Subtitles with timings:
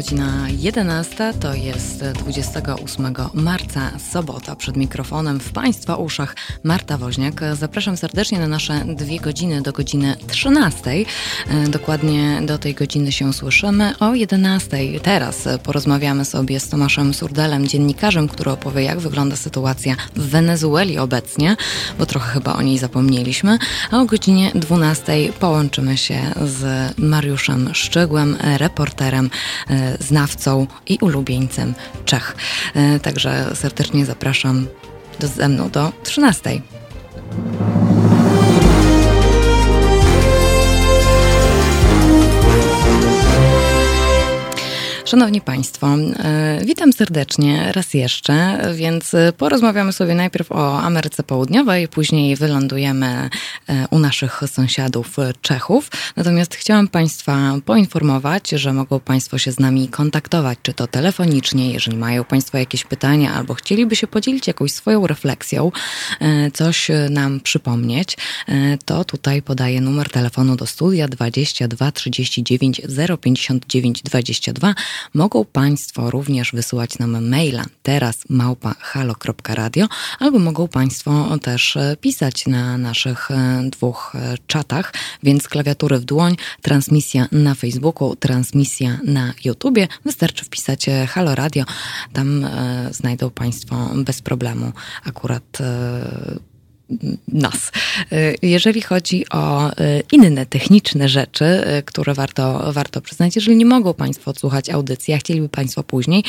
[0.00, 4.56] godzina 11, to jest 28 marca, sobota.
[4.56, 7.40] Przed mikrofonem w Państwa uszach Marta Woźniak.
[7.52, 10.90] Zapraszam serdecznie na nasze dwie godziny do godziny 13.
[11.68, 13.98] Dokładnie do tej godziny się słyszymy.
[13.98, 20.28] O 11 teraz porozmawiamy sobie z Tomaszem Surdelem, dziennikarzem, który opowie, jak wygląda sytuacja w
[20.28, 21.56] Wenezueli obecnie,
[21.98, 23.58] bo trochę chyba o niej zapomnieliśmy.
[23.90, 29.30] A o godzinie 12 połączymy się z Mariuszem Szczygłem, reporterem
[29.70, 32.36] E, znawcą i ulubieńcem Czech.
[32.74, 34.66] E, także serdecznie zapraszam
[35.20, 36.60] do, ze mną do 13.
[45.10, 52.36] Szanowni Państwo, e, witam serdecznie raz jeszcze, więc porozmawiamy sobie najpierw o Ameryce Południowej, później
[52.36, 53.06] wylądujemy
[53.68, 55.90] e, u naszych sąsiadów Czechów.
[56.16, 61.96] Natomiast chciałam Państwa poinformować, że mogą Państwo się z nami kontaktować, czy to telefonicznie, jeżeli
[61.96, 65.72] mają Państwo jakieś pytania albo chcieliby się podzielić jakąś swoją refleksją,
[66.20, 68.16] e, coś nam przypomnieć,
[68.84, 72.80] to tutaj podaję numer telefonu do studia 22 39
[73.20, 74.74] 059 22
[75.14, 79.86] Mogą Państwo również wysyłać nam maila teraz małpa halo.radio
[80.18, 84.92] albo mogą Państwo też e, pisać na naszych e, dwóch e, czatach,
[85.22, 89.88] więc klawiatury w dłoń, transmisja na Facebooku, transmisja na YouTubie.
[90.04, 91.64] Wystarczy wpisać Halo Radio,
[92.12, 92.46] tam
[92.90, 94.72] znajdą Państwo bez problemu
[95.04, 95.58] akurat
[97.28, 97.72] nas.
[98.12, 99.72] Y, jeżeli chodzi o y,
[100.12, 105.18] inne techniczne rzeczy, y, które warto, warto przyznać, jeżeli nie mogą Państwo odsłuchać audycji, a
[105.18, 106.24] chcieliby Państwo później,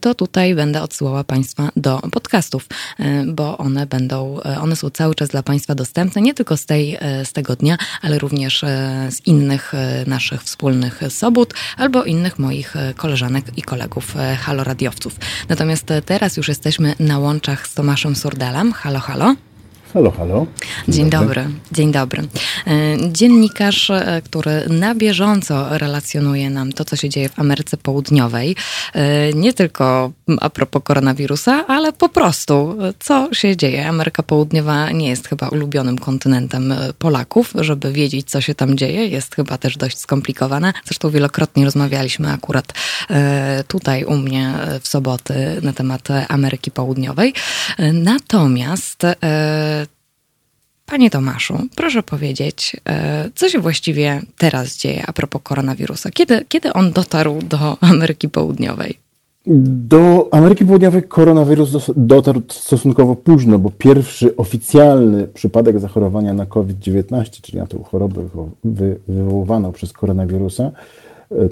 [0.00, 2.68] to tutaj będę odsyłała Państwa do podcastów,
[3.26, 7.32] bo one będą, one są cały czas dla Państwa dostępne, nie tylko z, tej, z
[7.32, 8.60] tego dnia, ale również
[9.10, 9.72] z innych
[10.06, 15.16] naszych wspólnych sobot albo innych moich koleżanek i kolegów haloradiowców.
[15.48, 18.72] Natomiast teraz już jesteśmy na łączach z Tomaszem Surdelem.
[18.72, 19.45] Halo, halo.
[19.96, 20.46] Halo, halo.
[20.88, 21.42] Dzień, dzień dobry.
[21.42, 21.58] dobry.
[21.72, 22.22] Dzień dobry.
[22.66, 28.56] E, dziennikarz, e, który na bieżąco relacjonuje nam to, co się dzieje w Ameryce Południowej.
[28.92, 33.88] E, nie tylko a propos koronawirusa, ale po prostu, co się dzieje.
[33.88, 39.06] Ameryka Południowa nie jest chyba ulubionym kontynentem Polaków, żeby wiedzieć, co się tam dzieje.
[39.06, 40.72] Jest chyba też dość skomplikowana.
[40.84, 42.72] Zresztą wielokrotnie rozmawialiśmy akurat
[43.68, 47.34] tutaj u mnie w soboty na temat Ameryki Południowej.
[47.92, 49.02] Natomiast
[50.86, 56.10] Panie Tomaszu, proszę powiedzieć, e, co się właściwie teraz dzieje a propos koronawirusa?
[56.10, 58.98] Kiedy, kiedy on dotarł do Ameryki Południowej?
[59.46, 67.58] Do Ameryki Południowej koronawirus dotarł stosunkowo późno, bo pierwszy oficjalny przypadek zachorowania na COVID-19, czyli
[67.58, 68.28] na tę chorobę
[69.08, 70.70] wywoływaną przez koronawirusa,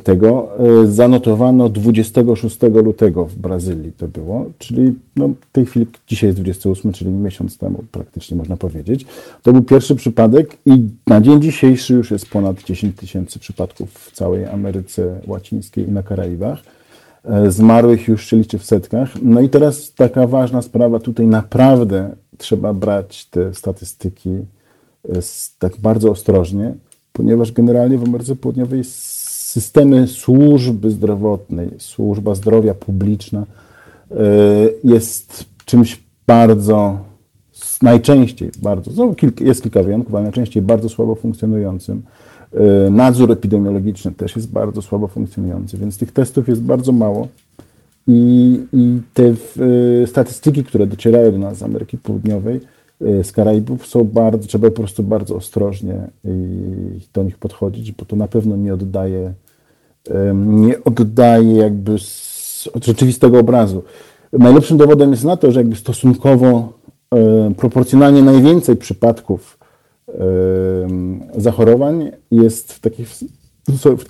[0.05, 0.49] tego
[0.83, 6.39] e, zanotowano 26 lutego w Brazylii to było, czyli no, w tej chwili, dzisiaj jest
[6.41, 9.07] 28, czyli miesiąc temu praktycznie można powiedzieć.
[9.43, 14.12] To był pierwszy przypadek i na dzień dzisiejszy już jest ponad 10 tysięcy przypadków w
[14.12, 16.59] całej Ameryce Łacińskiej i na Karaibach.
[17.25, 19.09] E, zmarłych już się liczy w setkach.
[19.23, 25.19] No i teraz taka ważna sprawa, tutaj naprawdę trzeba brać te statystyki e,
[25.59, 26.75] tak bardzo ostrożnie,
[27.12, 29.24] ponieważ generalnie w Ameryce Południowej jest
[29.54, 33.47] systemy służby zdrowotnej, służba zdrowia publiczna
[34.10, 34.16] e,
[34.84, 36.98] jest czymś bardzo,
[37.82, 42.03] najczęściej bardzo, jest kilka wyjątków, ale najczęściej bardzo słabo funkcjonującym.
[42.53, 47.28] E, nadzór epidemiologiczny też jest bardzo słabo funkcjonujący, więc tych testów jest bardzo mało.
[48.06, 49.34] I, i te
[50.03, 52.60] y, statystyki, które docierają do nas z Ameryki Południowej,
[53.22, 55.94] z Karaibów, są bardzo, trzeba po prostu bardzo ostrożnie
[57.14, 59.34] do nich podchodzić, bo to na pewno nie oddaje
[60.34, 61.97] nie oddaje jakby
[62.82, 63.82] rzeczywistego obrazu.
[64.32, 66.72] Najlepszym dowodem jest na to, że jakby stosunkowo
[67.56, 69.59] proporcjonalnie najwięcej przypadków
[71.37, 73.08] zachorowań jest takich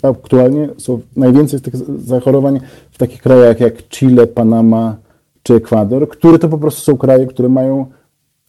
[0.03, 2.61] aktualnie są najwięcej z tych zachorowań
[2.91, 4.97] w takich krajach jak Chile, Panama
[5.43, 7.87] czy Ekwador, które to po prostu są kraje, które mają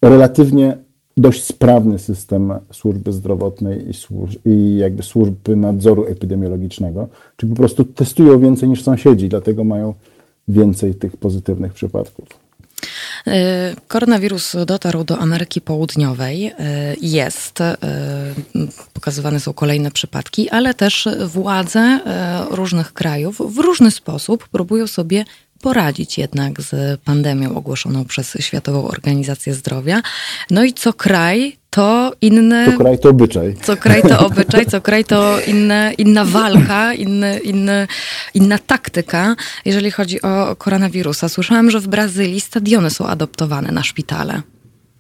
[0.02, 0.78] relatywnie
[1.18, 7.08] dość sprawny system służby zdrowotnej i, służ i jakby służby nadzoru epidemiologicznego,
[7.38, 9.94] czyli po prostu testują więcej niż sąsiedzi, dlatego mają
[10.48, 12.46] więcej tych pozytywnych przypadków.
[13.28, 16.46] E, koronawirus dotarł do Ameryki Południowej.
[16.46, 16.54] E,
[17.02, 17.78] jest, e,
[18.94, 22.00] pokazywane są kolejne przypadki, ale też władze
[22.52, 25.26] różnych krajów w różny sposób próbują sobie
[25.62, 30.02] poradzić jednak z pandemią ogłoszoną przez Światową Organizację Zdrowia.
[30.52, 32.66] No i co kraj to inny...
[32.72, 33.56] Co kraj to obyczaj.
[33.62, 37.88] Co kraj to obyczaj, co kraj to inne, inna walka, inny, inny,
[38.34, 39.36] inna taktyka,
[39.66, 41.30] jeżeli chodzi o koronawirusa.
[41.30, 44.42] Słyszałam, że w Brazylii stadiony są adoptowane na szpitale.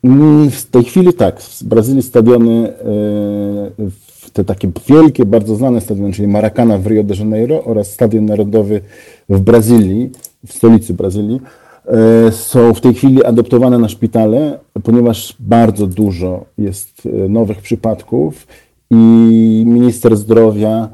[0.04, 1.42] Mm, w tej chwili tak.
[1.42, 3.90] W Brazylii stadiony, e,
[4.36, 8.82] te takie wielkie, bardzo znane stadiony, czyli Maracana w Rio de Janeiro oraz Stadion Narodowy
[9.30, 10.10] w Brazylii,
[10.48, 11.42] w stolicy Brazylii,
[11.86, 18.48] e, są w tej chwili adoptowane na szpitale, ponieważ bardzo dużo jest e, nowych przypadków
[18.92, 20.90] i minister zdrowia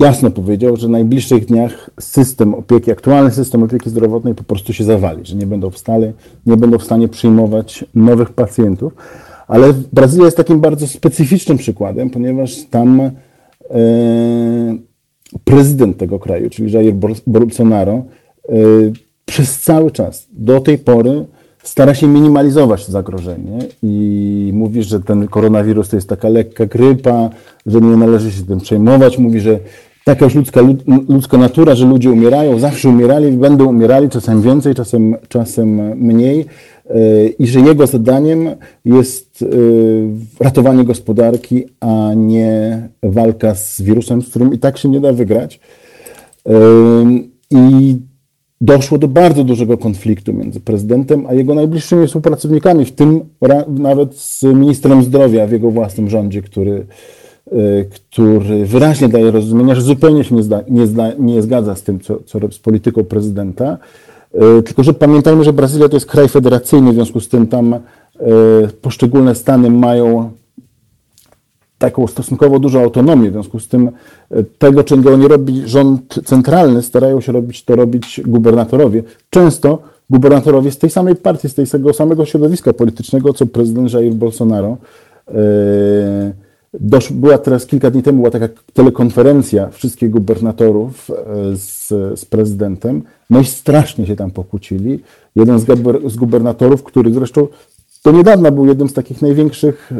[0.00, 4.84] jasno powiedział, że w najbliższych dniach system opieki, aktualny system opieki zdrowotnej po prostu się
[4.84, 5.84] zawali, że nie będą w
[6.46, 8.92] nie będą w stanie przyjmować nowych pacjentów.
[9.52, 13.10] Ale Brazylia jest takim bardzo specyficznym przykładem, ponieważ tam e,
[15.44, 16.94] prezydent tego kraju, czyli Jair
[17.26, 17.92] Bolsonaro,
[18.48, 18.52] e,
[19.24, 21.24] przez cały czas do tej pory
[21.62, 27.30] stara się minimalizować zagrożenie i mówi, że ten koronawirus to jest taka lekka grypa,
[27.66, 29.18] że nie należy się tym przejmować.
[29.18, 29.58] Mówi, że
[30.04, 30.60] taka już ludzka,
[31.08, 36.46] ludzka natura, że ludzie umierają, zawsze umierali, będą umierali, czasem więcej, czasem, czasem mniej
[37.38, 38.48] i że jego zadaniem
[38.84, 39.46] jest e,
[40.44, 45.60] ratowanie gospodarki, a nie walka z wirusem, z którym i tak się nie da wygrać.
[46.46, 46.52] E,
[47.50, 47.96] I
[48.60, 53.20] doszło do bardzo dużego konfliktu między prezydentem a jego najbliższymi współpracownikami, w tym
[53.68, 56.86] nawet z ministrem zdrowia w jego własnym rządzie, który,
[57.52, 61.82] e, który wyraźnie daje rozumienia, że zupełnie się nie, zda, nie, zda, nie zgadza z
[61.82, 63.78] tym, co, co z polityką prezydenta.
[64.34, 67.74] E, tylko, że pamiętajmy, że Brazylia to jest kraj federacyjny, w związku z tym tam
[67.74, 67.80] e,
[68.82, 70.30] poszczególne stany mają
[71.78, 73.90] taką stosunkowo dużą autonomię, w związku z tym
[74.30, 79.02] e, tego, czego nie robi rząd centralny, starają się robić to robić gubernatorowie.
[79.30, 84.76] Często gubernatorowie z tej samej partii, z tego samego środowiska politycznego, co prezydent Jair Bolsonaro.
[85.28, 85.32] E,
[86.80, 91.14] dosz, była teraz kilka dni temu była taka telekonferencja wszystkich gubernatorów e,
[91.56, 91.88] z,
[92.20, 93.02] z prezydentem.
[93.30, 95.00] No i strasznie się tam pokłócili.
[95.36, 95.66] Jeden z,
[96.06, 97.48] z gubernatorów, który zresztą
[98.04, 99.96] do niedawna był jednym z takich największych e,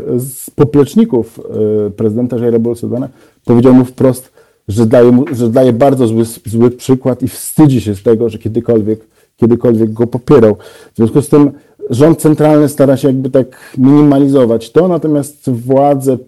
[0.55, 1.41] popleczników
[1.87, 3.09] e, prezydenta Jaira Bolsonaro.
[3.45, 4.33] Powiedział mu wprost,
[4.69, 8.39] że daje, mu, że daje bardzo zły, zły przykład i wstydzi się z tego, że
[8.39, 9.01] kiedykolwiek,
[9.37, 10.57] kiedykolwiek go popierał.
[10.93, 11.51] W związku z tym
[11.91, 16.19] rząd centralny stara się jakby tak minimalizować to, natomiast władze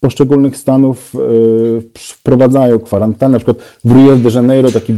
[0.00, 1.18] poszczególnych stanów e,
[1.98, 3.32] wprowadzają kwarantannę.
[3.32, 4.92] Na przykład w Rio de Janeiro taki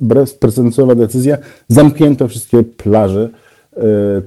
[0.00, 3.28] bezprecedensowa decyzja, zamknięto wszystkie plaże,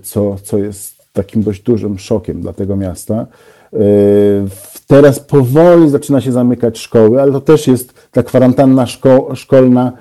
[0.03, 3.27] co, co jest takim dość dużym szokiem dla tego miasta.
[3.74, 3.77] E,
[4.88, 9.91] teraz powoli zaczyna się zamykać szkoły, ale to też jest ta kwarantanna szko szkolna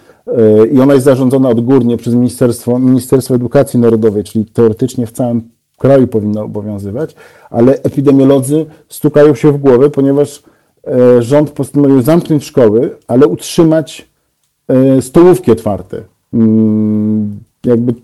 [0.73, 5.52] i ona jest zarządzona odgórnie przez Ministerstwo, Ministerstwo Edukacji Narodowej, czyli teoretycznie w całym
[5.83, 7.15] kraju powinno obowiązywać,
[7.51, 10.43] ale epidemiolodzy stukają się w głowę, ponieważ
[10.87, 14.13] e, rząd postanowił zamknąć szkoły, ale utrzymać
[15.01, 16.03] stołówki otwarte.
[16.35, 17.95] Mm, jakby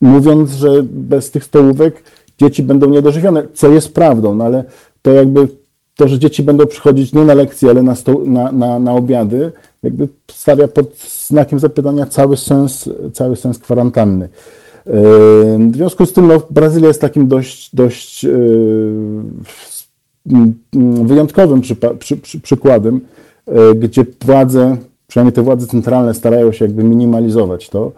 [0.00, 2.02] mówiąc, że bez tych stołówek
[2.38, 4.64] dzieci będą niedożywione, co jest prawdą, no ale
[5.02, 5.48] to jakby
[5.96, 9.52] to, że dzieci będą przychodzić nie na lekcje, ale na, sto, na, na, na obiady,
[9.82, 10.98] jakby stawia pod
[11.28, 14.28] znakiem zapytania cały sens, cały sens kwarantanny.
[14.86, 18.28] W związku z tym no, Brazylia jest takim dość, dość e,
[21.04, 21.76] wyjątkowym przy,
[22.22, 23.00] przy, przykładem,
[23.46, 24.76] e, gdzie władze,
[25.06, 27.92] przynajmniej te władze centralne starają się jakby minimalizować to.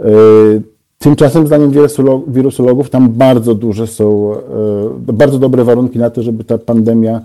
[0.00, 0.04] E,
[0.98, 1.72] Tymczasem, zdaniem
[2.28, 4.34] wirusologów, tam bardzo duże są,
[4.98, 7.20] bardzo dobre warunki na to, żeby ta pandemia,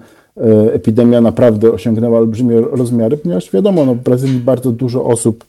[0.72, 5.46] epidemia naprawdę osiągnęła olbrzymie rozmiary, ponieważ wiadomo, no, w Brazylii bardzo dużo osób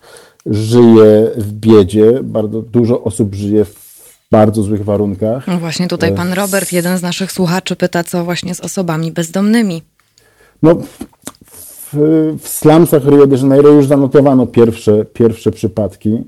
[0.47, 3.87] żyje w biedzie, bardzo dużo osób żyje w
[4.31, 5.47] bardzo złych warunkach.
[5.47, 9.83] No właśnie tutaj pan Robert, jeden z naszych słuchaczy, pyta, co właśnie z osobami bezdomnymi.
[10.63, 10.75] No,
[11.45, 11.95] w,
[12.41, 16.25] w slumsach Rio de Janeiro już zanotowano pierwsze, pierwsze przypadki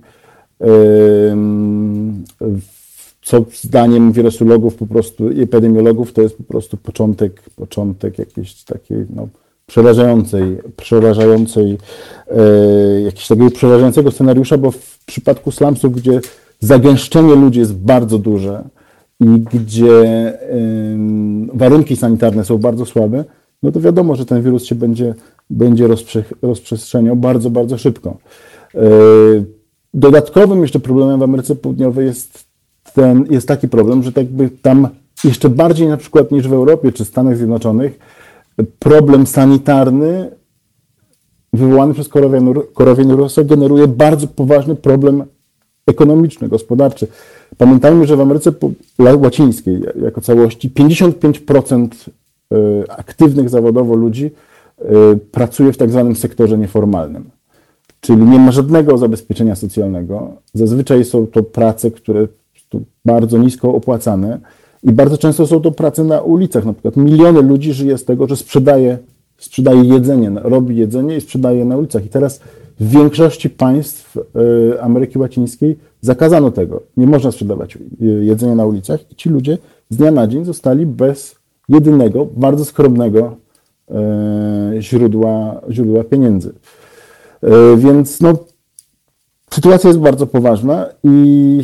[3.29, 9.07] co zdaniem wirusologów po prostu i epidemiologów to jest po prostu początek, początek jakiejś takiej
[9.11, 9.29] no,
[9.69, 11.79] przerażającej, przerażającej,
[12.31, 16.21] e, jakiegoś takiego przerażającego scenariusza, bo w przypadku slumsów, gdzie
[16.61, 18.65] zagęszczenie ludzi jest bardzo duże
[19.21, 20.33] i gdzie
[21.55, 23.25] warunki sanitarne są bardzo słabe,
[23.63, 25.15] no to wiadomo, że ten wirus się będzie,
[25.51, 28.17] będzie rozprze rozprzestrzeniał bardzo, bardzo szybko.
[28.75, 28.79] E,
[29.95, 32.45] Dodatkowym jeszcze problemem w Ameryce Południowej jest,
[32.95, 34.89] ten, jest taki problem, że tak by tam
[35.25, 37.99] jeszcze bardziej na przykład niż w Europie czy Stanach Zjednoczonych
[38.79, 40.31] problem sanitarny
[41.53, 42.09] wywołany przez
[42.75, 45.25] koronawirusa generuje bardzo poważny problem
[45.87, 47.07] ekonomiczny, gospodarczy.
[47.57, 48.53] Pamiętajmy, że w Ameryce
[49.17, 51.89] Łacińskiej jako całości 55%
[52.53, 54.31] e, aktywnych zawodowo ludzi
[54.79, 54.85] e,
[55.33, 57.31] pracuje w tak zwanym sektorze nieformalnym.
[58.01, 60.33] Czyli nie ma żadnego zabezpieczenia socjalnego.
[60.55, 62.29] Zazwyczaj są to prace, które
[62.73, 64.39] są bardzo nisko opłacane
[64.89, 66.65] i bardzo często są to prace na ulicach.
[66.65, 68.99] Na przykład miliony ludzi żyje z tego, że sprzedaje,
[69.39, 72.05] sprzedaje jedzenie, robi jedzenie i sprzedaje na ulicach.
[72.05, 72.41] I teraz
[72.81, 76.83] w większości państw e, Ameryki Łacińskiej zakazano tego.
[76.97, 79.59] Nie można sprzedawać e, jedzenia na ulicach i ci ludzie
[79.91, 81.35] z dnia na dzień zostali bez
[81.69, 83.37] jedynego, bardzo skromnego
[83.91, 86.53] e, źródła, źródła pieniędzy.
[87.77, 88.39] Więc no,
[89.51, 91.61] sytuacja jest bardzo poważna i,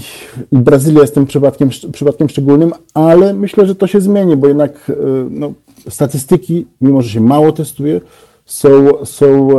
[0.52, 4.92] i, Brazylia jest tym przypadkiem, przypadkiem szczególnym, ale myślę, że to się zmieni, bo jednak
[5.30, 5.52] no,
[5.88, 8.00] statystyki, mimo że się mało testuje,
[8.44, 9.50] są, są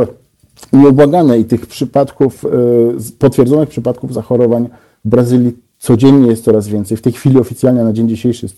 [0.72, 2.48] nieubłagane i tych przypadków, e,
[3.18, 4.68] potwierdzonych przypadków zachorowań
[5.04, 6.96] w Brazylii codziennie jest coraz więcej.
[6.96, 8.56] W tej chwili oficjalnie na dzień dzisiejszy jest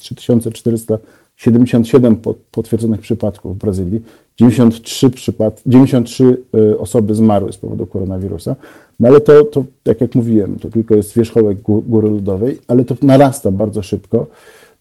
[1.38, 2.16] 3477
[2.50, 4.00] potwierdzonych przypadków w Brazylii.
[4.36, 8.56] 93, przypad 93 e, osoby zmarły z powodu koronawirusa.
[9.00, 12.94] No ale to, to, tak jak mówiłem, to tylko jest wierzchołek góry ludowej, ale to
[13.02, 14.26] narasta bardzo szybko.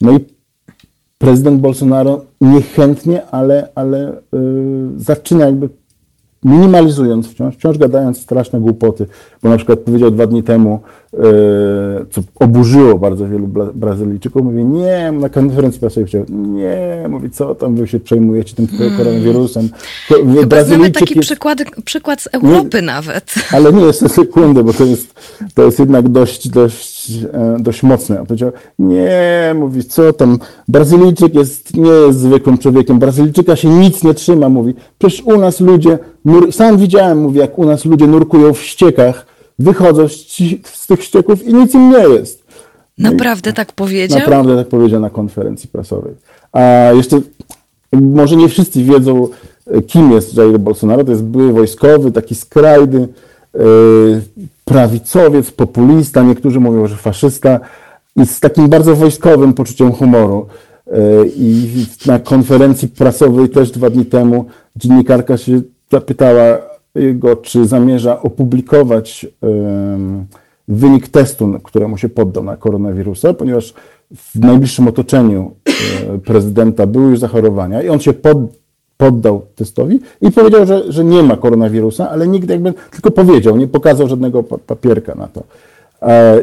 [0.01, 0.19] No i
[1.17, 5.69] prezydent Bolsonaro niechętnie, ale, ale yy, zaczyna jakby
[6.43, 9.07] minimalizując wciąż, wciąż gadając straszne głupoty,
[9.43, 10.79] bo na przykład powiedział dwa dni temu,
[12.11, 17.75] co oburzyło bardzo wielu Brazylijczyków, mówi, nie, na konferencji prasowej chciał, nie, mówi, co tam
[17.75, 18.97] wy się przejmujecie tym hmm.
[18.97, 19.69] koronawirusem.
[20.39, 23.33] Chyba znamy taki jest, przykład, przykład z Europy nie, nawet.
[23.51, 25.13] Ale nie, jeszcze sekundę, bo to jest,
[25.53, 28.19] to jest jednak dość, dość, e, dość mocne.
[28.19, 34.03] On powiedział, nie, mówi, co tam, Brazylijczyk jest, nie jest zwykłym człowiekiem, Brazylijczyka się nic
[34.03, 35.99] nie trzyma, mówi, przecież u nas ludzie
[36.51, 41.43] sam widziałem, mówię, jak u nas ludzie nurkują w ściekach, wychodzą z, z tych ścieków
[41.43, 42.47] i nic im nie jest.
[42.97, 44.19] Naprawdę tak powiedział?
[44.19, 46.13] Naprawdę tak powiedział na konferencji prasowej.
[46.51, 46.61] A
[46.93, 47.21] jeszcze,
[47.91, 49.27] może nie wszyscy wiedzą,
[49.87, 51.03] kim jest Jair Bolsonaro.
[51.03, 53.07] To jest były wojskowy, taki skrajny,
[53.53, 54.21] yy,
[54.65, 57.59] prawicowiec, populista, niektórzy mówią, że faszysta
[58.15, 60.47] i z takim bardzo wojskowym poczuciem humoru.
[60.87, 64.45] Yy, I na konferencji prasowej też dwa dni temu
[64.75, 65.61] dziennikarka się
[65.91, 66.57] zapytała
[67.13, 69.27] go, czy zamierza opublikować
[70.67, 73.73] wynik testu, któremu się poddał na koronawirusa, ponieważ
[74.11, 78.37] w najbliższym otoczeniu e, prezydenta były już zachorowania i on się pod,
[78.97, 83.67] poddał testowi i powiedział, że, że nie ma koronawirusa, ale nikt jakby tylko powiedział, nie
[83.67, 85.43] pokazał żadnego papierka na to.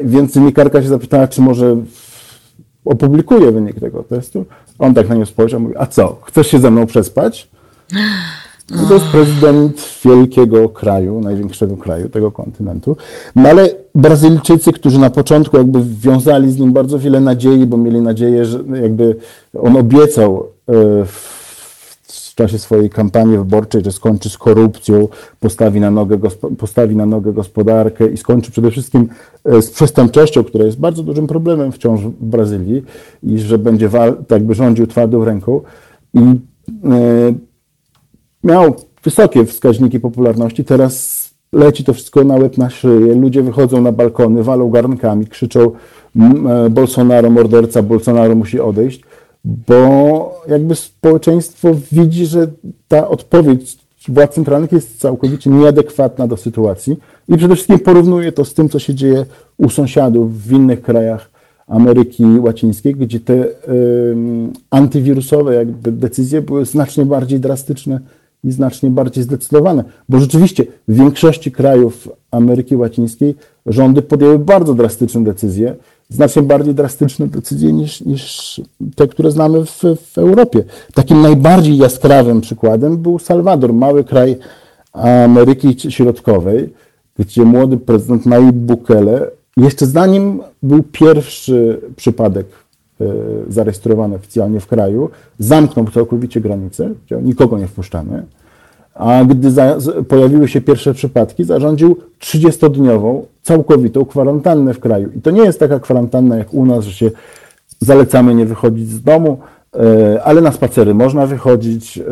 [0.05, 1.77] Więc dziennikarka się zapytała, czy może
[2.85, 4.45] opublikuje wynik tego testu.
[4.79, 7.49] On tak na nią spojrzał, mówi, a co, chcesz się ze mną przespać?
[8.89, 12.97] To jest prezydent wielkiego kraju, największego kraju tego kontynentu.
[13.37, 18.01] No ale Brazylijczycy, którzy na początku jakby wiązali z nim bardzo wiele nadziei, bo mieli
[18.01, 19.17] nadzieję, że jakby
[19.59, 20.73] on obiecał e,
[21.05, 25.09] w czasie swojej kampanii wyborczej, że skończy z korupcją,
[25.41, 26.19] postawi na nogę,
[26.59, 29.09] postawi na nogę gospodarkę i skończy przede wszystkim
[29.45, 32.83] e, z przestępczością, która jest bardzo dużym problemem wciąż w Brazylii
[33.23, 35.61] i że będzie wal, tak jakby rządził twardą ręką.
[36.15, 36.35] I e,
[38.45, 38.75] miał
[39.05, 44.43] wysokie wskaźniki popularności, teraz leci to wszystko na łeb na szyję, ludzie wychodzą na balkony,
[44.43, 49.01] walą garnkami, krzyczą e, Bolsonaro morderca, Bolsonaro musi odejść,
[49.45, 52.47] bo jakby społeczeństwo widzi, że
[52.89, 56.97] ta odpowiedź władz centralnych jest całkowicie nieadekwatna do sytuacji
[57.29, 59.27] i przede wszystkim porównuje to z tym, co się dzieje
[59.59, 61.31] u sąsiadów w innych krajach
[61.67, 63.47] Ameryki Łacińskiej, gdzie te y,
[64.71, 68.01] antywirusowe jakby decyzje były znacznie bardziej drastyczne
[68.45, 73.35] i znacznie bardziej zdecydowane, bo rzeczywiście w większości krajów Ameryki Łacińskiej
[73.67, 75.75] rządy podjęły bardzo drastyczne decyzje,
[76.09, 78.61] znacznie bardziej drastyczne decyzje niż, niż
[78.97, 79.83] te, które znamy w,
[80.13, 80.65] w Europie.
[80.95, 84.37] Takim najbardziej jaskrawym przykładem był Salwador, mały kraj
[84.93, 86.73] Ameryki Środkowej,
[87.19, 92.47] gdzie młody prezydent Nayib Bukele, jeszcze zanim był pierwszy przypadek
[93.01, 93.05] E,
[93.49, 96.91] zarejestrowany oficjalnie w kraju, zamknął całkowicie granice,
[97.23, 98.23] nikogo nie wpuszczamy,
[98.95, 99.77] a gdy za,
[100.09, 105.09] pojawiły się pierwsze przypadki, zarządził 30-dniową, całkowitą kwarantannę w kraju.
[105.17, 107.11] I to nie jest taka kwarantanna jak u nas, że się
[107.81, 109.39] zalecamy nie wychodzić z domu,
[109.75, 112.03] e, ale na spacery można wychodzić, e,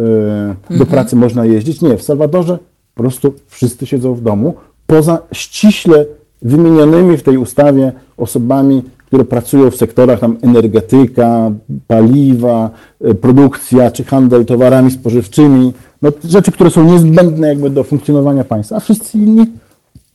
[0.70, 0.90] do mhm.
[0.90, 1.82] pracy można jeździć.
[1.82, 2.58] Nie, w Salwadorze
[2.94, 4.54] po prostu wszyscy siedzą w domu,
[4.86, 6.04] poza ściśle
[6.42, 11.50] wymienionymi w tej ustawie osobami, które pracują w sektorach tam energetyka,
[11.86, 18.44] paliwa, e, produkcja czy handel towarami spożywczymi, no, rzeczy, które są niezbędne jakby do funkcjonowania
[18.44, 19.46] państwa, a wszyscy inni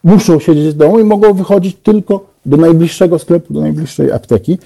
[0.03, 4.57] muszą siedzieć w domu i mogą wychodzić tylko do najbliższego sklepu, do najbliższej apteki.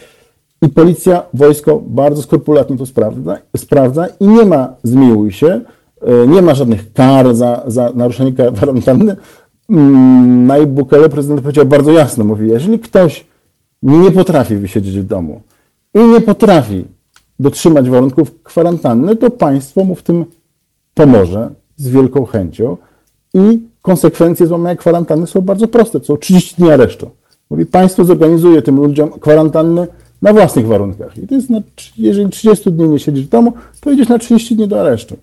[0.61, 5.61] I policja, wojsko bardzo skrupulatnie to sprawdza, sprawdza i nie ma, zmiłuj się,
[6.01, 9.15] e, nie ma żadnych kar za, za naruszenie kwarantanny.
[9.69, 13.30] Mm, na Bukele prezydent powiedział bardzo jasno, mówi, jeżeli ktoś
[13.83, 15.41] nie potrafi wysiedzieć w domu
[15.93, 16.85] i nie potrafi
[17.39, 20.25] dotrzymać warunków kwarantanny, to państwo mu w tym
[20.93, 22.77] pomoże z wielką chęcią
[23.33, 25.99] i konsekwencje złamania kwarantanny są bardzo proste.
[25.99, 27.09] Są 30 dni aresztu.
[27.49, 29.87] Mówi, państwo zorganizuje tym ludziom kwarantannę
[30.21, 31.17] na własnych warunkach.
[31.17, 31.61] I to jest, na,
[31.97, 35.17] jeżeli 30 dni nie siedzisz w domu, to idziesz na 30 dni do aresztu.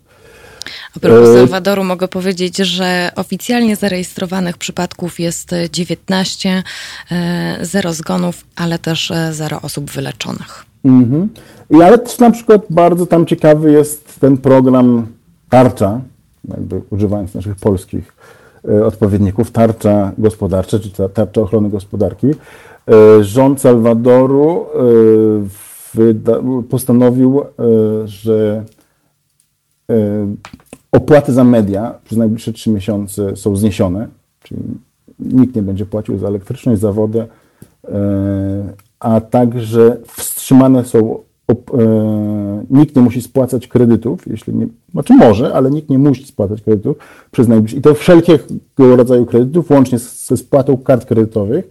[0.95, 6.63] A propos e, Salwadoru mogę powiedzieć, że oficjalnie zarejestrowanych przypadków jest 19,
[7.11, 10.65] e, zero zgonów, ale też e, zero osób wyleczonych.
[10.85, 11.29] Mhm.
[11.69, 15.07] I ale też na przykład bardzo tam ciekawy jest ten program
[15.49, 16.01] Tarcza,
[16.47, 18.13] jakby używając naszych polskich
[18.85, 22.27] odpowiedników, tarcza gospodarcza, czy tarcza ochrony gospodarki.
[23.21, 24.65] Rząd Salwadoru
[26.69, 27.41] postanowił,
[28.05, 28.63] że
[30.91, 34.07] Opłaty za media przez najbliższe trzy miesiące są zniesione,
[34.43, 34.61] czyli
[35.19, 37.27] nikt nie będzie płacił za elektryczność, za wodę,
[37.87, 41.19] e, a także wstrzymane są,
[41.49, 41.55] e,
[42.69, 46.97] nikt nie musi spłacać kredytów, jeśli nie, znaczy może, ale nikt nie musi spłacać kredytów
[47.31, 48.45] przez najbliższe, i to wszelkiego
[48.77, 51.69] rodzaju kredytów, łącznie ze spłatą kart kredytowych,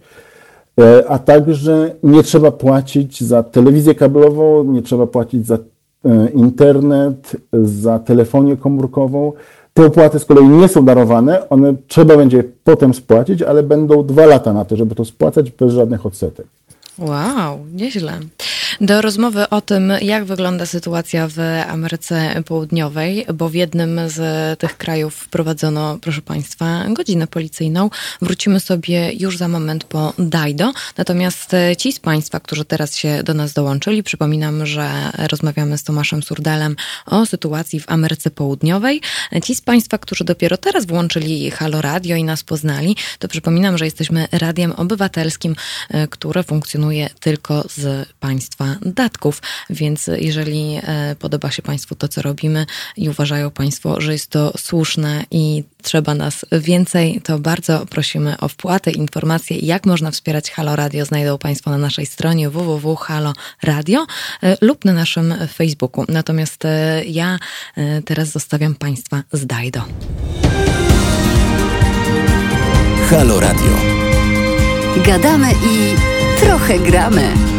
[0.79, 5.57] e, a także nie trzeba płacić za telewizję kablową, nie trzeba płacić za
[6.33, 9.33] internet, za telefonię komórkową.
[9.73, 14.25] Te opłaty z kolei nie są darowane, one trzeba będzie potem spłacić, ale będą dwa
[14.25, 16.47] lata na to, żeby to spłacać bez żadnych odsetek.
[16.97, 18.13] Wow, nieźle.
[18.81, 24.77] Do rozmowy o tym, jak wygląda sytuacja w Ameryce Południowej, bo w jednym z tych
[24.77, 27.89] krajów wprowadzono, proszę Państwa, godzinę policyjną.
[28.21, 30.73] Wrócimy sobie już za moment po Dajdo.
[30.97, 34.89] Natomiast ci z Państwa, którzy teraz się do nas dołączyli, przypominam, że
[35.31, 39.01] rozmawiamy z Tomaszem Surdelem o sytuacji w Ameryce Południowej.
[39.43, 43.85] Ci z Państwa, którzy dopiero teraz włączyli Halo Radio i nas poznali, to przypominam, że
[43.85, 45.55] jesteśmy radiem obywatelskim,
[46.09, 49.41] które funkcjonuje tylko z Państwa datków.
[49.69, 52.65] Więc jeżeli e, podoba się Państwu to, co robimy
[52.97, 58.47] i uważają Państwo, że jest to słuszne i trzeba nas więcej, to bardzo prosimy o
[58.47, 58.91] wpłatę.
[58.91, 64.05] Informacje, jak można wspierać Halo Radio, znajdą Państwo na naszej stronie www.halo.radio
[64.43, 66.05] e, lub na naszym Facebooku.
[66.09, 67.39] Natomiast e, ja
[68.05, 69.81] teraz zostawiam Państwa z Dajdo.
[73.09, 73.73] Halo Radio.
[75.05, 75.95] Gadamy i
[76.39, 77.58] trochę gramy.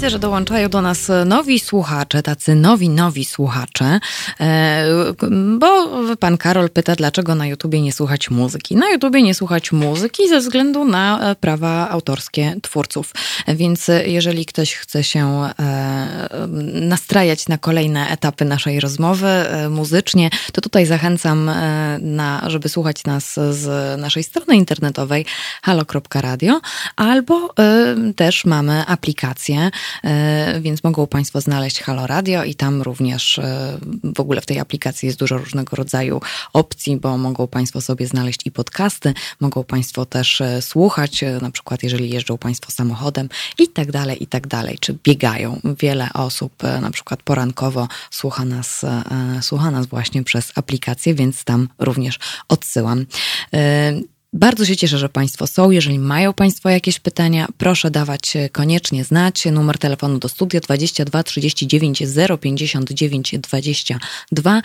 [0.00, 4.00] Widzę, że dołączają do nas nowi słuchacze, tacy nowi, nowi słuchacze,
[4.40, 4.84] e,
[5.58, 8.76] bo pan Karol pyta, dlaczego na YouTubie nie słuchać muzyki.
[8.76, 13.12] Na YouTubie nie słuchać muzyki ze względu na e, prawa autorskie twórców.
[13.48, 15.26] Więc jeżeli ktoś chce się
[15.58, 16.26] e,
[16.80, 19.28] nastrajać na kolejne etapy naszej rozmowy
[19.70, 21.50] muzycznie, to tutaj zachęcam,
[22.00, 25.26] na, żeby słuchać nas z naszej strony internetowej
[25.62, 26.60] halo.radio
[26.96, 27.54] albo
[28.16, 29.70] też mamy aplikację E,
[30.60, 33.78] więc mogą Państwo znaleźć Halo Radio i tam również e,
[34.14, 36.20] w ogóle w tej aplikacji jest dużo różnego rodzaju
[36.52, 41.82] opcji, bo mogą Państwo sobie znaleźć i podcasty, mogą Państwo też e, słuchać, na przykład
[41.82, 45.60] jeżeli jeżdżą Państwo samochodem i tak dalej, i tak dalej, czy biegają.
[45.80, 48.84] Wiele osób na przykład porankowo słucha nas,
[49.40, 53.06] słucha nas właśnie przez aplikację, więc tam również odsyłam.
[54.32, 55.70] Bardzo się cieszę, że Państwo są.
[55.70, 59.44] Jeżeli mają Państwo jakieś pytania, proszę dawać koniecznie znać.
[59.44, 62.02] Numer telefonu do studia 22 39
[62.40, 64.62] 059 22.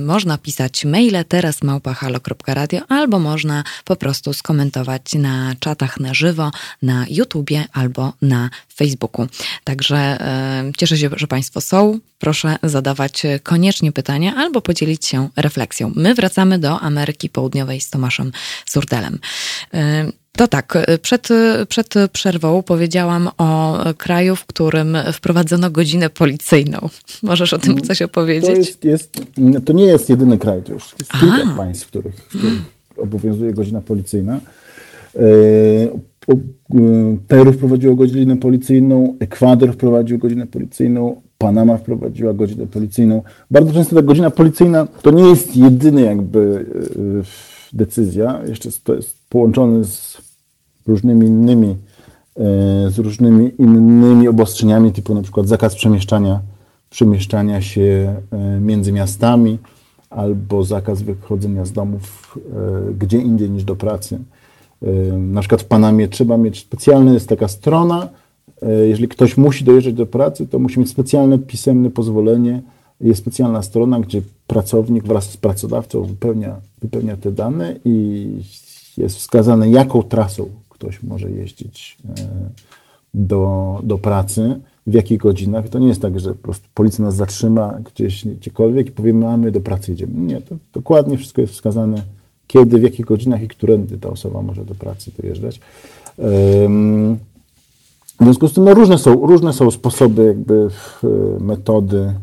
[0.00, 6.50] Można pisać maile teraz małpahalo.radio albo można po prostu skomentować na czatach na żywo,
[6.82, 9.26] na YouTubie albo na Facebooku.
[9.64, 11.98] Także e, cieszę się, że Państwo są.
[12.18, 15.92] Proszę zadawać koniecznie pytania albo podzielić się refleksją.
[15.96, 18.32] My wracamy do Ameryki Południowej z Tomaszem
[18.66, 19.18] Surdelem.
[19.74, 21.28] E, to tak, przed,
[21.68, 26.78] przed przerwą powiedziałam o kraju, w którym wprowadzono godzinę policyjną.
[27.22, 28.50] Możesz o tym mm, coś opowiedzieć?
[28.50, 29.20] To, jest, jest,
[29.64, 32.62] to nie jest jedyny kraj, to już jest kilka państw, w których, w których
[32.96, 34.40] obowiązuje godzina policyjna.
[35.16, 35.20] E,
[37.28, 43.22] Peru wprowadziło godzinę policyjną, Ekwador wprowadził godzinę policyjną, Panama wprowadziła godzinę policyjną.
[43.50, 49.18] Bardzo często ta godzina policyjna to nie jest jedyny jakby e, decyzja, jeszcze to jest
[49.28, 50.18] połączone z
[50.86, 51.76] różnymi innymi
[52.88, 56.40] z różnymi innymi obostrzeniami, typu na przykład zakaz przemieszczania,
[56.90, 58.14] przemieszczania się
[58.60, 59.58] między miastami
[60.10, 62.38] albo zakaz wychodzenia z domów
[62.98, 64.18] gdzie indziej niż do pracy.
[65.18, 68.08] Na przykład w Panamie trzeba mieć specjalny, jest taka strona,
[68.88, 72.62] jeżeli ktoś musi dojeżdżać do pracy, to musi mieć specjalne pisemne pozwolenie.
[73.00, 78.26] Jest specjalna strona, gdzie pracownik wraz z pracodawcą wypełnia, wypełnia te dane i
[78.98, 82.14] jest wskazane, jaką trasą ktoś może jeździć e,
[83.14, 85.68] do, do pracy, w jakich godzinach.
[85.68, 89.36] To nie jest tak, że po prostu policja nas zatrzyma gdzieś, gdziekolwiek i powiemy, a
[89.36, 90.12] my do pracy idziemy.
[90.14, 92.02] Nie, to dokładnie wszystko jest wskazane,
[92.46, 95.60] kiedy, w jakich godzinach i którędy ta osoba może do pracy dojeżdżać.
[98.20, 100.68] W związku z tym no, różne, są, różne są sposoby, jakby
[101.40, 102.14] metody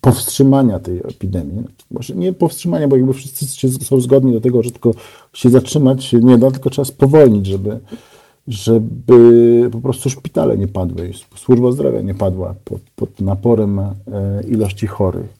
[0.00, 1.64] powstrzymania tej epidemii.
[1.90, 4.92] Może nie powstrzymania, bo jakby wszyscy są zgodni do tego, że tylko
[5.32, 7.80] się zatrzymać się nie da, tylko trzeba spowolnić, żeby,
[8.48, 13.94] żeby po prostu szpitale nie padły, służba zdrowia nie padła pod, pod naporem e,
[14.48, 15.36] ilości chorych.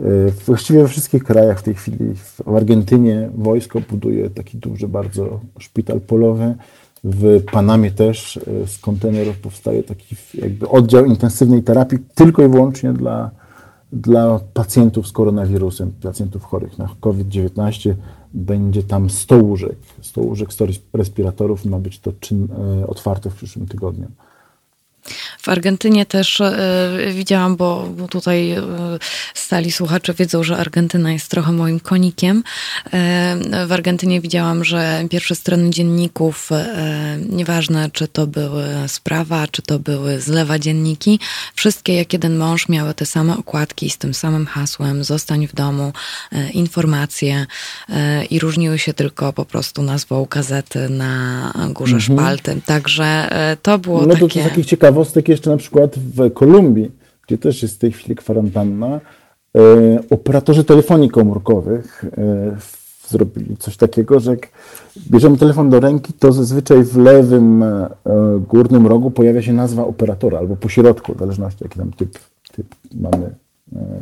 [0.00, 0.04] E,
[0.46, 6.00] właściwie we wszystkich krajach w tej chwili, w Argentynie wojsko buduje taki duży bardzo szpital
[6.00, 6.54] polowy,
[7.04, 12.92] w Panamie też e, z kontenerów powstaje taki jakby oddział intensywnej terapii tylko i wyłącznie
[12.92, 13.30] dla,
[13.92, 17.94] dla pacjentów z koronawirusem, pacjentów chorych na COVID-19.
[18.34, 21.64] Będzie tam 100 łóżek, 100 łóżek, 100 respiratorów.
[21.64, 22.48] Ma być to czyn,
[22.82, 24.06] e, otwarte w przyszłym tygodniu.
[25.38, 28.62] W Argentynie też e, widziałam, bo, bo tutaj e,
[29.34, 32.42] stali słuchacze wiedzą, że Argentyna jest trochę moim konikiem.
[32.92, 33.36] E,
[33.66, 36.50] w Argentynie widziałam, że pierwsze strony dzienników,
[37.28, 41.18] nieważne czy to były sprawa, czy to były zlewa dzienniki,
[41.54, 45.92] wszystkie jak jeden mąż miały te same okładki z tym samym hasłem zostań w domu,
[46.52, 47.46] informacje
[48.30, 52.18] i różniły się tylko po prostu nazwą gazety na górze mhm.
[52.18, 52.60] szpalty.
[52.66, 53.28] Także
[53.62, 54.44] to było no, takie...
[54.44, 54.50] To
[54.92, 56.90] ciekawostek jeszcze na przykład w Kolumbii,
[57.26, 59.00] gdzie też jest w tej chwili kwarantanna,
[59.56, 59.60] e,
[60.10, 62.56] operatorzy telefonii komórkowych e,
[63.08, 64.48] zrobili coś takiego, że jak
[65.10, 67.88] bierzemy telefon do ręki, to zazwyczaj w lewym e,
[68.48, 72.18] górnym rogu pojawia się nazwa operatora albo po środku, w zależności jaki tam typ,
[72.52, 73.34] typ mamy,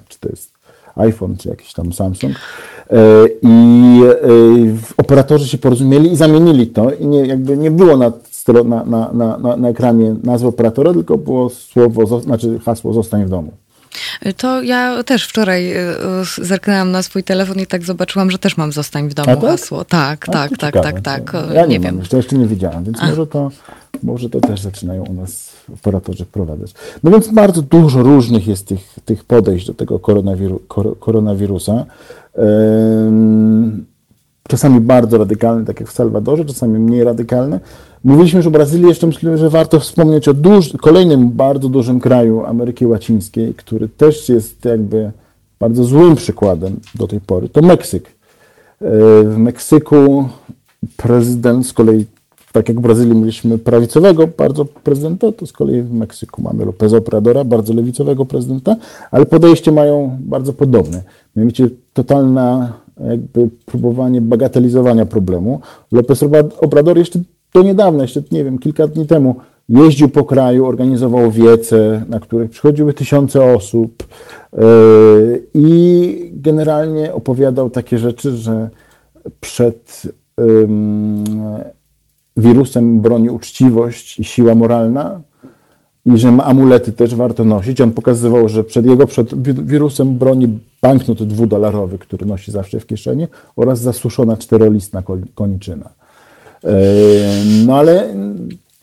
[0.08, 0.52] czy to jest
[0.96, 2.32] iPhone, czy jakiś tam Samsung.
[3.42, 4.00] I
[4.96, 8.12] operatorzy się porozumieli i zamienili to i nie, jakby nie było na
[8.48, 13.52] na, na, na, na ekranie nazwy operatora, tylko było słowo, znaczy hasło zostań w domu.
[14.36, 15.78] To ja też wczoraj y,
[16.40, 19.40] y, zerknęłam na swój telefon i tak zobaczyłam, że też mam zostań w domu tak?
[19.40, 19.84] hasło.
[19.84, 21.32] Tak, A, tak, tak, tak, tak.
[21.54, 21.94] Ja nie, nie wiem.
[21.94, 23.50] Mam, jeszcze nie widziałam, więc może to,
[24.02, 26.74] może to też zaczynają u nas operatorzy wprowadzać.
[27.02, 30.62] No więc bardzo dużo różnych jest tych, tych podejść do tego koronawiru,
[31.00, 31.86] koronawirusa.
[34.50, 37.60] Czasami bardzo radykalne, tak jak w Salwadorze, czasami mniej radykalne.
[38.04, 42.44] Mówiliśmy już o Brazylii, jeszcze myślę, że warto wspomnieć o duż, kolejnym bardzo dużym kraju
[42.46, 45.10] Ameryki Łacińskiej, który też jest jakby
[45.60, 47.48] bardzo złym przykładem do tej pory.
[47.48, 48.06] To Meksyk.
[48.06, 48.12] E,
[49.24, 50.28] w Meksyku
[50.96, 52.06] prezydent z kolei,
[52.52, 56.92] tak jak w Brazylii mieliśmy prawicowego bardzo prezydenta, to z kolei w Meksyku mamy Lopez
[56.92, 58.76] Obradora, bardzo lewicowego prezydenta,
[59.10, 61.02] ale podejście mają bardzo podobne.
[61.36, 62.72] Mianowicie totalna
[63.08, 65.60] jakby próbowanie bagatelizowania problemu.
[65.92, 66.24] Lopez
[66.60, 67.18] Obrador jeszcze
[67.54, 69.34] do niedawna, jeszcze nie wiem, kilka dni temu,
[69.68, 74.06] jeździł po kraju, organizował wiece, na których przychodziły tysiące osób
[74.52, 74.62] yy,
[75.54, 78.70] i generalnie opowiadał takie rzeczy, że
[79.40, 80.02] przed
[82.36, 85.20] wirusem broni uczciwość i siła moralna
[86.06, 87.80] i że amulety też warto nosić.
[87.80, 93.26] On pokazywał, że przed jego przed wirusem broni banknot dwudolarowy, który nosi zawsze w kieszeni
[93.56, 95.02] oraz zasuszona czterolistna
[95.34, 95.90] koniczyna.
[97.66, 98.14] No ale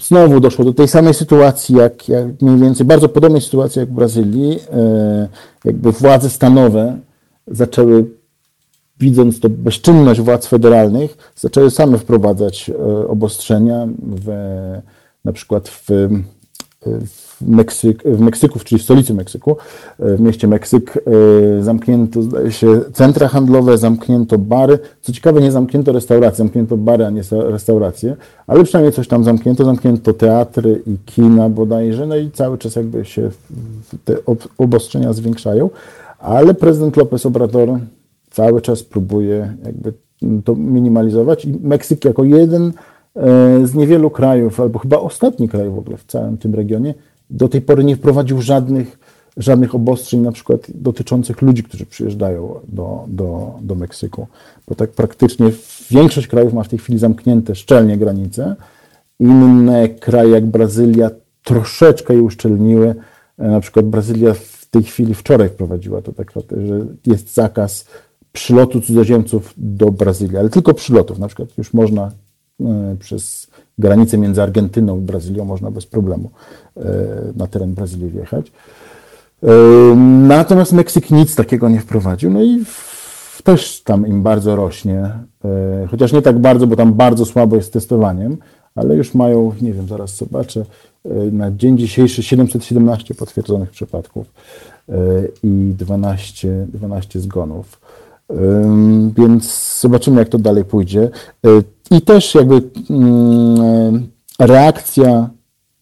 [0.01, 3.93] znowu doszło do tej samej sytuacji, jak, jak mniej więcej, bardzo podobnej sytuacji jak w
[3.93, 4.59] Brazylii.
[5.65, 6.97] Jakby władze stanowe
[7.47, 8.05] zaczęły,
[8.99, 12.71] widząc to bezczynność władz federalnych, zaczęły same wprowadzać
[13.07, 14.31] obostrzenia w,
[15.25, 16.09] na przykład w,
[16.85, 19.57] w Meksyk, w Meksyku, czyli w stolicy Meksyku,
[19.99, 20.97] e, w mieście Meksyk,
[21.59, 24.79] e, zamknięto zdaje się centra handlowe, zamknięto bary.
[25.01, 28.15] Co ciekawe, nie zamknięto restauracji, zamknięto bary, a nie restauracje,
[28.47, 29.65] ale przynajmniej coś tam zamknięto.
[29.65, 33.31] Zamknięto teatry i kina bodajże, no i cały czas jakby się
[34.05, 34.17] te
[34.57, 35.69] obostrzenia zwiększają,
[36.19, 37.79] ale prezydent López Obrador
[38.31, 39.93] cały czas próbuje jakby
[40.45, 42.73] to minimalizować i Meksyk jako jeden
[43.63, 46.93] z niewielu krajów, albo chyba ostatni kraj w ogóle w całym tym regionie,
[47.29, 48.99] do tej pory nie wprowadził żadnych,
[49.37, 54.27] żadnych obostrzeń, na przykład dotyczących ludzi, którzy przyjeżdżają do, do, do Meksyku.
[54.67, 55.51] Bo tak praktycznie
[55.91, 58.55] większość krajów ma w tej chwili zamknięte szczelnie granice
[59.19, 61.09] Inne kraje jak Brazylia
[61.43, 62.95] troszeczkę je uszczelniły.
[63.37, 66.31] Na przykład Brazylia w tej chwili wczoraj wprowadziła to tak,
[66.67, 67.85] że jest zakaz
[68.31, 71.19] przylotu cudzoziemców do Brazylii, ale tylko przylotów.
[71.19, 72.11] Na przykład już można
[72.99, 76.29] przez granicę między Argentyną i Brazylią można bez problemu
[77.35, 78.51] na teren Brazylii wjechać.
[80.27, 82.31] Natomiast Meksyk nic takiego nie wprowadził.
[82.31, 82.65] No i
[83.47, 84.99] też tam im bardzo rośnie,
[85.45, 88.37] e, chociaż nie tak bardzo, bo tam bardzo słabo jest testowaniem,
[88.75, 90.65] ale już mają, nie wiem, zaraz zobaczę,
[91.05, 94.33] e, na dzień dzisiejszy 717 potwierdzonych przypadków
[94.89, 94.93] e,
[95.43, 97.79] i 12, 12 zgonów.
[99.17, 101.09] Więc zobaczymy, jak to dalej pójdzie.
[101.91, 104.07] I też jakby mm,
[104.39, 105.29] reakcja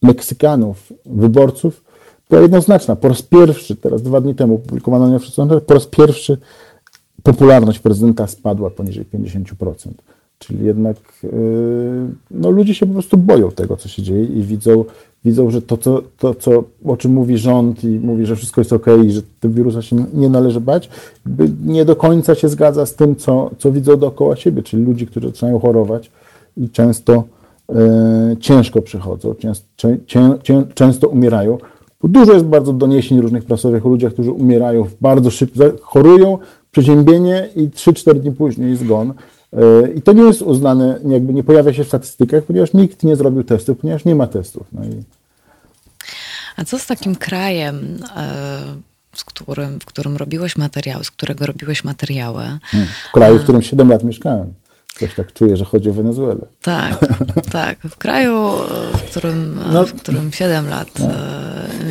[0.01, 1.83] Meksykanów, wyborców
[2.29, 2.95] była jednoznaczna.
[2.95, 5.19] Po raz pierwszy, teraz dwa dni temu publikowano na
[5.61, 6.37] po raz pierwszy
[7.23, 9.91] popularność prezydenta spadła poniżej 50%.
[10.39, 11.31] Czyli jednak yy,
[12.31, 14.85] no, ludzie się po prostu boją tego, co się dzieje i widzą,
[15.25, 18.73] widzą że to, co, to co, o czym mówi rząd i mówi, że wszystko jest
[18.73, 20.89] ok i że tego wirusa się nie należy bać,
[21.65, 25.27] nie do końca się zgadza z tym, co, co widzą dookoła siebie, czyli ludzi, którzy
[25.27, 26.11] zaczynają chorować
[26.57, 27.23] i często
[27.69, 27.75] yy,
[28.39, 29.67] ciężko przychodzą, często,
[30.05, 31.57] cię, cię, często umierają.
[32.03, 36.37] Dużo jest bardzo doniesień różnych prasowych o ludziach, którzy umierają bardzo szybko, chorują,
[36.71, 39.13] przeziębienie i 3-4 dni później zgon.
[39.55, 43.15] E, I to nie jest uznane, jakby nie pojawia się w statystykach, ponieważ nikt nie
[43.15, 44.67] zrobił testów, ponieważ nie ma testów.
[44.71, 45.03] No i...
[46.57, 47.97] A co z takim krajem,
[49.15, 52.43] z e, którym, w którym robiłeś materiały, z którego robiłeś materiały?
[52.61, 52.89] Hmm.
[53.09, 54.53] W kraju, w którym 7 lat mieszkałem.
[54.99, 56.45] Coś tak czuję, że chodzi o Wenezuelę.
[56.61, 57.05] Tak,
[57.51, 57.79] tak.
[57.79, 58.51] W kraju,
[58.93, 61.07] w którym, no, w którym 7 lat no.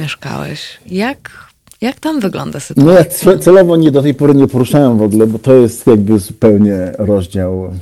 [0.01, 0.81] mieszkałeś.
[0.87, 3.33] Jak jak tam wygląda sytuacja?
[3.33, 6.93] Nie, celowo nie do tej pory nie poruszałem w ogóle, bo to jest jakby zupełnie
[6.99, 7.73] rozdział,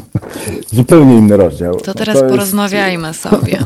[0.72, 1.76] zupełnie inny rozdział.
[1.76, 2.30] To teraz to jest...
[3.12, 3.58] sobie.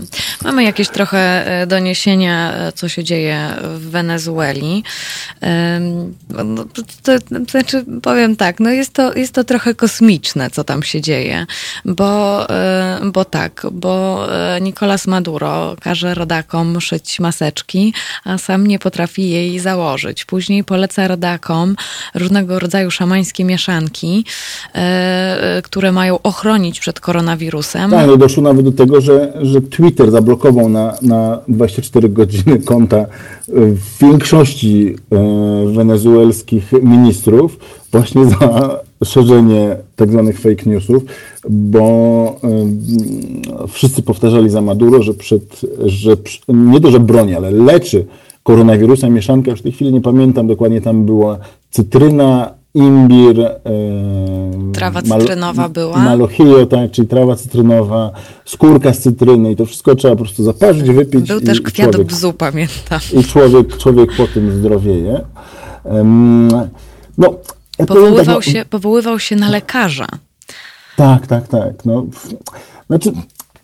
[0.45, 4.83] Mamy jakieś trochę e, doniesienia, e, co się dzieje w Wenezueli.
[6.45, 7.13] No, to, to,
[7.51, 11.47] znaczy, powiem tak, no jest to, jest to trochę kosmiczne, co tam się dzieje,
[11.85, 14.27] bo, e, bo tak, bo
[14.61, 20.25] Nicolas Maduro każe rodakom szyć maseczki, a sam nie potrafi jej założyć.
[20.25, 21.77] Później poleca rodakom
[22.15, 24.25] różnego rodzaju szamańskie mieszanki,
[24.75, 27.91] e, e, które mają ochronić przed koronawirusem.
[27.91, 33.07] Tak, no doszło nawet do tego, że, że Twitter zablokował na, na 24 godziny konta
[33.49, 37.59] w większości e, wenezuelskich ministrów
[37.93, 38.71] właśnie za
[39.05, 41.03] szerzenie tak zwanych fake newsów,
[41.51, 42.41] bo
[43.69, 46.17] wszyscy powtarzali za Maduro, że, przed, że
[46.49, 48.07] nie to, że broni, ale leczy
[48.45, 51.39] koronawirusa, mieszanka, już w tej chwili nie pamiętam dokładnie, tam była
[51.71, 53.61] cytryna, imbir, e,
[54.73, 55.99] trawa cytrynowa mal, była.
[55.99, 58.11] Malochio, tak, czyli trawa cytrynowa,
[58.45, 61.29] skórka z cytryny i to wszystko trzeba po prostu zaparzyć, wypić.
[61.29, 63.01] Był też kwiat człowiek, bzu, pamiętam.
[63.21, 65.21] I człowiek, człowiek po tym zdrowieje.
[65.85, 66.49] Um,
[67.19, 67.35] no,
[67.87, 70.07] powoływał, tak, się, powoływał się na lekarza.
[70.97, 71.85] Tak, tak, tak.
[71.85, 72.07] No,
[72.87, 73.13] znaczy,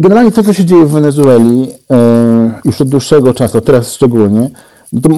[0.01, 4.51] generalnie to, co się dzieje w Wenezueli e, już od dłuższego czasu, teraz szczególnie,
[4.93, 5.09] no to,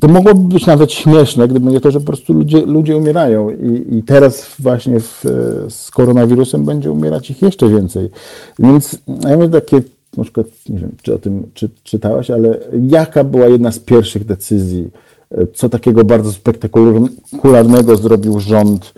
[0.00, 3.96] to mogłoby być nawet śmieszne, gdyby nie to, że po prostu ludzie, ludzie umierają i,
[3.96, 5.24] i teraz właśnie w,
[5.68, 8.10] z koronawirusem będzie umierać ich jeszcze więcej.
[8.58, 8.98] Więc
[9.28, 9.82] ja mam takie,
[10.16, 14.24] na przykład, nie wiem, czy o tym czy, czytałaś, ale jaka była jedna z pierwszych
[14.24, 14.88] decyzji,
[15.30, 18.94] e, co takiego bardzo spektakularnego zrobił rząd,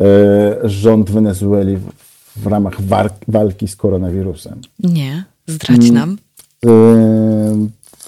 [0.00, 1.78] e, rząd Wenezueli
[2.36, 2.80] w ramach
[3.28, 4.60] walki z koronawirusem?
[4.78, 6.16] Nie, zdradź nam.
[6.64, 6.70] Yy,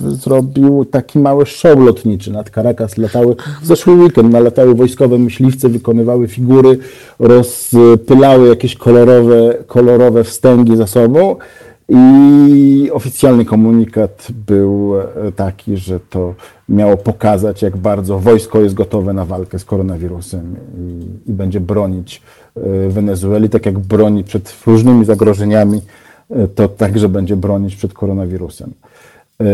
[0.00, 2.98] zrobił taki mały show lotniczy nad Caracas.
[2.98, 6.78] Latały w zeszły weekend, nalatały wojskowe myśliwce, wykonywały figury,
[7.18, 11.36] rozpylały jakieś kolorowe, kolorowe wstęgi za sobą.
[11.88, 16.34] I oficjalny komunikat był e, taki, że to
[16.68, 22.22] miało pokazać, jak bardzo wojsko jest gotowe na walkę z koronawirusem i, i będzie bronić
[22.88, 25.80] Wenezueli, tak jak broni przed różnymi zagrożeniami,
[26.30, 28.72] e, to także będzie bronić przed koronawirusem.
[29.40, 29.44] E,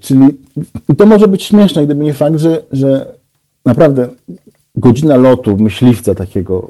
[0.00, 0.26] czyli
[0.96, 3.14] to może być śmieszne, gdyby nie fakt, że, że
[3.64, 4.08] naprawdę
[4.76, 6.68] godzina lotu myśliwca takiego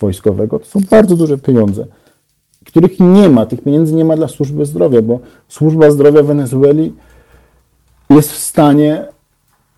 [0.00, 1.86] wojskowego to są bardzo duże pieniądze,
[2.64, 3.46] których nie ma.
[3.46, 6.92] Tych pieniędzy nie ma dla służby zdrowia, bo służba zdrowia Wenezueli
[8.10, 9.04] jest w stanie,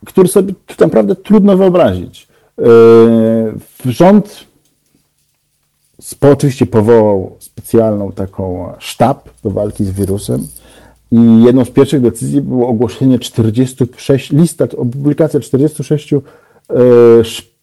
[0.06, 2.28] który sobie naprawdę trudno wyobrazić.
[3.84, 4.46] Rząd
[6.20, 10.46] oczywiście powołał specjalną taką sztab do walki z wirusem
[11.10, 16.18] i jedną z pierwszych decyzji było ogłoszenie 46, lista, publikacja 46 e,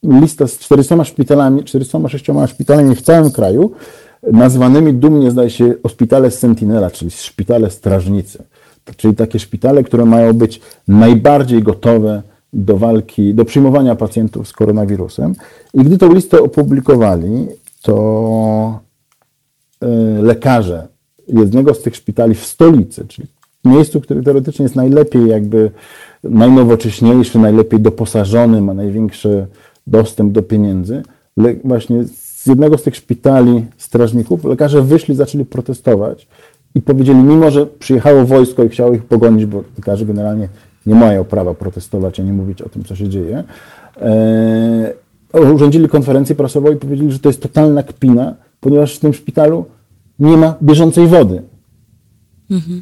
[0.03, 3.71] lista z 400 szpitalami, 406 szpitalami w całym kraju,
[4.31, 8.43] nazwanymi dumnie, zdaje się, szpitale Sentinela, czyli szpitale strażnicy.
[8.97, 12.21] Czyli takie szpitale, które mają być najbardziej gotowe
[12.53, 15.35] do walki, do przyjmowania pacjentów z koronawirusem.
[15.73, 17.47] I gdy tą listę opublikowali,
[17.83, 18.79] to
[19.81, 19.87] e,
[20.21, 20.87] lekarze
[21.27, 23.27] jednego z tych szpitali w stolicy, czyli
[23.65, 25.71] miejscu, które teoretycznie jest najlepiej jakby
[26.23, 29.47] najnowocześniejszy, najlepiej doposażony, ma największy
[29.87, 31.03] dostęp do pieniędzy,
[31.63, 36.27] właśnie z jednego z tych szpitali strażników lekarze wyszli, zaczęli protestować
[36.75, 40.49] i powiedzieli, mimo że przyjechało wojsko i chciało ich pogonić, bo lekarze generalnie
[40.85, 43.43] nie mają prawa protestować, a nie mówić o tym, co się dzieje,
[44.01, 44.93] e,
[45.33, 49.65] urządzili konferencję prasową i powiedzieli, że to jest totalna kpina, ponieważ w tym szpitalu
[50.19, 51.41] nie ma bieżącej wody.
[52.51, 52.81] Mhm.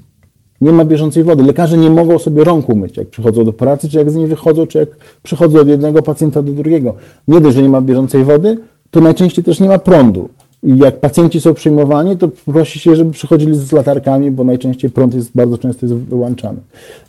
[0.62, 1.44] Nie ma bieżącej wody.
[1.44, 4.68] Lekarze nie mogą sobie rąk umyć, jak przychodzą do pracy, czy jak z niej wychodzą,
[4.68, 4.90] czy jak
[5.24, 6.96] przychodzą od jednego pacjenta do drugiego.
[7.28, 8.58] Nie dość, że nie ma bieżącej wody,
[8.92, 10.30] to najczęściej też nie ma prądu.
[10.64, 15.14] I jak pacjenci są przyjmowani, to prosi się, żeby przychodzili z latarkami, bo najczęściej prąd
[15.14, 16.60] jest bardzo często jest wyłączany.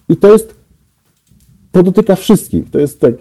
[0.09, 0.55] I to jest,
[1.73, 2.71] to dotyka wszystkich.
[2.71, 3.15] To jest tak,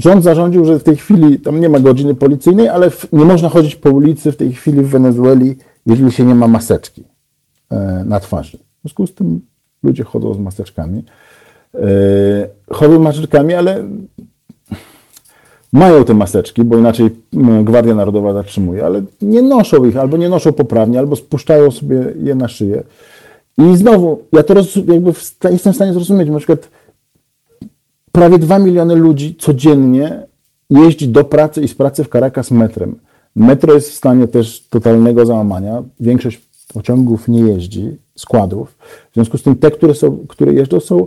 [0.00, 3.48] rząd zarządził, że w tej chwili, tam nie ma godziny policyjnej, ale w, nie można
[3.48, 7.04] chodzić po ulicy w tej chwili w Wenezueli, jeżeli się nie ma maseczki
[7.70, 8.58] e, na twarzy.
[8.58, 9.40] W związku z tym
[9.82, 11.04] ludzie chodzą z maseczkami.
[11.74, 11.80] E,
[12.70, 13.84] chodzą maseczkami, ale
[15.72, 20.28] mają te maseczki, bo inaczej mm, Gwardia Narodowa zatrzymuje, ale nie noszą ich, albo nie
[20.28, 22.82] noszą poprawnie, albo spuszczają sobie je na szyję.
[23.58, 24.54] I znowu, ja to
[24.86, 25.12] jakby
[25.50, 26.68] jestem w stanie zrozumieć, na przykład
[28.20, 30.26] prawie 2 miliony ludzi codziennie
[30.70, 32.98] jeździ do pracy i z pracy w Caracas metrem.
[33.36, 35.82] Metro jest w stanie też totalnego załamania.
[36.00, 36.40] Większość
[36.74, 38.78] pociągów nie jeździ, składów.
[39.10, 41.06] W związku z tym te, które, są, które jeżdżą, są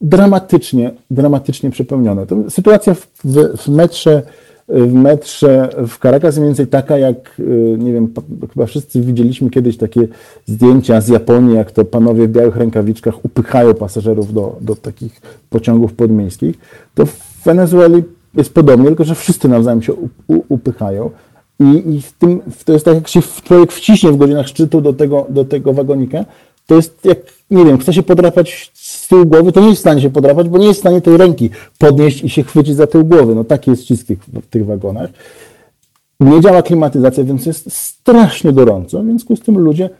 [0.00, 2.26] dramatycznie, dramatycznie przepełnione.
[2.26, 4.22] To sytuacja w, w, metrze
[4.70, 8.14] w metrze w Caracas mniej więcej taka, jak, y, nie wiem,
[8.54, 10.08] chyba wszyscy widzieliśmy kiedyś takie
[10.46, 15.92] zdjęcia z Japonii, jak to panowie w białych rękawiczkach upychają pasażerów do, do takich pociągów
[15.92, 16.58] podmiejskich.
[16.94, 18.02] To w Wenezueli
[18.34, 19.92] jest podobnie, tylko że wszyscy nawzajem się
[20.48, 21.10] upychają.
[21.60, 24.92] I, i w tym, to jest tak, jak się człowiek wciśnie w godzinach szczytu do
[24.92, 26.24] tego, do tego wagonika,
[26.66, 27.18] to jest jak,
[27.50, 28.72] nie wiem, chce się podrapać
[29.10, 31.16] tyłu głowy, to nie jest w stanie się podrapać, bo nie jest w stanie tej
[31.16, 33.34] ręki podnieść i się chwycić za tył głowy.
[33.34, 35.10] No taki jest ścisk w tych wagonach.
[36.20, 39.90] Nie działa klimatyzacja, więc jest strasznie gorąco, w związku z tym ludzie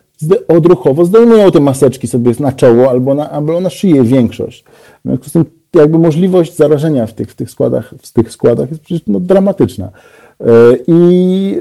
[0.48, 4.64] odruchowo zdejmują te maseczki sobie na czoło albo na, albo na szyję większość.
[5.04, 5.44] W związku z tym
[5.74, 9.90] jakby możliwość zarażenia w tych, w tych, składach, w tych składach jest przecież no, dramatyczna.
[10.40, 10.46] E,
[10.86, 11.58] I,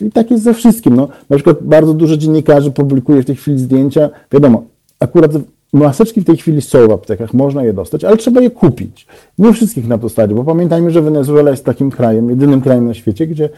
[0.00, 0.96] I tak jest ze wszystkim.
[0.96, 4.10] No, na przykład bardzo dużo dziennikarzy publikuje w tej chwili zdjęcia.
[4.32, 4.62] Wiadomo,
[5.00, 5.32] akurat
[5.72, 9.06] maseczki w tej chwili są w aptekach, można je dostać, ale trzeba je kupić.
[9.38, 12.94] Nie wszystkich na to stać, bo pamiętajmy, że Wenezuela jest takim krajem, jedynym krajem na
[12.94, 13.48] świecie, gdzie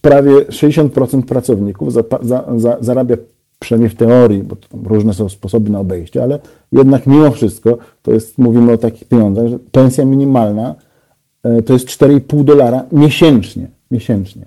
[0.00, 3.16] prawie 60% pracowników za, za, za, zarabia
[3.58, 6.38] przynajmniej w teorii, bo różne są sposoby na obejście, ale
[6.72, 10.74] jednak mimo wszystko, to jest, mówimy o takich pieniądzach, że pensja minimalna
[11.42, 13.68] E, to jest 4,5 dolara miesięcznie.
[13.90, 14.46] miesięcznie.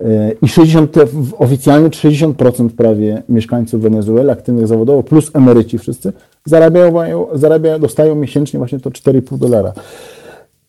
[0.00, 0.96] E, I 60,
[1.38, 6.12] oficjalnie 60% prawie mieszkańców Wenezueli, aktywnych zawodowo, plus emeryci wszyscy,
[6.44, 9.72] zarabiają, zarabiają, dostają miesięcznie właśnie to 4,5 dolara.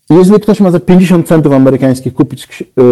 [0.09, 2.83] Jeżeli ktoś ma za 50 centów amerykańskich kupić yy,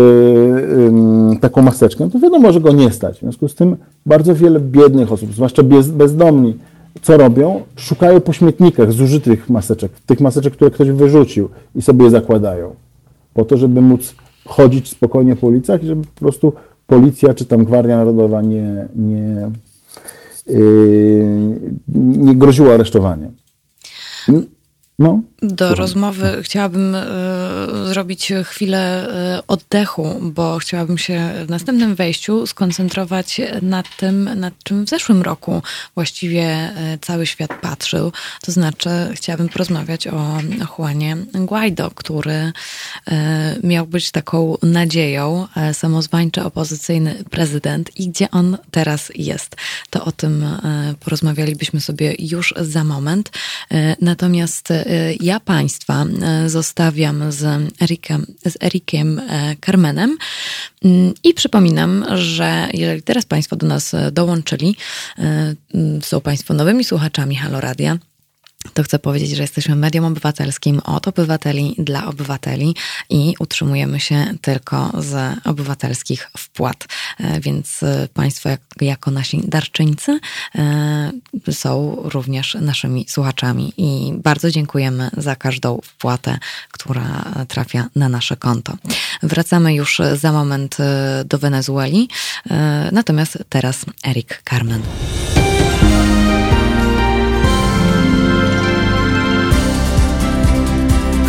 [1.32, 3.18] yy, taką maseczkę, to wiadomo, że go nie stać.
[3.18, 6.58] W związku z tym bardzo wiele biednych osób, zwłaszcza bez, bezdomni,
[7.02, 7.62] co robią?
[7.76, 12.76] Szukają po śmietnikach zużytych maseczek, tych maseczek, które ktoś wyrzucił i sobie je zakładają.
[13.34, 14.16] Po to, żeby móc
[14.46, 16.54] chodzić spokojnie po ulicach i żeby po prostu
[16.88, 19.52] policja czy tam Gwardia Narodowa nie, nie,
[20.48, 21.60] yy,
[21.96, 23.32] nie groziła aresztowaniem.
[25.00, 27.02] No, Do rozmowy chciałabym y,
[27.88, 29.08] zrobić chwilę
[29.40, 35.22] y, oddechu, bo chciałabym się w następnym wejściu skoncentrować nad tym, nad czym w zeszłym
[35.22, 35.62] roku
[35.96, 38.12] właściwie y, cały świat patrzył.
[38.42, 40.40] To znaczy, chciałabym porozmawiać o
[40.78, 42.52] Juanie Guaido, który
[43.64, 49.56] miał być taką nadzieją, samozwańczy opozycyjny prezydent i gdzie on teraz jest.
[49.90, 50.46] To o tym
[51.00, 53.32] porozmawialibyśmy sobie już za moment.
[54.02, 54.74] Natomiast
[55.20, 60.18] ja Państwa e, zostawiam z Erikiem, z Erikiem e, Carmenem.
[60.86, 64.76] Mm, i przypominam, że jeżeli teraz Państwo do nas dołączyli,
[66.02, 67.98] są Państwo nowymi słuchaczami Halo Radia,
[68.74, 72.76] to chcę powiedzieć, że jesteśmy medium obywatelskim od obywateli dla obywateli
[73.10, 76.88] i utrzymujemy się tylko z obywatelskich wpłat.
[77.20, 78.50] E, więc e, Państwo,
[78.82, 80.20] jako nasi darczyńcy,
[80.56, 81.12] e,
[81.52, 86.38] są również naszymi słuchaczami i bardzo dziękujemy za każdą wpłatę,
[86.72, 88.74] która trafia na nasze konto.
[89.24, 90.78] Wracamy już za moment
[91.26, 92.10] do Wenezueli,
[92.92, 94.82] natomiast teraz Erik Carmen.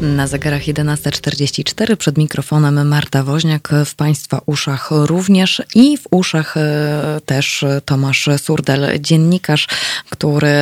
[0.00, 7.20] Na zegarach 11.44 przed mikrofonem Marta Woźniak, w Państwa uszach również i w uszach e,
[7.26, 9.68] też Tomasz Surdel, dziennikarz,
[10.10, 10.54] który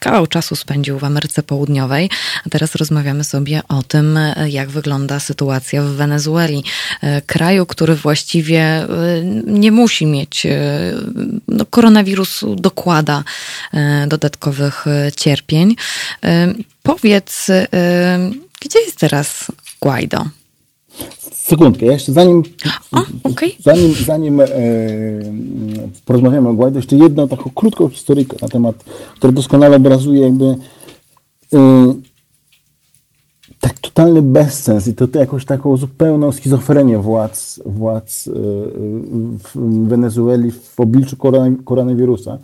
[0.00, 2.10] kawał czasu spędził w Ameryce Południowej,
[2.46, 4.18] a teraz rozmawiamy sobie o tym,
[4.48, 6.64] jak wygląda sytuacja w Wenezueli.
[7.00, 8.86] E, kraju, który właściwie e,
[9.46, 10.46] nie musi mieć,
[11.48, 13.24] no, koronawirus dokłada
[14.08, 14.84] dodatkowych
[15.16, 15.76] cierpień.
[16.82, 17.46] Powiedz,
[18.64, 20.24] gdzie jest teraz Guaido?
[21.32, 22.42] Sekundkę, jeszcze zanim,
[22.92, 23.50] o, okay.
[23.60, 24.46] zanim, zanim e,
[26.04, 28.84] porozmawiamy o Guaido, jeszcze jedną taką krótką historykę na temat,
[29.16, 30.44] która doskonale obrazuje jakby
[31.54, 31.94] e,
[33.60, 38.30] tak totalny bezsens i to, to jakąś taką zupełną schizofrenię władz, władz e,
[39.38, 41.16] w Wenezueli w obliczu
[41.64, 42.38] koronawirusa.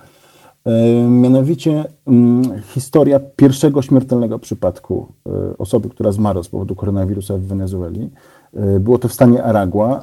[0.68, 7.40] E, mianowicie mm, historia pierwszego śmiertelnego przypadku e, osoby, która zmarła z powodu koronawirusa w
[7.40, 8.10] Wenezueli.
[8.54, 10.02] E, było to w stanie Aragua.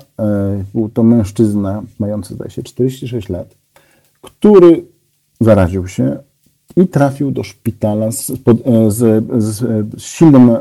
[0.74, 3.56] Był to mężczyzna mający, zdaje się, 46 lat,
[4.22, 4.86] który
[5.42, 6.18] zaraził się
[6.78, 8.26] i trafił do szpitala z,
[8.88, 9.64] z, z,
[9.98, 10.52] z silnym,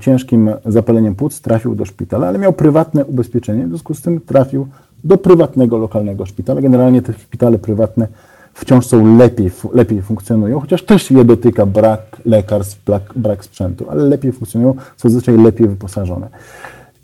[0.00, 1.40] ciężkim zapaleniem płuc.
[1.40, 4.66] Trafił do szpitala, ale miał prywatne ubezpieczenie, w związku z tym trafił
[5.04, 6.60] do prywatnego, lokalnego szpitala.
[6.60, 8.08] Generalnie te szpitale prywatne
[8.54, 14.02] wciąż są lepiej, lepiej funkcjonują, chociaż też je dotyka brak lekarstw, brak, brak sprzętu, ale
[14.04, 16.28] lepiej funkcjonują, są zazwyczaj lepiej wyposażone.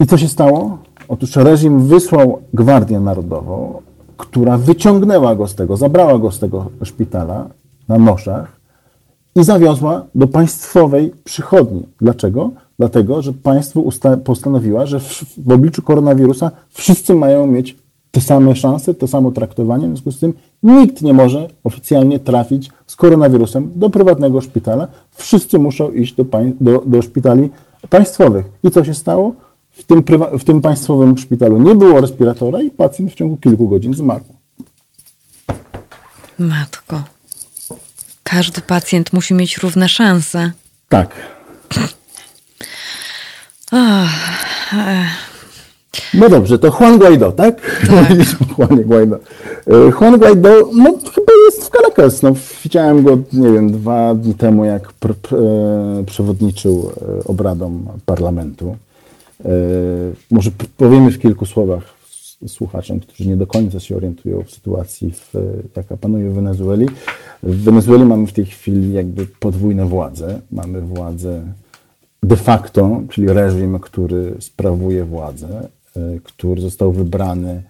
[0.00, 0.78] I co się stało?
[1.08, 3.82] Otóż reżim wysłał Gwardię Narodową,
[4.16, 7.48] która wyciągnęła go z tego, zabrała go z tego szpitala
[7.88, 8.56] na noszach
[9.36, 11.86] i zawiozła do państwowej przychodni.
[12.00, 12.50] Dlaczego?
[12.78, 13.82] Dlatego, że państwo
[14.24, 17.76] postanowiła, że w, w obliczu koronawirusa wszyscy mają mieć
[18.16, 19.86] te same szanse, to samo traktowanie.
[19.86, 24.88] W związku z tym nikt nie może oficjalnie trafić z koronawirusem do prywatnego szpitala.
[25.10, 26.24] Wszyscy muszą iść do,
[26.60, 27.50] do, do szpitali
[27.90, 28.46] państwowych.
[28.64, 29.34] I co się stało?
[29.70, 30.04] W tym,
[30.38, 34.24] w tym państwowym szpitalu nie było respiratora i pacjent w ciągu kilku godzin zmarł.
[36.38, 37.02] Matko.
[38.22, 40.52] Każdy pacjent musi mieć równe szanse.
[40.88, 41.10] Tak.
[43.72, 44.08] Oh,
[46.14, 47.60] no dobrze, to Juan Guaido, tak?
[47.86, 48.12] tak.
[48.58, 49.18] Juan Guaido.
[49.66, 52.22] E, Juan Guaido, no chyba jest w Caracas.
[52.22, 52.32] No,
[52.64, 58.76] widziałem go, nie wiem, dwa dni temu, jak pr, pr, e, przewodniczył e, obradom parlamentu.
[60.30, 61.82] Może powiemy w kilku słowach
[62.46, 65.32] słuchaczom, którzy nie do końca się orientują w sytuacji, w,
[65.76, 66.86] jaka panuje w Wenezueli.
[67.42, 70.40] W Wenezueli mamy w tej chwili jakby podwójne władze.
[70.52, 71.42] Mamy władzę
[72.22, 75.68] de facto, czyli reżim, który sprawuje władzę,
[76.24, 77.62] który został wybrany e,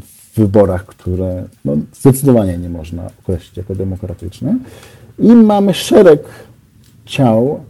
[0.00, 4.58] w wyborach, które no, zdecydowanie nie można określić jako demokratyczne.
[5.18, 6.22] I mamy szereg
[7.06, 7.60] ciał,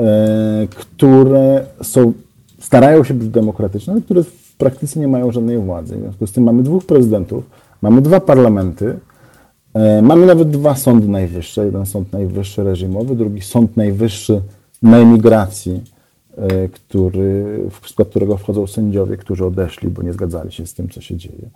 [0.00, 2.12] e, które są,
[2.60, 5.96] starają się być demokratyczne, ale które w praktyce nie mają żadnej władzy.
[5.96, 7.44] W związku z tym mamy dwóch prezydentów,
[7.82, 8.98] mamy dwa parlamenty,
[10.02, 11.64] mamy nawet dwa sądy najwyższe.
[11.64, 14.40] Jeden sąd najwyższy reżimowy, drugi sąd najwyższy
[14.82, 15.99] na emigracji E,
[16.72, 21.00] który, w skład którego wchodzą sędziowie, którzy odeszli, bo nie zgadzali się z tym, co
[21.00, 21.50] się dzieje.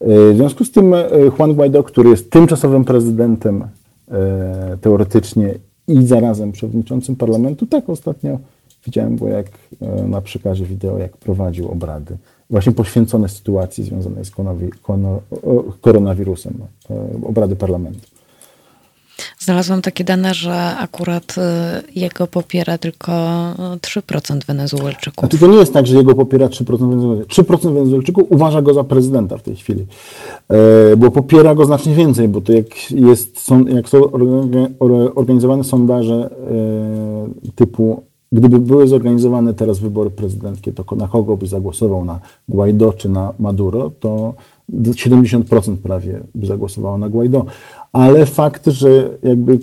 [0.00, 1.08] E, w związku z tym e,
[1.38, 3.64] Juan Guaido, który jest tymczasowym prezydentem
[4.80, 5.54] teoretycznie
[5.88, 8.38] i zarazem przewodniczącym parlamentu, tak ostatnio
[8.86, 9.46] widziałem go jak
[10.08, 12.16] na przekazie wideo, jak prowadził obrady
[12.50, 14.30] właśnie poświęcone sytuacji związanej z
[15.80, 16.54] koronawirusem,
[17.24, 18.13] obrady parlamentu.
[19.38, 21.40] Znalazłam takie dane, że akurat y,
[22.00, 23.12] jego popiera tylko
[23.80, 25.18] 3% Wenezuelczyków.
[25.18, 27.60] Znaczy to nie jest tak, że jego popiera 3% Wenezuelczyków.
[27.60, 29.86] 3% Wenezuelczyków uważa go za prezydenta w tej chwili,
[30.48, 34.10] e, bo popiera go znacznie więcej, bo to jak, jest, są, jak są
[35.14, 38.02] organizowane sondaże e, typu
[38.34, 42.04] Gdyby były zorganizowane teraz wybory prezydenckie, to na kogo by zagłosował?
[42.04, 43.90] Na Guaido czy na Maduro?
[44.00, 44.34] To
[44.72, 47.46] 70% prawie by zagłosowało na Guaido
[47.94, 49.58] ale fakt, że jakby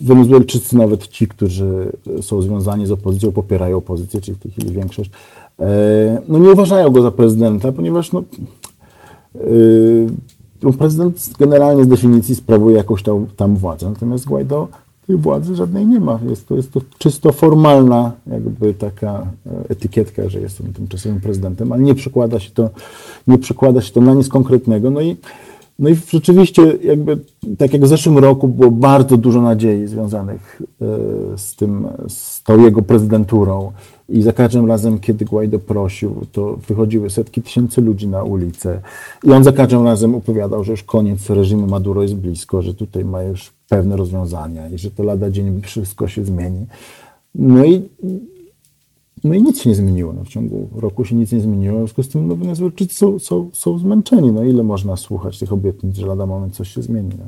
[0.00, 5.10] Wenezuelczycy, nawet ci, którzy są związani z opozycją, popierają opozycję, czyli w tej chwili większość,
[6.28, 8.22] no nie uważają go za prezydenta, ponieważ no,
[10.78, 14.68] prezydent generalnie z definicji sprawuje jakąś tam, tam władzę, natomiast Guaido
[15.06, 16.18] tej władzy żadnej nie ma.
[16.28, 19.26] Jest to, jest to czysto formalna jakby taka
[19.68, 22.70] etykietka, że jestem tymczasowym prezydentem, ale nie przekłada się to,
[23.26, 24.90] nie przekłada się to na nic konkretnego.
[24.90, 25.16] No i
[25.82, 27.18] no i rzeczywiście, jakby,
[27.58, 30.86] tak jak w zeszłym roku było bardzo dużo nadziei związanych e,
[31.38, 33.72] z tym, z tą jego prezydenturą
[34.08, 38.80] i za każdym razem, kiedy Guaido prosił, to wychodziły setki tysięcy ludzi na ulicę
[39.24, 43.04] i on za każdym razem opowiadał, że już koniec reżimu Maduro jest blisko, że tutaj
[43.04, 46.66] ma już pewne rozwiązania i że to lada dzień wszystko się zmieni.
[47.34, 47.88] No i
[49.24, 50.12] no i nic się nie zmieniło.
[50.12, 51.74] No, w ciągu roku się nic nie zmieniło.
[51.74, 54.32] W związku z tym no, Wenezuelczycy są, są, są zmęczeni.
[54.32, 57.10] No, ile można słuchać tych obietnic, że lada moment coś się zmieni.
[57.18, 57.24] No.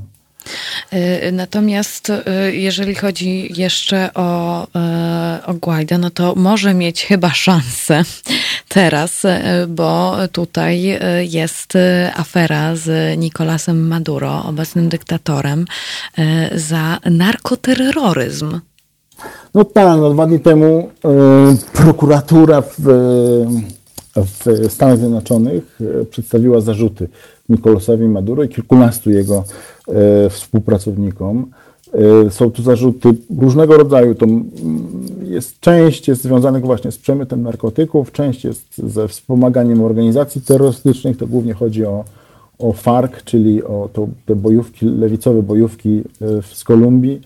[0.92, 7.30] Y, natomiast y, jeżeli chodzi jeszcze o, y, o Guaido, no to może mieć chyba
[7.30, 8.03] szansę
[8.68, 9.22] teraz,
[9.68, 11.72] bo tutaj jest
[12.14, 15.64] afera z Nicolasem Maduro, obecnym dyktatorem,
[16.55, 18.61] za narkoterroryzm.
[19.54, 22.80] No tak, no dwa dni temu e, prokuratura w,
[24.16, 27.08] w Stanach Zjednoczonych e, przedstawiła zarzuty
[27.48, 29.44] Nicolasowi Maduro i kilkunastu jego
[29.88, 31.46] e, współpracownikom.
[32.30, 33.08] Są tu zarzuty
[33.40, 34.14] różnego rodzaju.
[34.14, 34.26] To
[35.22, 41.16] jest, część jest związanych właśnie z przemytem narkotyków, część jest ze wspomaganiem organizacji terrorystycznych.
[41.16, 42.04] To głównie chodzi o,
[42.58, 46.02] o FARC, czyli o to, te bojówki, lewicowe bojówki
[46.52, 47.20] z Kolumbii.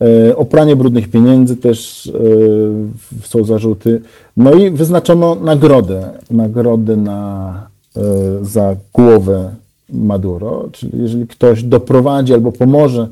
[0.00, 4.00] E, o pranie brudnych pieniędzy też e, są zarzuty.
[4.36, 8.00] No i wyznaczono nagrodę, nagrodę na, e,
[8.42, 9.54] za głowę
[9.92, 13.08] Maduro, czyli jeżeli ktoś doprowadzi albo pomoże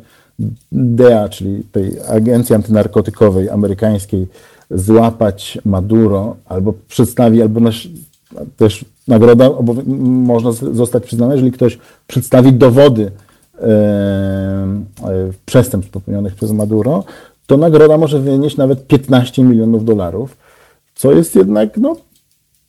[0.72, 4.26] DEA, czyli tej agencji antynarkotykowej amerykańskiej,
[4.70, 7.88] złapać Maduro, albo przedstawi, albo nasz,
[8.56, 9.50] też nagroda
[9.96, 13.10] można zostać przyznana, jeżeli ktoś przedstawi dowody
[15.44, 17.04] przestępstw popełnionych przez Maduro,
[17.46, 20.36] to nagroda może wynieść nawet 15 milionów dolarów,
[20.94, 21.96] co jest jednak no,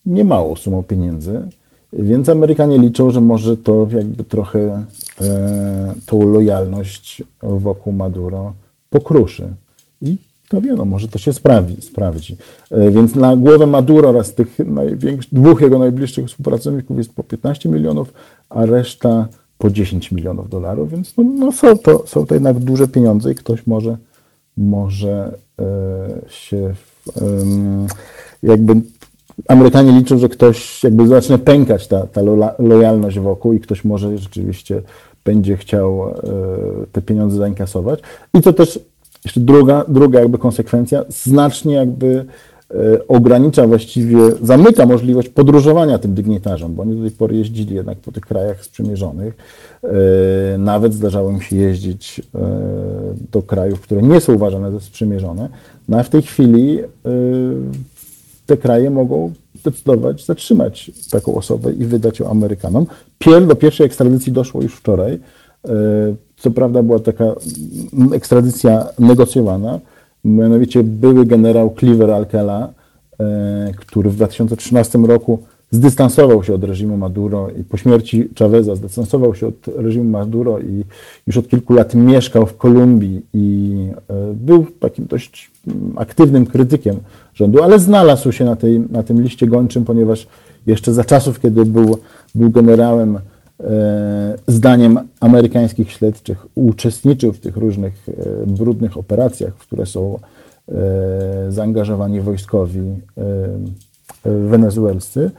[0.06, 1.42] niemałą sumą pieniędzy.
[1.94, 4.86] Więc Amerykanie liczą, że może to jakby trochę
[5.22, 8.54] e, tą lojalność wokół Maduro
[8.90, 9.48] pokruszy.
[10.02, 10.18] I
[10.50, 12.38] to wiadomo, może to się sprawi, sprawdzi.
[12.72, 14.58] E, więc na głowę Maduro oraz tych
[15.32, 18.14] dwóch jego najbliższych współpracowników jest po 15 milionów,
[18.50, 19.28] a reszta
[19.58, 23.36] po 10 milionów dolarów, więc no, no są, to, są to jednak duże pieniądze i
[23.36, 23.98] ktoś może,
[24.58, 25.66] może e,
[26.30, 26.74] się
[28.44, 28.82] jakby
[29.48, 32.22] Amerykanie liczą, że ktoś jakby zacznie pękać ta, ta
[32.60, 34.82] lojalność wokół i ktoś może rzeczywiście
[35.26, 36.14] będzie chciał e,
[36.92, 38.00] te pieniądze zainkasować.
[38.34, 38.80] I to też
[39.26, 42.26] jeszcze druga, druga jakby konsekwencja, znacznie jakby
[43.08, 48.12] ogranicza właściwie, zamyka możliwość podróżowania tym dygnitarzom, bo oni do tej pory jeździli jednak po
[48.12, 49.34] tych krajach sprzymierzonych.
[49.84, 52.40] E, nawet zdarzało im się jeździć e,
[53.32, 55.50] do krajów, które nie są uważane za sprzymierzone.
[55.90, 56.80] No a w tej chwili
[58.46, 62.86] te kraje mogą zdecydować, zatrzymać taką osobę i wydać ją Amerykanom.
[63.20, 65.20] Pier, do pierwszej ekstradycji doszło już wczoraj.
[66.38, 67.26] Co prawda była taka
[68.14, 69.80] ekstradycja negocjowana,
[70.26, 72.74] Mianowicie były generał Cliver Alcala,
[73.20, 75.40] e, który w 2013 roku
[75.72, 80.84] zdystansował się od reżimu Maduro i po śmierci Chaveza zdystansował się od reżimu Maduro i
[81.28, 83.76] już od kilku lat mieszkał w Kolumbii i
[84.10, 86.96] e, był takim dość mm, aktywnym krytykiem
[87.34, 90.28] rządu, ale znalazł się na, tej, na tym liście gończym, ponieważ
[90.68, 91.98] jeszcze za czasów, kiedy był,
[92.36, 93.20] był generałem,
[94.48, 100.20] zdaniem amerykańskich śledczych uczestniczył w tych różnych e, brudnych operacjach, w które są
[100.70, 102.82] e, zaangażowani wojskowi
[104.26, 105.32] wenezuelscy.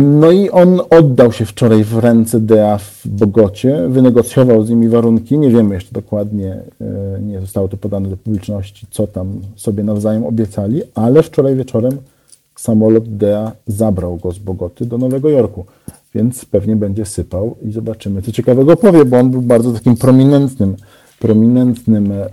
[0.00, 5.38] No i on oddał się wczoraj w ręce DEA w Bogocie, wynegocjował z nimi warunki.
[5.38, 6.56] Nie wiemy jeszcze dokładnie,
[7.20, 11.98] nie zostało to podane do publiczności, co tam sobie nawzajem obiecali, ale wczoraj wieczorem
[12.56, 15.64] samolot DEA zabrał go z Bogoty do Nowego Jorku
[16.14, 20.76] więc pewnie będzie sypał i zobaczymy, co ciekawego powie, bo on był bardzo takim prominentnym,
[21.18, 22.28] prominentnym e,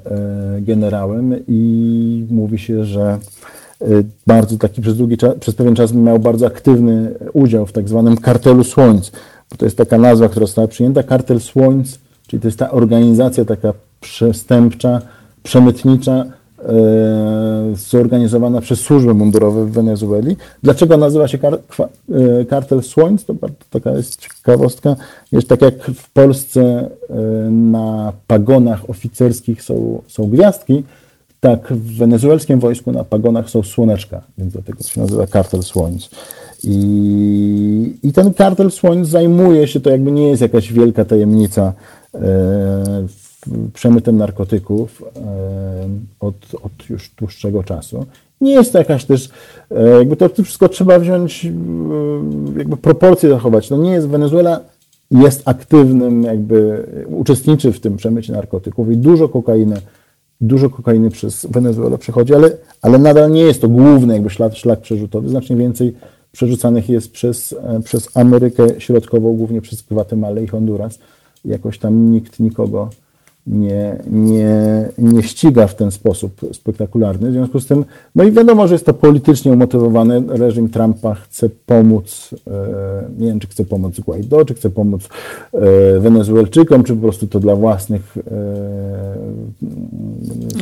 [0.62, 3.18] generałem i mówi się, że
[3.82, 3.86] e,
[4.28, 8.18] bardzo taki przez długi czas, przez pewien czas miał bardzo aktywny udział w tak zwanym
[8.18, 9.12] kartelu Słońc,
[9.52, 13.46] bo to jest taka nazwa, która została przyjęta, kartel Słońc, czyli to jest ta organizacja
[13.46, 15.02] taka przestępcza,
[15.44, 16.26] przemytnicza,
[17.76, 20.38] zorganizowana przez służby mundurowe w Wenezueli.
[20.64, 21.60] Dlaczego nazywa się kar
[22.50, 23.26] kartel Słońc?
[23.26, 23.34] To
[23.70, 24.96] taka jest ciekawostka.
[25.32, 26.90] Jest tak jak w Polsce
[27.50, 30.84] na pagonach oficerskich są, są gwiazdki,
[31.40, 36.10] tak, w wenezuelskim wojsku na pagonach są słoneczka, więc dlatego się nazywa kartel słońc.
[36.64, 41.74] I, I ten kartel słońc zajmuje się, to jakby nie jest jakaś wielka tajemnica,
[42.16, 42.20] e,
[43.74, 48.06] przemytem narkotyków e, od, od już dłuższego czasu.
[48.42, 49.30] Nie jest to jakaś też,
[49.72, 51.50] e, jakby to wszystko trzeba wziąć, e,
[52.58, 53.70] jakby proporcje zachować.
[53.70, 54.60] No nie jest, Wenezuela
[55.12, 59.82] jest aktywnym, jakby uczestniczy w tym przemycie narkotyków i dużo kokainy
[60.42, 64.82] dużo kokainy przez Wenezuelę przechodzi, ale, ale nadal nie jest to główny jakby szlak, szlak
[64.82, 65.30] przerzutowy.
[65.30, 65.94] Znacznie więcej
[66.32, 71.00] przerzucanych jest przez, przez Amerykę Środkową, głównie przez Gwatemalę i Honduras.
[71.46, 72.90] Jakoś tam nikt nikogo
[73.48, 77.30] nie, nie, nie ściga w ten sposób spektakularny.
[77.30, 77.86] W związku z tym,
[78.16, 80.24] no i wiadomo, że jest to politycznie umotywowane.
[80.28, 82.52] Reżim Trumpa chce pomóc, e,
[83.20, 85.10] nie wiem, czy chce pomóc Guaido, czy chce pomóc
[85.54, 88.22] e, Wenezuelczykom, czy po prostu to dla własnych e,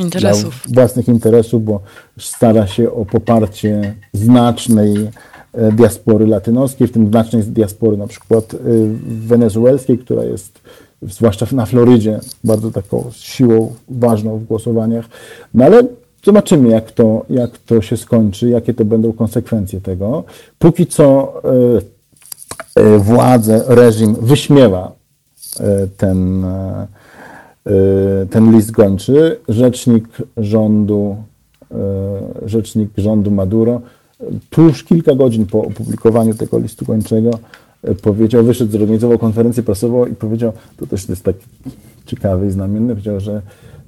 [0.02, 0.62] interesów.
[0.68, 1.80] Dla własnych interesów, bo
[2.18, 4.94] stara się o poparcie znacznej
[5.72, 8.56] diaspory latynoskiej, w tym znacznej diaspory na przykład
[9.06, 10.60] wenezuelskiej, która jest
[11.02, 15.04] zwłaszcza na Florydzie, bardzo taką siłą ważną w głosowaniach.
[15.54, 15.82] No ale
[16.24, 20.24] zobaczymy, jak to, jak to się skończy, jakie to będą konsekwencje tego.
[20.58, 21.34] Póki co
[22.76, 24.92] e, e, władze, reżim wyśmiewa
[25.60, 26.44] e, ten,
[28.30, 29.40] ten list gończy.
[29.48, 31.16] Rzecznik rządu,
[32.46, 33.80] rzecznik rządu Maduro
[34.50, 37.30] tuż kilka godzin po opublikowaniu tego listu gończego
[38.02, 41.36] powiedział, wyszedł, zorganizował konferencję prasową i powiedział, to też jest tak
[42.06, 43.42] ciekawe i znamienne, powiedział, że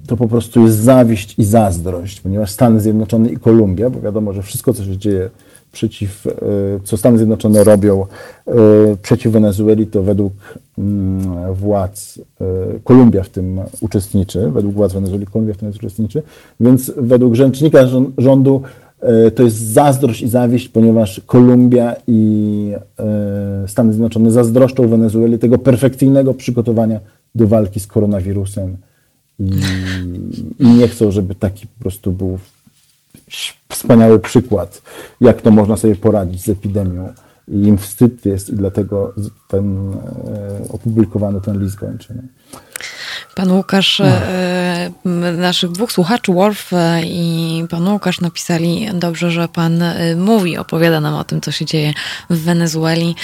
[0.07, 4.41] to po prostu jest zawiść i zazdrość, ponieważ Stany Zjednoczone i Kolumbia, bo wiadomo, że
[4.41, 5.29] wszystko, co się dzieje
[5.71, 6.31] przeciw, e,
[6.83, 8.05] co Stany Zjednoczone robią
[8.47, 8.53] e,
[9.01, 10.33] przeciw Wenezueli, to według
[10.77, 12.45] mm, władz e,
[12.83, 16.23] Kolumbia w tym uczestniczy, według władz Wenezueli Kolumbia w tym uczestniczy,
[16.59, 17.79] więc według rzecznika
[18.17, 18.61] rządu
[19.35, 26.33] to jest zazdrość i zawiść, ponieważ Kolumbia i e, Stany Zjednoczone zazdroszczą Wenezueli tego perfekcyjnego
[26.33, 26.99] przygotowania
[27.35, 28.77] do walki z koronawirusem
[29.39, 29.51] i,
[30.59, 32.39] nie chcą, żeby taki po prostu był
[33.69, 34.81] wspaniały przykład,
[35.21, 37.13] jak to można sobie poradzić z epidemią.
[37.47, 39.13] I im wstyd jest i dlatego
[39.47, 42.13] ten, e, opublikowano ten list kończy.
[43.35, 44.91] Pan Łukasz, e,
[45.37, 50.99] naszych dwóch słuchaczy, Wolf e, i pan Łukasz napisali dobrze, że pan e, mówi, opowiada
[50.99, 51.93] nam o tym, co się dzieje
[52.29, 53.15] w Wenezueli,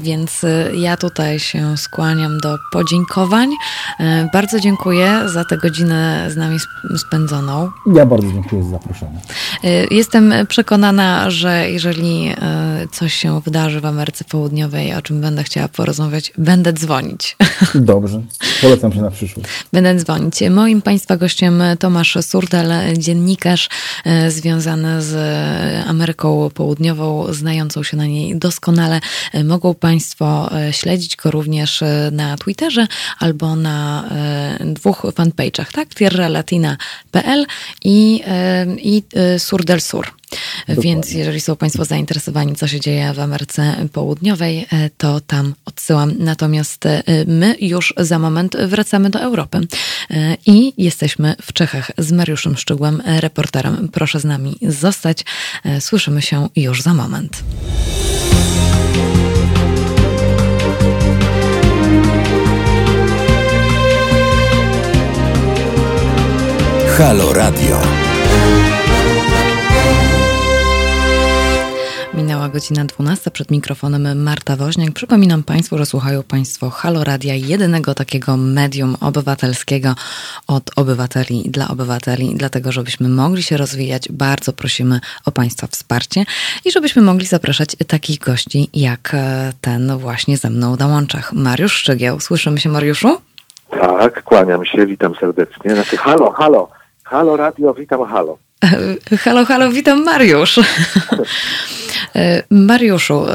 [0.00, 3.50] więc ja tutaj się skłaniam do podziękowań.
[4.32, 6.58] Bardzo dziękuję za tę godzinę z nami
[6.98, 7.70] spędzoną.
[7.94, 9.20] Ja bardzo dziękuję za zaproszenie.
[9.90, 12.34] Jestem przekonana, że jeżeli
[12.92, 17.36] coś się wydarzy w Ameryce Południowej, o czym będę chciała porozmawiać, będę dzwonić.
[17.74, 18.22] Dobrze.
[18.66, 19.48] Polecam się na przyszłość.
[19.72, 20.34] Będę dzwonić.
[20.50, 23.68] Moim Państwa gościem Tomasz Surdel, dziennikarz
[24.04, 25.14] e, związany z
[25.86, 29.00] Ameryką Południową, znającą się na niej doskonale.
[29.32, 32.86] E, mogą Państwo e, śledzić go również na Twitterze
[33.18, 34.04] albo na
[34.60, 35.94] dwóch fanpage'ach, tak?
[35.94, 37.46] tierralatina.pl
[37.84, 38.22] i,
[38.78, 39.02] i
[39.38, 40.06] Surdel Sur.
[40.30, 40.82] Dokładnie.
[40.82, 46.12] Więc jeżeli są Państwo zainteresowani, co się dzieje w Ameryce Południowej, e, to tam odsyłam.
[46.18, 49.60] Natomiast e, my już za moment wracamy do Europy
[50.10, 53.88] e, i jesteśmy w Czechach z Mariuszem Szczygłem, reporterem.
[53.88, 55.24] Proszę z nami zostać.
[55.80, 57.42] Słyszymy się już za moment.
[66.98, 68.05] Halo Radio.
[72.46, 74.92] Minęła godzina 12 przed mikrofonem Marta Woźniak.
[74.92, 79.94] Przypominam Państwu, że słuchają Państwo Halo Radia, jedynego takiego medium obywatelskiego
[80.46, 82.34] od obywateli dla obywateli.
[82.34, 86.24] Dlatego, żebyśmy mogli się rozwijać, bardzo prosimy o Państwa wsparcie
[86.64, 91.32] i żebyśmy mogli zapraszać takich gości jak e, ten właśnie ze mną na łączach.
[91.32, 92.20] Mariusz Szczygieł.
[92.20, 93.20] Słyszymy się, Mariuszu?
[93.70, 95.74] Tak, kłaniam się, witam serdecznie.
[95.74, 96.68] Znaczy, halo, halo,
[97.04, 98.38] halo radio, witam, halo.
[99.24, 100.60] Halo, halo, witam Mariusz.
[102.16, 103.32] E, Mariuszu, e,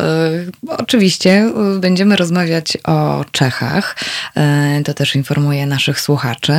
[0.68, 3.96] oczywiście będziemy rozmawiać o Czechach.
[4.86, 6.54] To też informuję naszych słuchaczy.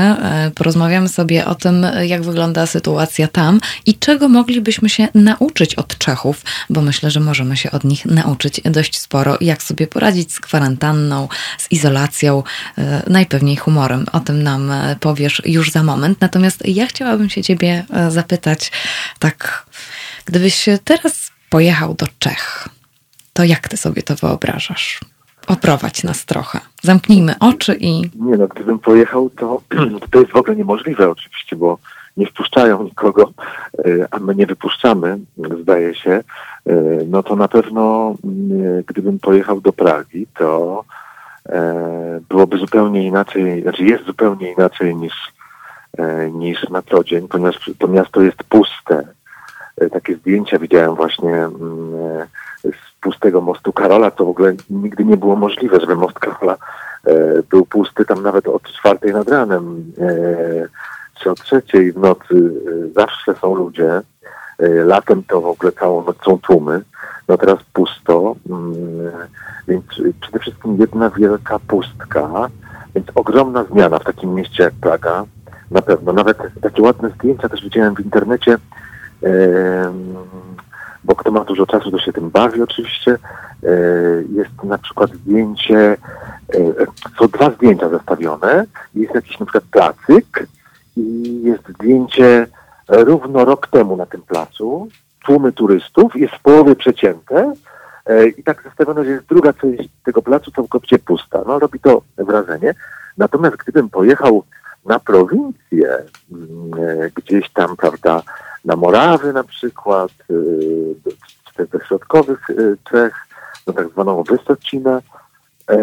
[0.54, 6.44] Porozmawiamy sobie o tym, jak wygląda sytuacja tam i czego moglibyśmy się nauczyć od Czechów,
[6.70, 11.28] bo myślę, że możemy się od nich nauczyć dość sporo, jak sobie poradzić z kwarantanną,
[11.58, 12.42] z izolacją,
[13.06, 14.06] najpewniej humorem.
[14.12, 16.20] O tym nam powiesz już za moment.
[16.20, 18.72] Natomiast ja chciałabym się ciebie zapytać
[19.18, 19.66] tak,
[20.24, 21.21] gdybyś teraz
[21.52, 22.68] pojechał do Czech,
[23.32, 25.00] to jak ty sobie to wyobrażasz?
[25.46, 26.60] Oprowadź nas trochę.
[26.82, 28.00] Zamknijmy oczy i.
[28.00, 29.62] Nie no, gdybym pojechał, to
[30.10, 31.78] to jest w ogóle niemożliwe oczywiście, bo
[32.16, 33.32] nie wpuszczają nikogo,
[33.78, 35.18] e, a my nie wypuszczamy,
[35.62, 36.10] zdaje się.
[36.10, 36.24] E,
[37.06, 40.84] no to na pewno, mm, gdybym pojechał do Pragi, to
[41.48, 45.32] e, byłoby zupełnie inaczej, znaczy jest zupełnie inaczej niż,
[46.32, 49.04] niż na co dzień, ponieważ to miasto jest puste
[49.92, 51.94] takie zdjęcia widziałem właśnie mm,
[52.64, 56.56] e, z pustego mostu Karola, to w ogóle nigdy nie było możliwe, żeby most Karola
[57.06, 57.14] e,
[57.50, 59.92] był pusty, tam nawet od czwartej nad ranem
[61.20, 62.50] czy o trzeciej w nocy
[62.94, 64.02] zawsze są ludzie.
[64.84, 66.82] Latem to w ogóle całą noc są tłumy.
[67.28, 68.74] No teraz pusto, mm,
[69.68, 69.84] więc
[70.20, 72.48] przede wszystkim jedna wielka pustka,
[72.94, 75.24] więc ogromna zmiana w takim mieście jak Praga.
[75.70, 76.12] Na pewno.
[76.12, 78.58] Nawet takie ładne zdjęcia też widziałem w internecie
[81.04, 83.18] bo kto ma dużo czasu, to się tym bawi oczywiście.
[83.64, 83.68] E,
[84.32, 85.96] jest na przykład zdjęcie, e,
[87.18, 88.64] są dwa zdjęcia zestawione.
[88.94, 90.46] Jest jakiś na przykład placyk
[90.96, 92.46] i jest zdjęcie
[92.88, 94.88] równo rok temu na tym placu.
[95.24, 97.52] Tłumy turystów, jest w połowie przecięte
[98.06, 101.42] e, i tak zestawione, że jest druga część tego placu całkowicie pusta.
[101.46, 102.74] No robi to wrażenie.
[103.18, 104.44] Natomiast gdybym pojechał
[104.84, 105.88] na prowincję,
[106.32, 108.22] mm, gdzieś tam, prawda,
[108.64, 110.12] na Morawy na przykład,
[111.56, 113.26] czy też środkowych y, Czech,
[113.66, 115.02] no tak zwaną Wysocinę,
[115.70, 115.78] e,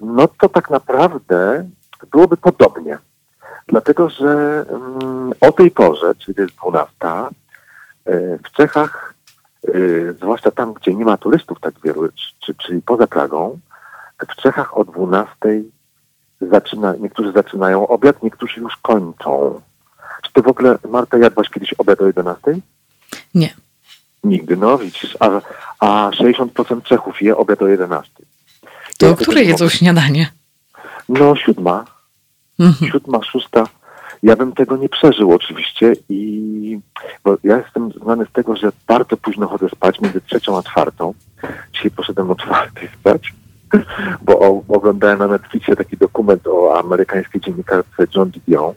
[0.00, 1.68] no to tak naprawdę
[2.10, 2.98] byłoby podobnie.
[3.68, 6.92] Dlatego, że mm, o tej porze, czyli to jest 12,
[8.04, 9.14] e, w Czechach,
[9.68, 9.72] e,
[10.12, 12.08] zwłaszcza tam, gdzie nie ma turystów tak wielu,
[12.58, 13.58] czyli poza Pragą,
[14.28, 15.34] w Czechach o 12
[16.40, 19.60] zaczyna, niektórzy zaczynają obiad, niektórzy już kończą.
[20.30, 22.40] Czy ty w ogóle, Marta, jadłaś kiedyś obiad o 11?
[23.34, 23.54] Nie.
[24.24, 25.40] Nigdy, no widzisz, a,
[25.80, 28.12] a 60% Czechów je obiad o 11.
[28.98, 29.76] To ja o której jedzą mogę...
[29.76, 30.32] śniadanie?
[31.08, 31.84] No, siódma.
[32.58, 32.90] Mhm.
[32.92, 33.64] Siódma, szósta.
[34.22, 36.80] Ja bym tego nie przeżył oczywiście i
[37.24, 41.14] bo ja jestem znany z tego, że bardzo późno chodzę spać, między trzecią a czwartą.
[41.72, 43.34] Dzisiaj poszedłem o czwartej spać,
[44.22, 48.74] bo o, oglądałem na Netflixie taki dokument o amerykańskiej dziennikarce John Didion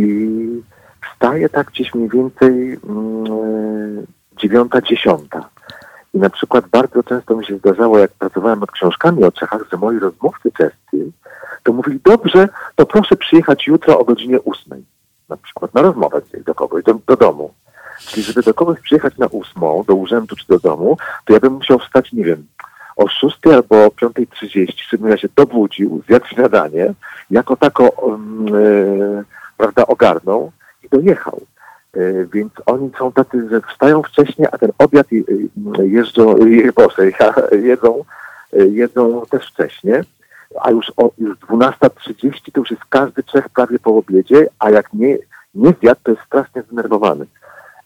[0.00, 0.62] i
[1.12, 5.48] wstaje tak gdzieś mniej więcej mm, dziewiąta, dziesiąta.
[6.14, 9.76] I na przykład bardzo często mi się zdarzało, jak pracowałem nad książkami o Czechach, że
[9.76, 11.12] moi rozmówcy czescy,
[11.62, 14.84] to mówili, dobrze, to proszę przyjechać jutro o godzinie ósmej.
[15.28, 17.54] Na przykład na rozmowę do kogoś, do, do domu.
[17.98, 21.52] Czyli żeby do kogoś przyjechać na ósmą, do urzędu czy do domu, to ja bym
[21.52, 22.46] musiał wstać, nie wiem,
[22.96, 26.94] o 6 albo o 5.30, żebym ja się dobudził, zjadł śniadanie,
[27.30, 27.84] jako tako
[28.50, 29.24] yy,
[29.60, 30.52] prawda, ogarnął
[30.82, 31.40] i dojechał.
[31.94, 35.06] E, więc oni są tacy, że wstają wcześniej, a ten obiad
[35.84, 36.34] jeżdżą,
[36.76, 37.10] boże,
[37.52, 38.04] jedzą,
[38.52, 40.00] e, jedzą też wcześniej,
[40.60, 44.92] a już o już 12.30 to już jest każdy Czech prawie po obiedzie, a jak
[44.92, 45.18] nie,
[45.54, 47.26] nie zjadł, to jest strasznie zdenerwowany.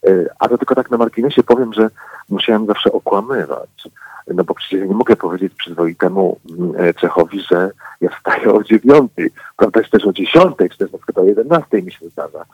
[0.06, 1.90] E, a to tylko tak na marginesie powiem, że
[2.28, 3.88] musiałem zawsze okłamywać.
[4.26, 9.30] No bo przecież nie mogę powiedzieć przyzwoitemu mm, Czechowi, że ja wstaję o dziewiątej.
[9.56, 12.44] Prawda jest też o dziesiątej, czy też na przykład o jedenastej mi się zdarza.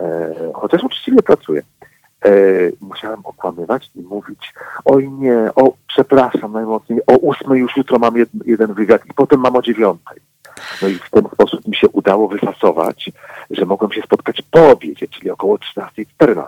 [0.00, 1.62] E, chociaż uczciwie pracuję.
[2.24, 2.30] E,
[2.80, 8.28] musiałem okłamywać i mówić, oj nie, o przepraszam najmocniej, o ósmej już jutro mam jed,
[8.44, 10.18] jeden wywiad i potem mam o dziewiątej.
[10.82, 13.10] No i w ten sposób mi się udało wyfasować,
[13.50, 16.46] że mogłem się spotkać po obiedzie, czyli około 13-14,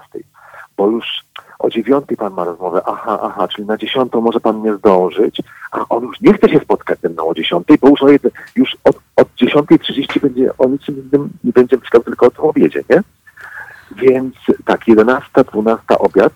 [0.78, 1.24] bo już
[1.58, 5.84] o dziewiątej pan ma rozmowę, aha, aha, czyli na dziesiątą może pan nie zdążyć, a
[5.88, 8.22] on już nie chce się spotkać ze mną o dziesiątej, bo już, o jed...
[8.56, 11.10] już od, od dziesiątej trzydzieści będzie o niczym
[11.44, 13.02] nie będzie myślał tylko o obiedzie, nie?
[13.96, 16.32] Więc tak, jedenasta, dwunasta obiad,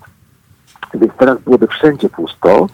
[0.94, 2.66] więc teraz byłoby wszędzie pusto,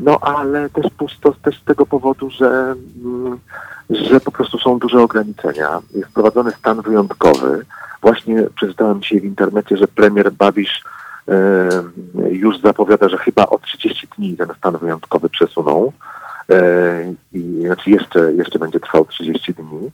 [0.00, 3.38] no ale też pusto też z tego powodu, że, mm,
[3.90, 5.80] że po prostu są duże ograniczenia.
[5.94, 7.64] Jest wprowadzony stan wyjątkowy.
[8.02, 10.82] Właśnie przeczytałem dzisiaj w internecie, że premier Babisz
[12.30, 15.92] już zapowiada, że chyba o 30 dni ten stan wyjątkowy przesuną.
[17.32, 19.90] I, znaczy jeszcze, jeszcze będzie trwał 30 dni.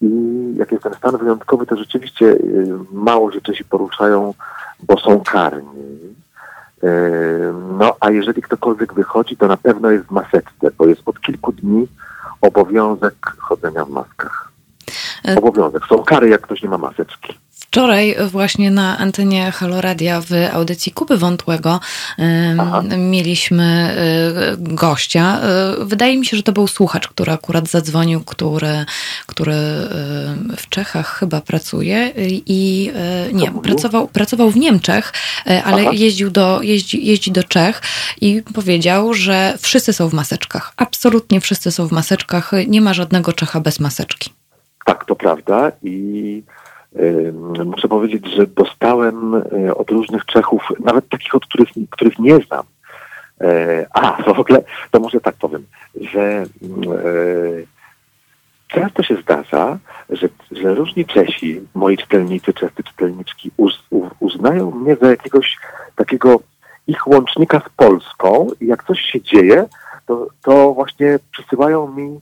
[0.00, 0.08] I
[0.56, 4.34] jak jest ten stan wyjątkowy, to rzeczywiście y, mało rzeczy się poruszają,
[4.82, 6.12] bo są karni.
[7.78, 11.52] No, a jeżeli ktokolwiek wychodzi, to na pewno jest w maseczce, bo jest od kilku
[11.52, 11.88] dni
[12.40, 14.52] obowiązek chodzenia w maskach.
[15.28, 15.82] E, obowiązek.
[15.86, 17.38] Są kary, jak ktoś nie ma maseczki.
[17.72, 21.80] Wczoraj właśnie na antenie Haloradia w audycji Kuby Wątłego
[22.58, 22.82] Aha.
[22.98, 25.40] mieliśmy e, gościa.
[25.40, 28.84] E, wydaje mi się, że to był słuchacz, który akurat zadzwonił, który,
[29.26, 29.52] który
[30.56, 32.12] w Czechach chyba pracuje
[32.46, 32.92] i
[33.32, 35.12] nie, pracował, pracował w Niemczech,
[35.64, 37.82] ale jeździł do, jeździ, jeździ do Czech
[38.20, 40.72] i powiedział, że wszyscy są w maseczkach.
[40.76, 42.52] Absolutnie wszyscy są w maseczkach.
[42.66, 44.30] Nie ma żadnego Czecha bez maseczki.
[44.84, 46.42] Tak, to prawda i
[47.64, 52.64] muszę powiedzieć, że dostałem e, od różnych Czechów, nawet takich, od których, których nie znam.
[53.40, 55.66] E, a, w ogóle, to może tak powiem,
[56.00, 56.46] że e,
[58.68, 59.78] często się zdarza,
[60.10, 63.82] że, że różni Czesi, moi czytelnicy, czescy czytelniczki, uz,
[64.20, 65.58] uznają mnie za jakiegoś
[65.96, 66.40] takiego
[66.86, 69.66] ich łącznika z Polską i jak coś się dzieje,
[70.06, 72.20] to, to właśnie przysyłają mi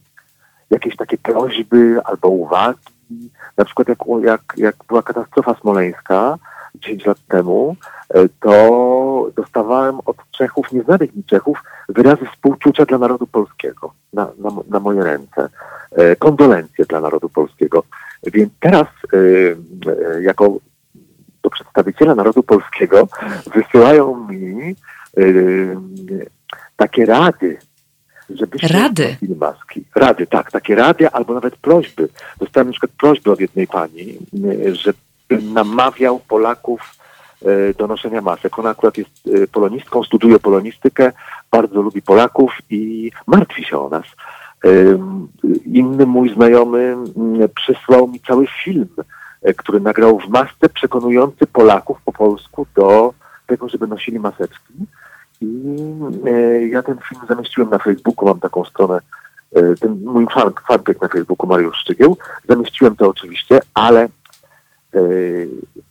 [0.70, 2.99] jakieś takie prośby albo uwagi.
[3.56, 6.38] Na przykład jak, jak, jak była katastrofa smoleńska
[6.74, 7.76] 10 lat temu,
[8.08, 14.50] e, to dostawałem od Czechów, nieznanych mi Czechów, wyrazy współczucia dla narodu polskiego na, na,
[14.68, 15.48] na moje ręce.
[15.92, 17.82] E, kondolencje dla narodu polskiego.
[18.32, 20.56] Więc teraz e, jako
[21.42, 23.08] do przedstawiciela narodu polskiego
[23.54, 24.76] wysyłają mi
[26.76, 27.58] takie rady
[28.62, 29.16] rady.
[29.36, 29.84] maski.
[29.94, 32.08] Rady, tak, takie rady albo nawet prośby.
[32.38, 34.18] Dostałem na przykład prośbę od jednej pani,
[34.68, 34.98] e, żeby
[35.42, 36.80] namawiał Polaków
[37.42, 38.58] e, do noszenia masek.
[38.58, 41.12] Ona akurat jest e, polonistką, studiuje polonistykę,
[41.50, 44.06] bardzo lubi Polaków i martwi się o nas.
[45.66, 46.96] Inny mój znajomy
[47.54, 48.88] przysłał mi cały film,
[49.56, 53.14] który nagrał w masce przekonujący Polaków po polsku do
[53.46, 54.74] tego, żeby nosili maseczki.
[55.40, 55.62] I
[56.26, 59.00] e, ja ten film zamieściłem na Facebooku, mam taką stronę,
[59.52, 62.16] e, ten mój fan, fanpage na Facebooku Mariusz Szczygieł.
[62.48, 64.02] Zamieściłem to oczywiście, ale
[64.94, 65.00] e,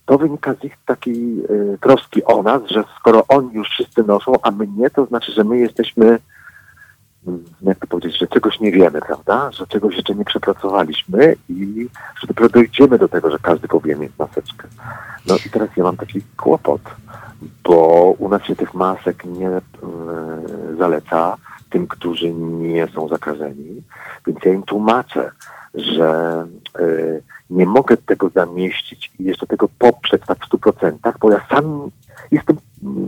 [0.06, 1.42] to wynika z ich takiej
[1.80, 5.44] troski o nas, że skoro oni już wszyscy noszą, a my nie, to znaczy, że
[5.44, 6.18] my jesteśmy,
[7.26, 9.52] mm, jak to powiedzieć, że czegoś nie wiemy, prawda?
[9.52, 11.88] Że czegoś jeszcze nie przepracowaliśmy i
[12.20, 14.68] że dopiero dojdziemy do tego, że każdy powinien mieć maseczkę.
[15.26, 16.82] No i teraz ja mam taki kłopot
[17.64, 19.60] bo u nas się tych masek nie e,
[20.78, 21.36] zaleca
[21.70, 23.82] tym, którzy nie są zakażeni,
[24.26, 25.30] więc ja im tłumaczę,
[25.74, 26.46] że
[26.78, 26.84] e,
[27.50, 31.90] nie mogę tego zamieścić i jeszcze tego poprzeć tak w stu procentach, bo ja sam
[32.30, 32.56] jestem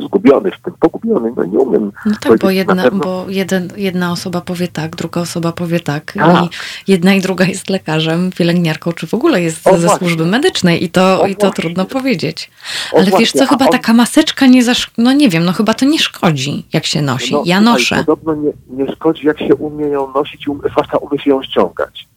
[0.05, 1.93] zgubiony w tym, pogubiony, no nie umiem.
[2.07, 3.05] No tak, bo, jedna, pewno...
[3.05, 6.43] bo jeden, jedna osoba powie tak, druga osoba powie tak A.
[6.43, 6.49] i
[6.93, 9.99] jedna i druga jest lekarzem, pielęgniarką, czy w ogóle jest o, ze właśnie.
[9.99, 12.51] służby medycznej i to, o, i to trudno powiedzieć.
[12.97, 13.73] Ale wiesz co, chyba on...
[13.73, 14.91] taka maseczka nie zasz...
[14.99, 17.33] no nie wiem, no chyba to nie szkodzi, jak się nosi.
[17.33, 17.97] No, ja noszę.
[17.97, 22.12] Podobno nie, nie szkodzi, jak się umie ją nosić, um, zwłaszcza umie się ją ściągać.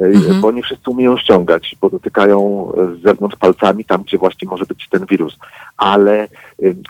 [0.00, 0.40] E, mhm.
[0.40, 4.88] bo nie wszyscy umieją ściągać, bo dotykają z zewnątrz palcami tam, gdzie właśnie może być
[4.88, 5.38] ten wirus.
[5.76, 6.28] Ale e,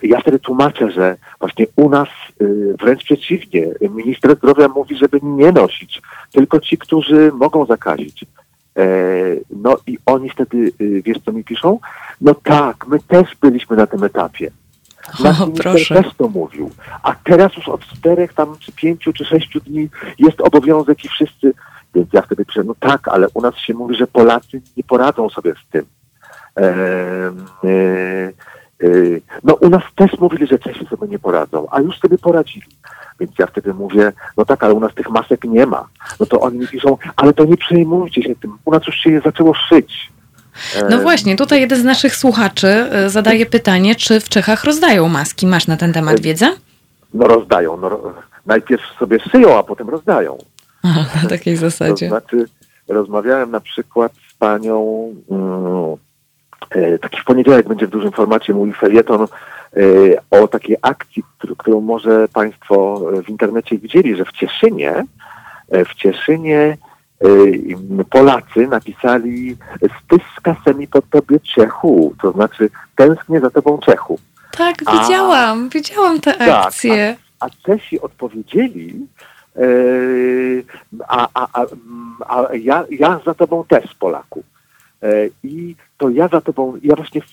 [0.03, 2.45] ja wtedy tłumaczę, że właśnie u nas e,
[2.81, 6.03] wręcz przeciwnie, minister zdrowia mówi, żeby nie nosić,
[6.33, 8.25] tylko ci, którzy mogą zakazić.
[9.51, 11.79] No i oni wtedy, wiesz co mi piszą?
[12.21, 14.51] No tak, my też byliśmy na tym etapie.
[15.25, 16.03] Nasz o, proszę.
[16.03, 16.71] też to mówił.
[17.03, 19.89] A teraz już od czterech tam, czy pięciu, czy sześciu dni
[20.19, 21.55] jest obowiązek i wszyscy
[21.95, 25.29] więc ja wtedy piszę, no tak, ale u nas się mówi, że Polacy nie poradzą
[25.29, 25.85] sobie z tym.
[26.57, 27.73] E, e,
[28.83, 28.89] e,
[29.45, 32.67] no u nas też mówili, że Czesi sobie nie poradzą, a już sobie poradzili.
[33.21, 35.89] Więc ja wtedy mówię, no tak, ale u nas tych masek nie ma.
[36.21, 39.11] No to oni mi piszą, ale to nie przejmujcie się tym, u nas już się
[39.11, 40.13] je zaczęło szyć.
[40.91, 45.47] No właśnie, tutaj jeden z naszych słuchaczy e, zadaje pytanie, czy w Czechach rozdają maski?
[45.47, 46.51] Masz na ten temat wiedzę?
[47.15, 47.77] No rozdają.
[47.77, 48.01] No,
[48.47, 50.39] najpierw sobie szyją, a potem rozdają.
[51.23, 52.09] na takiej zasadzie.
[52.09, 52.47] To znaczy,
[52.89, 55.97] rozmawiałem na przykład z panią, mm,
[56.71, 59.27] e, taki w poniedziałek będzie w dużym formacie mój felieton e,
[60.31, 61.23] o takiej akcji,
[61.59, 65.05] którą może Państwo w internecie widzieli, że w Cieszynie,
[65.71, 66.77] e, w Cieszynie
[68.11, 69.57] Polacy napisali
[70.05, 74.19] styska semi pod tobie Czechu, to znaczy tęsknię za tobą Czechu.
[74.51, 77.17] Tak, widziałam, a, widziałam tę akcję.
[77.17, 79.07] Tak, a, a Czesi odpowiedzieli,
[81.09, 81.67] a, a, a,
[82.29, 84.43] a ja, ja za tobą też, Polaku.
[85.03, 87.27] Yy, I to ja za tobą, ja właśnie w,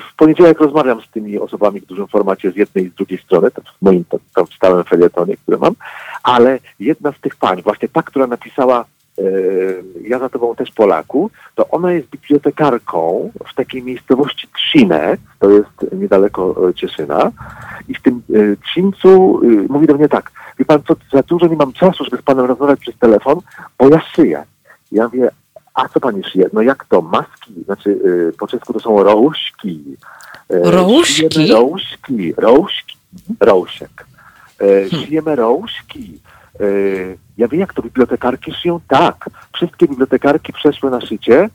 [0.00, 3.50] w, poniedziałek rozmawiam z tymi osobami w dużym formacie z jednej i z drugiej strony,
[3.50, 4.04] w moim
[4.34, 5.74] tam stałym felietonie, który mam,
[6.22, 8.84] ale jedna z tych pań, właśnie ta, która napisała
[10.02, 15.92] ja za tobą też Polaku, to ona jest bibliotekarką w takiej miejscowości Trzcinec, to jest
[15.92, 17.32] niedaleko Cieszyna
[17.88, 18.22] i w tym
[18.64, 22.22] Trzcińcu mówi do mnie tak, wie pan co, za dużo nie mam czasu, żeby z
[22.22, 23.40] panem rozmawiać przez telefon,
[23.78, 24.44] bo ja szyję.
[24.92, 25.30] Ja mówię,
[25.74, 26.50] a co pani szyje?
[26.52, 27.02] No jak to?
[27.02, 28.00] Maski, znaczy
[28.38, 29.84] po czesku to są rożki.
[30.50, 31.52] Rożki?
[31.52, 32.94] Rożki, rożki,
[33.40, 34.06] rożek.
[34.90, 36.20] Szyjemy rożki.
[37.38, 38.80] Ja wiem, jak to bibliotekarki szyją.
[38.88, 41.50] Tak, wszystkie bibliotekarki przeszły na szycie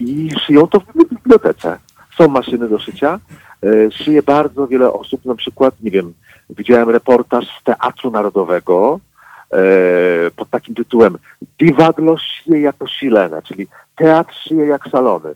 [0.00, 1.78] i szyją to w bibliotece.
[2.18, 3.20] Są maszyny do szycia.
[3.90, 6.14] Szyje bardzo wiele osób, na przykład, nie wiem,
[6.50, 9.00] widziałem reportaż z Teatru Narodowego
[10.36, 11.18] pod takim tytułem
[11.58, 13.66] Diwadlo szyje jako silene, czyli
[13.96, 15.34] teatr szyje jak salony.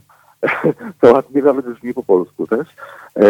[1.01, 2.69] To ładnie nawet brzmi po polsku też.
[3.17, 3.23] E,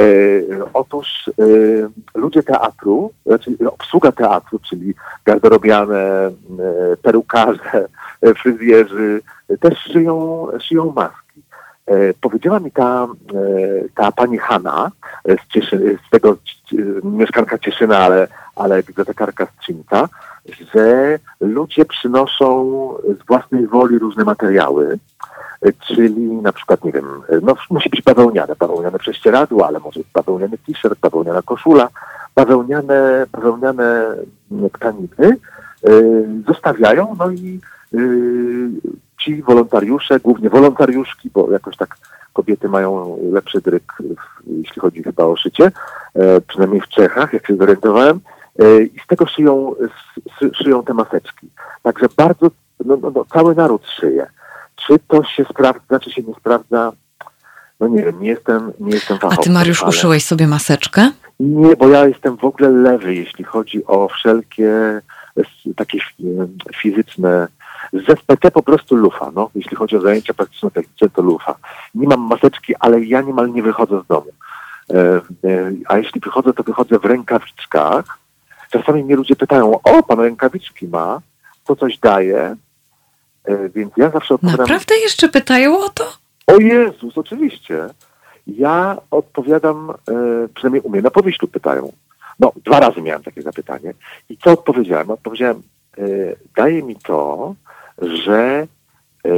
[0.75, 4.95] otóż e, ludzie teatru, znaczy obsługa teatru, czyli
[5.25, 6.33] garderobiane, e,
[7.03, 7.89] perukarze,
[8.43, 9.21] fryzjerzy,
[9.61, 11.43] też szyją, szyją maski.
[11.87, 14.91] E, powiedziała mi ta, e, ta pani Hanna
[15.25, 16.37] z, Cieszy, z tego
[17.05, 20.09] mieszkanka Cieszyna, ale, ale bibliotekarka z Trzynca,
[20.73, 22.69] że ludzie przynoszą
[23.23, 24.99] z własnej woli różne materiały,
[25.87, 30.99] czyli na przykład, nie wiem, no musi być bawełniane, bawełniane prześcieradło, ale może bawełniany t-shirt,
[31.01, 31.89] bawełniana koszula,
[32.35, 34.17] bawełniane, bawełniane
[34.73, 35.37] tkaniny
[35.89, 37.61] y, zostawiają, no i
[39.19, 41.97] ci wolontariusze, głównie wolontariuszki, bo jakoś tak
[42.33, 43.93] kobiety mają lepszy dryk,
[44.47, 45.73] jeśli chodzi chyba o szycie,
[46.15, 48.21] e, przynajmniej w Czechach, jak się zorientowałem,
[48.59, 49.75] e, i z tego szyją,
[50.53, 51.49] szyją te maseczki.
[51.83, 52.51] Także bardzo,
[52.85, 54.27] no, no, no, cały naród szyje.
[54.89, 56.93] Czy to się sprawdza, czy się nie sprawdza?
[57.81, 59.41] No nie wiem, nie jestem, nie jestem fachowcem.
[59.41, 59.89] A ty, Mariusz, ale...
[59.91, 61.11] uszyłeś sobie maseczkę?
[61.41, 65.01] Nie, bo ja jestem w ogóle lewy, jeśli chodzi o wszelkie
[65.77, 65.99] takie
[66.77, 67.49] fizyczne
[67.93, 69.51] z ZPT po prostu lufa, no.
[69.55, 71.55] Jeśli chodzi o zajęcia praktyczno-techniczne, to lufa.
[71.95, 74.31] Nie mam maseczki, ale ja niemal nie wychodzę z domu.
[74.91, 75.21] E, e,
[75.89, 78.19] a jeśli wychodzę, to wychodzę w rękawiczkach.
[78.71, 81.21] Czasami mnie ludzie pytają, o, pan rękawiczki ma,
[81.65, 82.57] to coś daje.
[83.49, 84.61] E, więc ja zawsze odpowiadam...
[84.61, 86.05] Naprawdę jeszcze pytają o to?
[86.47, 87.89] O Jezus, oczywiście.
[88.47, 89.93] Ja odpowiadam,
[90.55, 91.93] przynajmniej u mnie na powieślu pytają.
[92.41, 93.95] No, dwa razy miałem takie zapytanie.
[94.31, 95.11] I co odpowiedziałem?
[95.11, 95.63] Odpowiedziałem,
[96.57, 97.55] daje mi to,
[98.03, 98.67] że
[99.25, 99.31] e,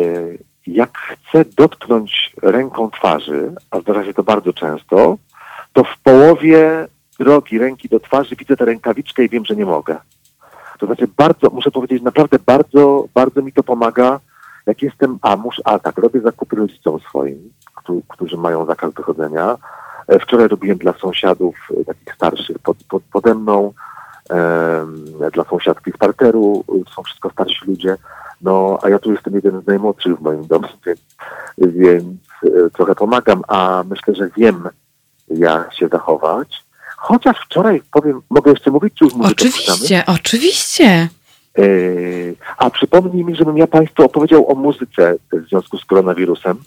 [0.66, 5.18] jak chcę dotknąć ręką twarzy, a zdarza się to bardzo często,
[5.72, 6.88] to w połowie
[7.18, 9.96] drogi ręki do twarzy widzę tę rękawiczkę i wiem, że nie mogę.
[10.80, 14.20] To znaczy bardzo, muszę powiedzieć, naprawdę bardzo, bardzo mi to pomaga,
[14.66, 17.52] jak jestem, a muszę, a tak, robię zakupy rodzicom swoim,
[18.08, 19.56] którzy mają zakaz wychodzenia.
[20.08, 23.72] E, wczoraj robiłem dla sąsiadów e, takich starszych pod, pod, pode mną,
[25.32, 26.64] dla sąsiadki z parteru,
[26.96, 27.96] są wszystko starsi ludzie.
[28.42, 31.00] No, a ja tu jestem jeden z najmłodszych w moim domu, więc,
[31.58, 32.06] więc
[32.44, 34.68] e, trochę pomagam, a myślę, że wiem,
[35.28, 36.64] jak się zachować.
[37.02, 39.28] Chociaż wczoraj powiem, mogę jeszcze mówić, czy już mówię?
[39.32, 41.08] Oczywiście, oczywiście.
[41.58, 46.58] Yy, a przypomnij mi, żebym ja Państwu opowiedział o muzyce w związku z koronawirusem.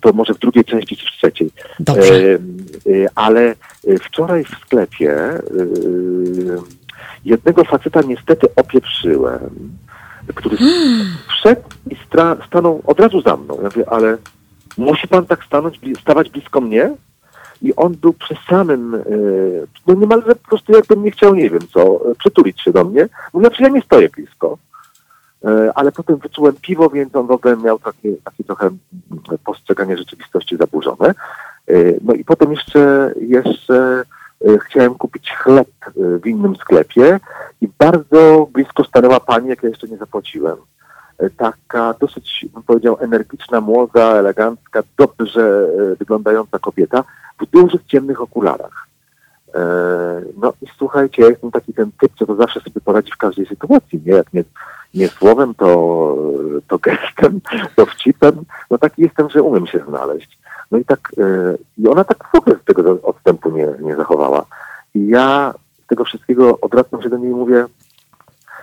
[0.00, 1.50] To może w drugiej części czy w trzeciej.
[1.80, 2.38] Dobrze.
[2.86, 3.54] Yy, ale
[4.00, 5.16] wczoraj w sklepie
[7.24, 9.70] jednego faceta niestety opieprzyłem
[10.34, 10.56] który
[11.28, 11.96] wszedł i
[12.46, 13.56] stanął od razu za mną.
[13.56, 14.16] Ja mówię, ale
[14.78, 16.96] musi pan tak stanąć, stawać blisko mnie?
[17.62, 19.00] I on był przy samym, e,
[19.86, 23.08] no niemalże po prostu jakbym nie chciał, nie wiem co, przytulić się do mnie.
[23.32, 24.58] Mówię, znaczy ja nie stoję blisko.
[25.44, 28.70] E, ale potem wyczułem piwo, więc on w ogóle miał takie, takie trochę
[29.44, 31.08] postrzeganie rzeczywistości zaburzone.
[31.08, 34.04] E, no i potem jeszcze, jeszcze
[34.48, 37.20] E, chciałem kupić chleb e, w innym sklepie
[37.60, 40.56] i bardzo blisko stanęła pani, jak ja jeszcze nie zapłaciłem.
[41.20, 45.68] E, taka dosyć, bym powiedział, energiczna, młoda, elegancka, dobrze
[45.98, 47.04] wyglądająca kobieta
[47.40, 48.86] w dużych, ciemnych okularach.
[50.36, 53.46] No i słuchajcie, ja jestem taki ten typ, co to zawsze sobie poradzi w każdej
[53.46, 54.12] sytuacji, nie?
[54.12, 54.44] Jak nie,
[54.94, 56.16] nie słowem, to,
[56.68, 57.40] to gestem,
[57.76, 58.32] to wcipem.
[58.70, 60.38] No taki jestem, że umiem się znaleźć.
[60.70, 61.12] No i tak,
[61.78, 64.46] i ona tak w ogóle z tego odstępu nie, nie zachowała.
[64.94, 65.54] I ja
[65.84, 67.66] z tego wszystkiego odwracam się do niej i mówię,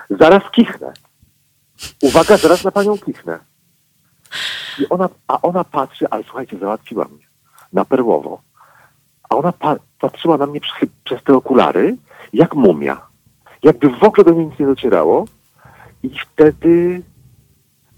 [0.10, 0.94] zaraz kichnę.
[2.02, 3.40] Uwaga, zaraz na panią kichnę.
[4.80, 7.28] I ona, a ona patrzy, ale słuchajcie, załatwiła mnie
[7.74, 8.42] na perłowo.
[9.30, 11.98] A ona pa patrzyła na mnie przez, przez te okulary,
[12.34, 13.02] jak mumia.
[13.64, 15.26] Jakby w ogóle do niej nic nie docierało.
[16.04, 17.02] I wtedy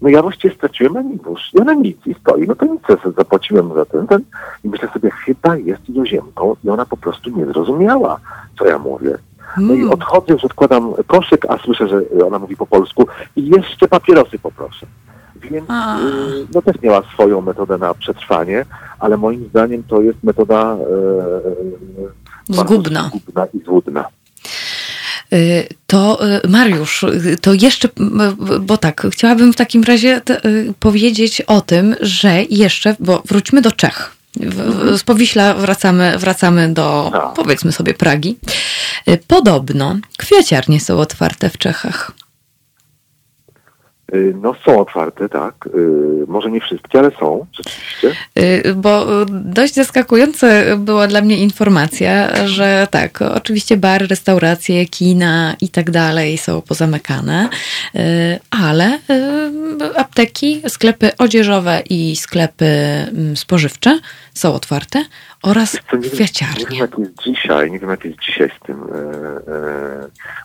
[0.00, 1.50] no ja właściwie straciłem animusz.
[1.54, 2.82] Ja na nic i stoi, no to nic
[3.16, 4.24] zapłaciłem za ten, ten.
[4.64, 8.20] I myślę sobie, chyba jest joziemką i ona po prostu nie zrozumiała,
[8.58, 9.18] co ja mówię.
[9.56, 9.90] No i hmm.
[9.90, 14.86] odchodzę, już odkładam koszyk, a słyszę, że ona mówi po polsku i jeszcze papierosy poproszę.
[15.42, 15.68] więc
[16.54, 18.64] no też miała swoją metodę na przetrwanie,
[18.98, 20.76] ale moim zdaniem to jest metoda
[22.48, 23.10] zgubna.
[23.14, 24.04] zgubna i złudna.
[25.32, 27.88] Y, to y, Mariusz, y, to jeszcze,
[28.60, 30.20] bo tak, chciałabym w takim razie
[30.80, 34.19] powiedzieć o tym, że jeszcze, bo wróćmy do Czech.
[34.94, 37.32] Z Powiśla wracamy, wracamy do, tak.
[37.36, 38.36] powiedzmy sobie, Pragi.
[39.26, 42.12] Podobno kwiaciarnie są otwarte w Czechach.
[44.14, 45.54] Y, no są otwarte, tak.
[45.66, 48.12] Y, może nie wszystkie, ale są, rzeczywiście.
[48.38, 50.46] Y, bo dość zaskakująca
[50.76, 57.48] była dla mnie informacja, że tak, oczywiście bary, restauracje, kina i tak dalej są pozamykane,
[58.50, 58.98] ale
[59.96, 63.98] apteki, sklepy odzieżowe i sklepy mm, spożywcze
[64.34, 65.04] są otwarte
[65.42, 66.64] oraz co, nie kwiaciarnie.
[66.64, 68.80] Nie wiem, jak jest dzisiaj, nie wiem, jak jest dzisiaj z tym,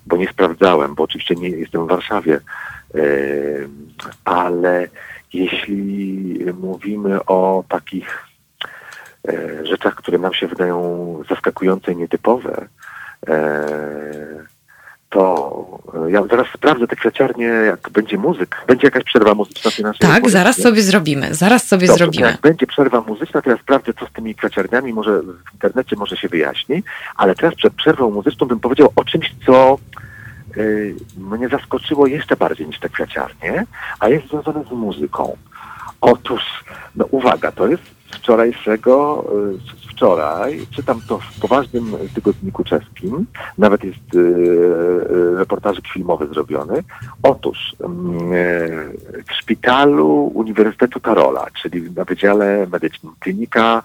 [0.05, 2.39] bo nie sprawdzałem, bo oczywiście nie jestem w Warszawie,
[4.25, 4.87] ale
[5.33, 8.23] jeśli mówimy o takich
[9.27, 12.67] e, rzeczach, które nam się wydają zaskakujące i nietypowe,
[13.27, 14.05] e,
[15.09, 15.65] to
[16.07, 18.63] ja zaraz sprawdzę te kwiaciarnie, jak będzie muzyk.
[18.67, 22.27] Będzie jakaś przerwa muzyczna w naszej Tak, zaraz sobie zrobimy, zaraz sobie Dobrze, zrobimy.
[22.27, 26.27] Jak będzie przerwa muzyczna, ja sprawdzę, co z tymi kwiaciarniami, może w internecie może się
[26.27, 26.83] wyjaśni,
[27.15, 29.77] ale teraz przed przerwą muzyczną bym powiedział o czymś, co
[31.17, 33.65] mnie zaskoczyło jeszcze bardziej niż te kwiaciarnie,
[33.99, 35.37] a jest związane z muzyką.
[36.01, 36.63] Otóż,
[36.95, 39.25] no uwaga, to jest wczorajszego,
[39.81, 43.25] y, wczoraj, czytam to w poważnym tygodniku czeskim,
[43.57, 46.83] nawet jest y, reportażyk filmowy zrobiony.
[47.23, 48.29] Otóż mm,
[49.29, 53.83] w szpitalu Uniwersytetu Karola, czyli na Wydziale Medycznym Klinika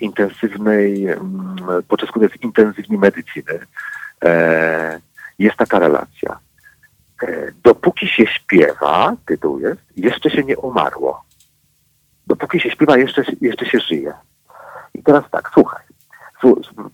[0.00, 1.56] Intensywnej, mm,
[1.88, 3.58] po czesku to jest intensywnej medycyny,
[5.38, 6.38] jest taka relacja.
[7.22, 11.24] E, dopóki się śpiewa, tytuł jest, jeszcze się nie umarło.
[12.26, 14.14] Dopóki się śpiewa, jeszcze, jeszcze się żyje.
[14.94, 15.82] I teraz tak, słuchaj.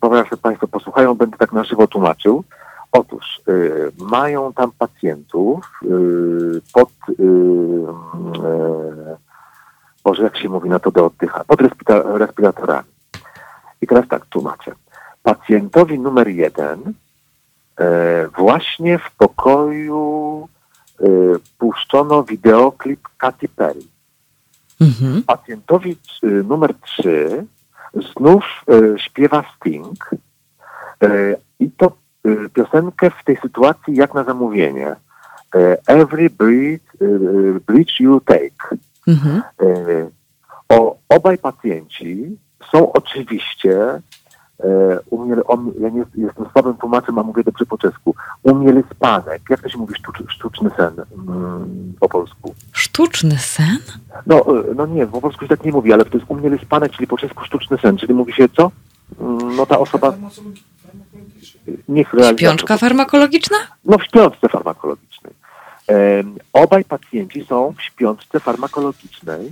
[0.00, 2.44] Powiem, że Państwo posłuchają, będę tak na żywo tłumaczył.
[2.92, 9.16] Otóż y, mają tam pacjentów y, pod, y, y
[10.04, 11.60] Boże, jak się mówi na to do oddycha, pod
[12.04, 12.88] respiratorami.
[13.80, 14.72] I teraz tak tłumaczę.
[15.22, 16.94] Pacjentowi numer jeden
[18.36, 20.48] właśnie w pokoju
[21.00, 21.06] e,
[21.58, 23.80] puszczono wideoklip Katy Perry.
[24.80, 25.22] Mhm.
[25.22, 27.46] Pacjentowi e, numer 3
[27.94, 28.44] znów
[28.96, 30.10] śpiewa Sting
[31.58, 31.92] i to
[32.54, 34.96] piosenkę w tej sytuacji jak na zamówienie.
[35.86, 36.84] Every breath,
[37.66, 38.76] breath you take.
[39.06, 39.42] Mhm.
[40.68, 42.38] O, obaj pacjenci
[42.72, 44.00] są oczywiście E,
[45.10, 48.14] umiel, on, ja nie jestem słabym tłumaczem, a mówię dobrze po czesku.
[48.42, 49.42] Umieli spanek.
[49.50, 50.94] Jak to się mówi sztucz, sztuczny sen
[51.28, 52.54] mm, po polsku?
[52.72, 53.78] Sztuczny sen?
[54.26, 56.92] No, e, no nie, po polsku się tak nie mówi, ale to jest umieli spanek,
[56.92, 57.96] czyli po czesku sztuczny sen.
[57.96, 58.70] Czyli mówi się co?
[59.20, 60.12] Mm, no ta osoba...
[61.88, 63.56] Niech Śpiączka farmakologiczna?
[63.84, 65.32] No w śpiączce farmakologicznej.
[65.90, 69.50] E, obaj pacjenci są w śpiączce farmakologicznej,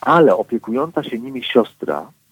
[0.00, 2.23] ale opiekująca się nimi siostra E,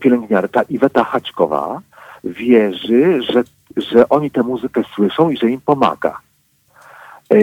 [0.00, 1.80] pielęgniarka Iweta Haczkowa
[2.24, 3.42] wierzy, że,
[3.76, 6.18] że oni tę muzykę słyszą i że im pomaga.
[7.30, 7.36] E,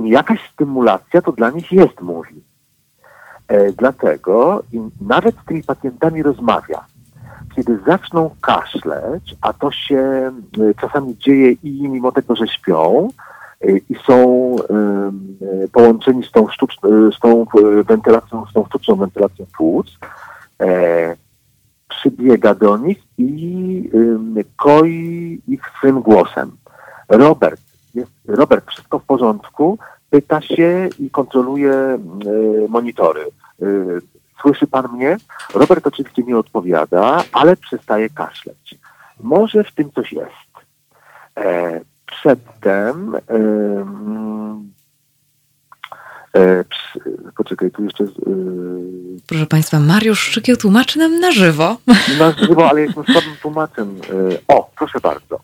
[0.00, 2.42] jakaś stymulacja to dla nich jest, mówi.
[3.48, 4.62] E, dlatego
[5.00, 6.84] nawet z tymi pacjentami rozmawia.
[7.56, 10.32] Kiedy zaczną kaszleć, a to się
[10.80, 13.08] czasami dzieje i mimo tego, że śpią,
[13.88, 14.56] i są
[15.72, 17.46] połączeni z tą, sztuczną, z tą
[17.84, 19.98] wentylacją, z tą sztuczną wentylacją płuc,
[21.90, 23.90] przybiega do nich i
[24.36, 26.56] y, koi ich swym głosem.
[27.08, 27.60] Robert,
[27.94, 29.78] jest, Robert, wszystko w porządku,
[30.10, 33.26] pyta się i kontroluje y, monitory.
[33.62, 34.00] Y,
[34.42, 35.16] słyszy pan mnie?
[35.54, 38.78] Robert oczywiście nie odpowiada, ale przestaje kaszleć.
[39.20, 40.50] Może w tym coś jest.
[41.36, 43.16] E, przedtem
[46.36, 46.64] E,
[47.36, 48.04] poczekaj, tu jeszcze...
[48.04, 48.08] E,
[49.26, 51.76] Proszę Państwa, Mariusz Szczykieł tłumaczy nam na żywo.
[52.18, 53.96] Na żywo, ale jestem słabym tłumaczem.
[54.34, 55.40] E, o, proszę bardzo.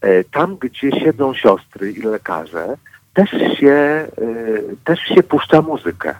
[0.00, 2.76] E, tam, gdzie siedzą siostry i lekarze,
[3.14, 4.08] też się,
[4.84, 6.14] też się puszcza muzykę.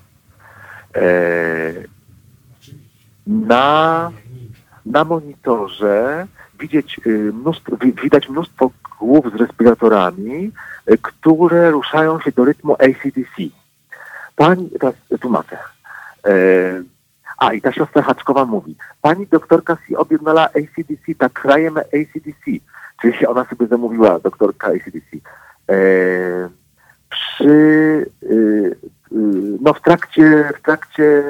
[3.26, 4.10] Na,
[4.86, 6.26] na monitorze
[6.60, 7.00] widzieć
[7.32, 10.50] mnóstwo, widać mnóstwo głów z respiratorami,
[11.02, 13.61] które ruszają się do rytmu ACDC.
[14.37, 15.59] Pani, teraz tłumaczę.
[16.26, 16.33] E,
[17.39, 22.64] a, i ta siostra Haczkowa mówi, pani doktorka si objednala ACDC, tak krajemy ACDC.
[23.03, 25.17] Czyli ona sobie zamówiła, doktorka ACDC.
[25.71, 26.49] E,
[27.11, 28.07] przy,
[29.61, 31.25] no w trakcie, w trakcie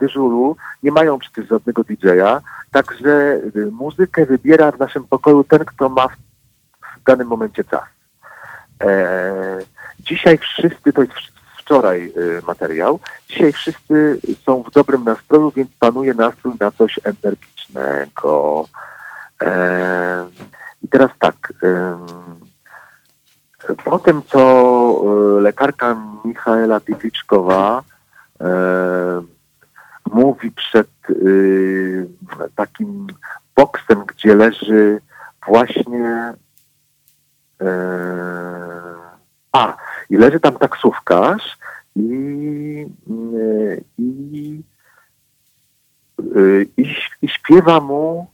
[0.00, 2.40] dyżuru nie mają przecież żadnego DJ-a,
[2.70, 3.40] także
[3.72, 6.12] muzykę wybiera w naszym pokoju ten, kto ma w,
[7.00, 7.84] w danym momencie czas.
[8.82, 9.58] E,
[10.00, 11.14] dzisiaj wszyscy, to jest
[11.70, 12.12] wczoraj
[12.46, 18.64] materiał, dzisiaj wszyscy są w dobrym nastroju, więc panuje nastrój na coś energicznego.
[19.42, 20.26] E,
[20.82, 21.52] I teraz tak,
[23.84, 24.40] po tym, co
[25.38, 27.82] e, lekarka Michaela Piwiczkowa
[28.40, 28.46] e,
[30.12, 31.14] mówi przed e,
[32.56, 33.06] takim
[33.56, 35.00] boksem, gdzie leży
[35.46, 36.34] właśnie
[39.52, 39.76] a,
[40.10, 41.58] i leży tam taksówkarz
[41.96, 42.86] i,
[43.98, 44.62] i,
[46.76, 46.84] i,
[47.22, 48.26] i śpiewa mu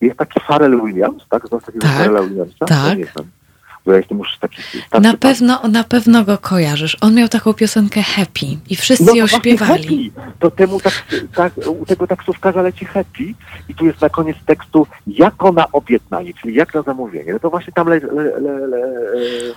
[0.00, 1.48] jest taki Pharrell Williams, tak?
[1.48, 2.64] Znasz takiego tak, Pharrella Williamsa?
[2.66, 2.98] Tak.
[3.86, 4.62] Bo ja jestem już taki...
[5.00, 6.96] Na pewno, na pewno go kojarzysz.
[7.00, 10.12] On miał taką piosenkę Happy i wszyscy no, ją śpiewali.
[10.16, 10.32] Happy.
[10.38, 11.04] To temu tak,
[11.34, 13.34] tak, u tego taksówkarza leci Happy
[13.68, 17.32] i tu jest na koniec tekstu jako na obiad na nic, czyli jak na zamówienie.
[17.32, 18.82] No to właśnie tam le, le, le, le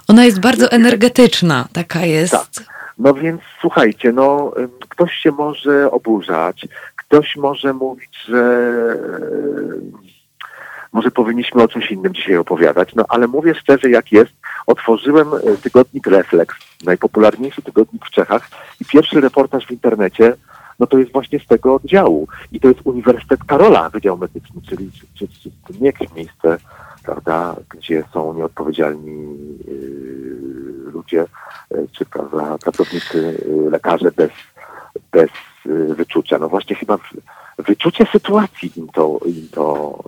[0.07, 2.31] Ona jest bardzo energetyczna, taka jest.
[2.31, 2.75] Tak.
[2.97, 4.51] No więc słuchajcie, no
[4.89, 8.67] ktoś się może oburzać, ktoś może mówić, że
[10.95, 14.31] może powinniśmy o czymś innym dzisiaj opowiadać, no ale mówię szczerze, jak jest.
[14.67, 16.55] Otworzyłem e, tygodnik Reflex,
[16.85, 18.49] najpopularniejszy tygodnik w Czechach
[18.81, 20.33] i pierwszy reportaż w internecie,
[20.79, 22.27] no to jest właśnie z tego oddziału.
[22.51, 26.57] I to jest Uniwersytet Karola, Wydział Medyczny, czyli czy, czy, czy nie jakieś miejsce,
[27.03, 31.25] prawda, gdzie są nieodpowiedzialni yy, ludzie,
[31.71, 34.31] yy, czy prawda, pracownicy, yy, lekarze bez,
[35.11, 35.29] bez
[35.95, 36.37] wyczucia.
[36.37, 36.97] No właśnie chyba
[37.57, 39.99] wyczucie sytuacji im to, im to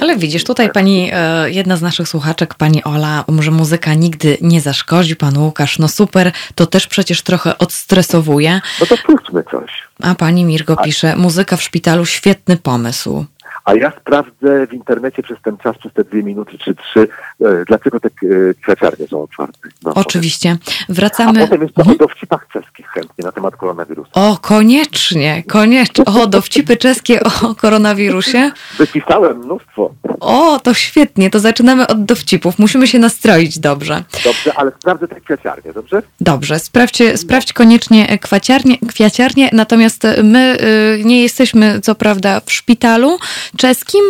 [0.00, 4.60] ale widzisz, tutaj pani, e, jedna z naszych słuchaczek, pani Ola, że muzyka nigdy nie
[4.60, 8.60] zaszkodzi, pan Łukasz, no super, to też przecież trochę odstresowuje.
[8.80, 9.70] No to puśćmy coś.
[10.02, 13.24] A pani Mirgo pisze, muzyka w szpitalu, świetny pomysł
[13.64, 17.08] a ja sprawdzę w internecie przez ten czas, przez te dwie minuty czy trzy,
[17.40, 19.68] e, dlaczego te e, kwiaciarnie są otwarte.
[19.82, 20.56] No, Oczywiście.
[20.88, 21.42] Wracamy...
[21.42, 21.96] A potem jeszcze mhm.
[21.96, 24.10] o dowcipach czeskich chętnie na temat koronawirusa.
[24.12, 26.04] O, koniecznie, koniecznie.
[26.04, 28.50] O, dowcipy czeskie o koronawirusie?
[28.78, 29.94] Wypisałem mnóstwo.
[30.20, 32.58] O, to świetnie, to zaczynamy od dowcipów.
[32.58, 34.04] Musimy się nastroić dobrze.
[34.24, 36.02] Dobrze, ale sprawdzę te kwiaciarnie, dobrze?
[36.20, 40.56] Dobrze, sprawdźcie, sprawdź koniecznie kwiaciarnie, kwiaciarnie, natomiast my
[41.00, 43.18] y, nie jesteśmy co prawda w szpitalu,
[43.56, 44.04] czeskim.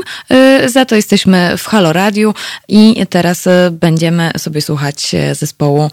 [0.64, 2.34] Y, za to jesteśmy w Halo Radio
[2.68, 5.90] i teraz y, będziemy sobie słuchać y, zespołu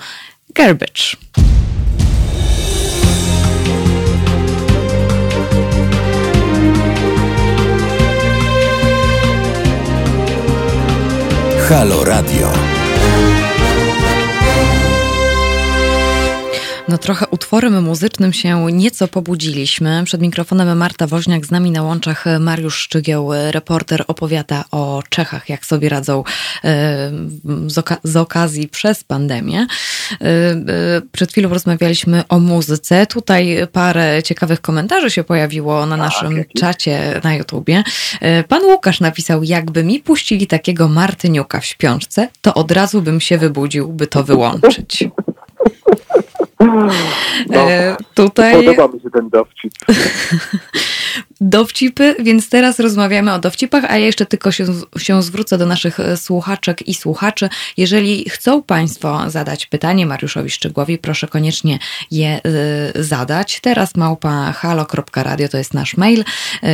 [0.55, 1.03] Garbage.
[11.69, 12.51] Halo Radio.
[16.87, 20.01] No trochę utworem muzycznym się nieco pobudziliśmy.
[20.05, 25.65] Przed mikrofonem Marta Woźniak, z nami na łączach Mariusz Szczygieł, reporter opowiada o Czechach, jak
[25.65, 26.23] sobie radzą
[26.63, 27.11] e,
[27.67, 29.59] z, oka z okazji przez pandemię.
[30.21, 30.57] E, e,
[31.11, 33.07] przed chwilą rozmawialiśmy o muzyce.
[33.07, 37.83] Tutaj parę ciekawych komentarzy się pojawiło na naszym czacie na YouTubie.
[38.47, 43.37] Pan Łukasz napisał, jakby mi puścili takiego Martyniuka w śpiączce, to od razu bym się
[43.37, 45.03] wybudził, by to wyłączyć.
[47.49, 48.53] No, e, tutaj...
[48.53, 49.73] Podoba mi się ten dowcip.
[51.41, 54.65] dowcipy, więc teraz rozmawiamy o dowcipach, a ja jeszcze tylko się,
[54.97, 57.49] się zwrócę do naszych e, słuchaczek i słuchaczy.
[57.77, 61.79] Jeżeli chcą Państwo zadać pytanie Mariuszowi Szczegłowi, proszę koniecznie
[62.11, 62.41] je
[62.95, 63.59] y, zadać.
[63.61, 66.23] Teraz małpa halo.radio to jest nasz mail.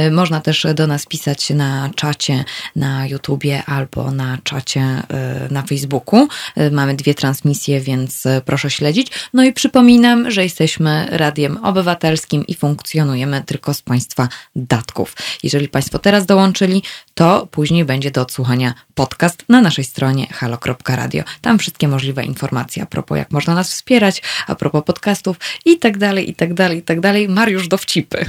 [0.07, 2.45] Y, można też do nas pisać na czacie
[2.75, 5.03] na YouTubie albo na czacie
[5.51, 6.27] na Facebooku.
[6.71, 9.11] Mamy dwie transmisje, więc proszę śledzić.
[9.33, 14.27] No i przypominam, że jesteśmy radiem obywatelskim i funkcjonujemy tylko z Państwa
[14.57, 15.15] datków.
[15.43, 21.23] Jeżeli Państwo teraz dołączyli, to później będzie do odsłuchania podcast na naszej stronie halo.radio.
[21.41, 25.97] Tam wszystkie możliwe informacje a propos jak można nas wspierać, a propos podcastów i tak
[25.97, 27.29] dalej, i tak dalej, i tak dalej.
[27.29, 28.25] Mariusz dowcipy.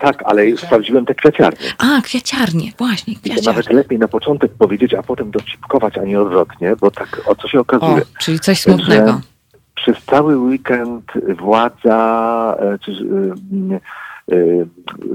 [0.00, 1.72] Tak, ale sprawdziłem te kwiaciarnie.
[1.78, 3.46] A, kwiaciarnie, właśnie, kwiaciarnie.
[3.46, 7.48] Nawet lepiej na początek powiedzieć, a potem dowcipkować, a nie odwrotnie, bo tak o co
[7.48, 8.02] się okazuje.
[8.02, 9.20] O, czyli coś smutnego.
[9.74, 13.80] Przez cały weekend władza, e, czy, Y,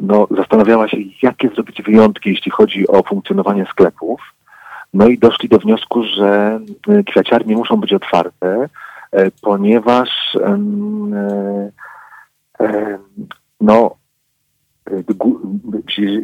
[0.02, 4.22] no, zastanawiała się, jakie zrobić wyjątki, jeśli chodzi o funkcjonowanie sklepów.
[4.94, 6.60] No i doszli do wniosku, że
[6.90, 8.66] y, kwiaciarnie muszą być otwarte,
[9.16, 10.10] y, ponieważ
[13.62, 13.96] no,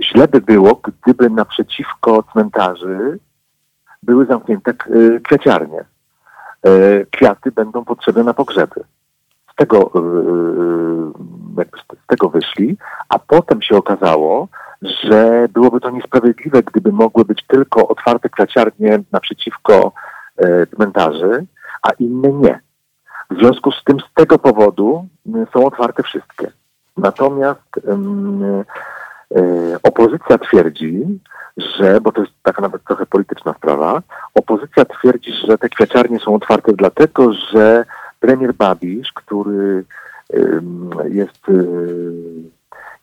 [0.04, 3.20] źle by było, gdyby naprzeciwko cmentarzy
[4.04, 4.74] były zamknięte
[5.24, 5.86] kwiaciarnie.
[7.12, 8.84] kwiaty będą potrzebne na pogrzeby.
[9.56, 9.92] Z tego,
[11.58, 12.78] jakby z tego wyszli,
[13.10, 14.48] a potem się okazało,
[14.82, 19.92] że byłoby to niesprawiedliwe, gdyby mogły być tylko otwarte kwiaciarnie naprzeciwko
[20.76, 21.46] cmentarzy,
[21.82, 22.60] a inne nie.
[23.32, 25.08] W związku z tym z tego powodu
[25.54, 26.52] są otwarte wszystkie.
[26.98, 27.62] Natomiast
[29.84, 31.20] opozycja twierdzi,
[31.58, 34.02] że, bo to jest taka nawet trochę polityczna sprawa,
[34.34, 37.86] opozycja twierdzi, że te kwiaciarnie są otwarte dlatego, że
[38.26, 39.84] premier Babisz, który
[41.10, 41.68] jest y,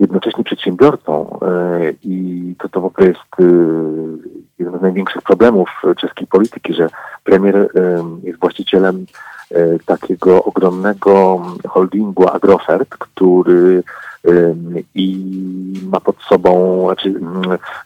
[0.01, 3.44] jednocześnie przedsiębiorcą y, i to, to w ogóle jest y,
[4.59, 6.89] jeden z największych problemów czeskiej polityki, że
[7.24, 7.69] premier
[8.23, 9.07] jest właścicielem
[9.86, 13.82] takiego ogromnego holdingu Agrofert, który
[14.94, 15.32] i
[15.93, 17.15] ma pod sobą, znaczy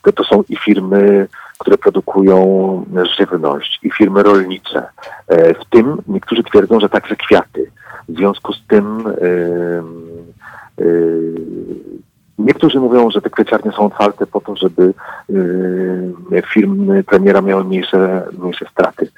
[0.02, 2.84] to, to są i firmy, które produkują
[3.18, 4.86] żywność, i firmy rolnicze.
[5.28, 7.70] E, w tym niektórzy twierdzą, że także kwiaty.
[8.08, 9.04] W związku z tym
[12.38, 14.94] Niektórzy mówią, że te kwieciarnie są otwarte po to, żeby
[16.46, 19.08] firmy premiera miały mniejsze, mniejsze straty.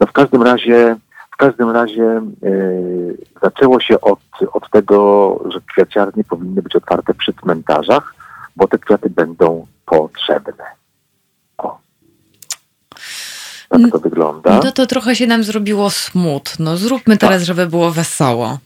[0.00, 0.96] No w każdym razie
[1.30, 2.22] w każdym razie e,
[3.42, 4.20] zaczęło się od,
[4.52, 8.14] od tego, że kwiaciarnie powinny być otwarte przy cmentarzach,
[8.56, 10.77] bo te kwiaty będą potrzebne.
[13.68, 14.60] Tak to wygląda.
[14.64, 16.76] No to trochę się nam zrobiło smutno.
[16.76, 17.30] Zróbmy tak.
[17.30, 18.58] teraz, żeby było wesoło.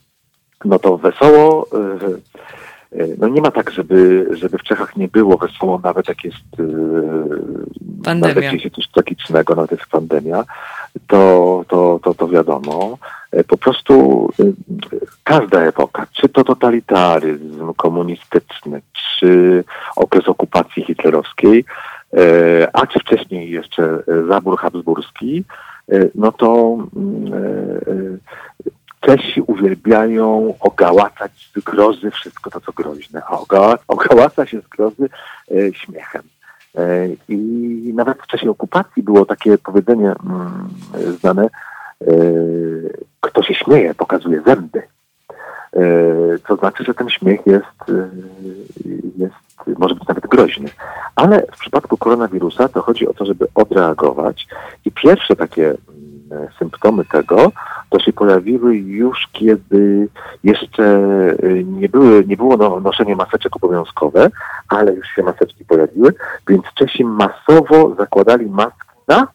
[0.64, 1.66] No to wesoło.
[1.72, 6.24] E, e, no nie ma tak, żeby, żeby w Czechach nie było wesoło, nawet jak
[6.24, 6.36] jest
[8.04, 8.34] pandemia.
[8.34, 10.44] Nawet jeśli coś tragicznego, nawet jest pandemia
[11.06, 12.98] to, to, to, to wiadomo.
[13.30, 14.44] E, po prostu e,
[15.24, 19.64] każda epoka, czy to totalitaryzm komunistyczny, czy
[19.96, 21.64] okres okupacji hitlerowskiej, e,
[22.72, 25.44] a czy wcześniej jeszcze zabór habsburski,
[26.14, 28.18] no to mm,
[29.00, 33.38] Czesi uwielbiają ogałacać z grozy wszystko to, co groźne, a
[33.88, 35.08] ogałaca się z grozy
[35.72, 36.22] śmiechem.
[36.78, 40.68] E, I nawet w czasie okupacji było takie powiedzenie mm,
[41.20, 41.50] znane, e,
[43.20, 44.82] kto się śmieje, pokazuje zęby.
[45.76, 47.92] E, to znaczy, że ten śmiech jest,
[49.18, 50.68] jest, może być nawet groźny.
[51.16, 54.46] Ale w przypadku koronawirusa to chodzi o to, żeby odreagować.
[54.84, 55.74] I pierwsze takie
[56.58, 57.52] symptomy tego,
[57.90, 60.08] to się pojawiły już, kiedy
[60.44, 60.84] jeszcze
[61.44, 64.30] y, nie, były, nie było no, noszenie maseczek obowiązkowe,
[64.68, 66.14] ale już się maseczki pojawiły,
[66.48, 69.28] więc Czesi masowo zakładali maski na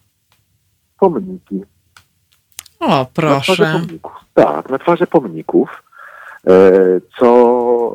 [0.99, 1.63] pomniki.
[2.79, 3.73] O, proszę.
[3.73, 4.11] Na pomników.
[4.33, 5.86] Tak, na twarze pomników, e,
[7.19, 7.93] co,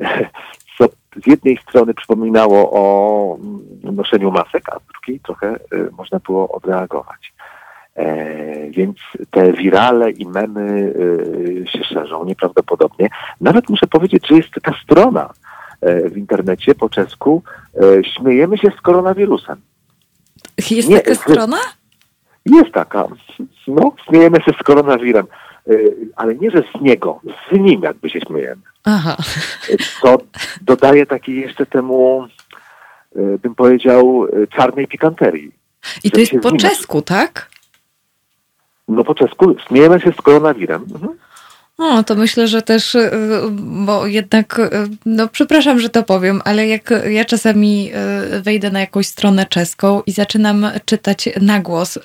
[0.00, 0.28] e,
[0.78, 0.86] co
[1.22, 3.38] z jednej strony przypominało o
[3.82, 5.58] noszeniu masek, a z drugiej trochę e,
[5.96, 7.32] można było odreagować.
[8.00, 8.96] E, więc
[9.30, 10.94] te wirale i memy
[11.64, 13.08] e, się szerzą nieprawdopodobnie.
[13.40, 15.30] Nawet muszę powiedzieć, że jest taka strona
[15.80, 17.42] e, w internecie po czesku
[18.02, 19.60] Śmiejemy się z koronawirusem.
[20.70, 21.56] Jest Nie, taka strona?
[22.46, 23.06] Jest taka.
[23.68, 25.26] No, śmiejemy się z koronawirem.
[26.16, 28.62] Ale nie, że z niego, z nim jakby się śmiejemy.
[28.84, 29.16] Aha.
[30.02, 30.18] Co
[30.62, 32.26] dodaje takiej jeszcze temu,
[33.42, 34.26] bym powiedział,
[34.56, 35.52] czarnej pikanterii.
[36.04, 37.50] I to jest po czesku, tak?
[38.88, 40.82] No po czesku śmiejemy się z koronawirem.
[40.94, 41.18] Mhm.
[41.80, 43.10] O, to myślę, że też, y,
[43.60, 44.70] bo jednak, y,
[45.06, 47.90] no przepraszam, że to powiem, ale jak ja czasami
[48.36, 51.98] y, wejdę na jakąś stronę czeską i zaczynam czytać na głos,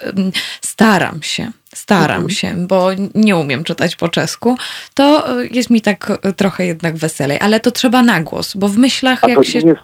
[0.61, 2.29] staram się, staram mhm.
[2.29, 4.57] się, bo nie umiem czytać po czesku,
[4.93, 9.23] to jest mi tak trochę jednak weselej, ale to trzeba na głos, bo w myślach
[9.23, 9.59] A jak się...
[9.59, 9.81] Im jest,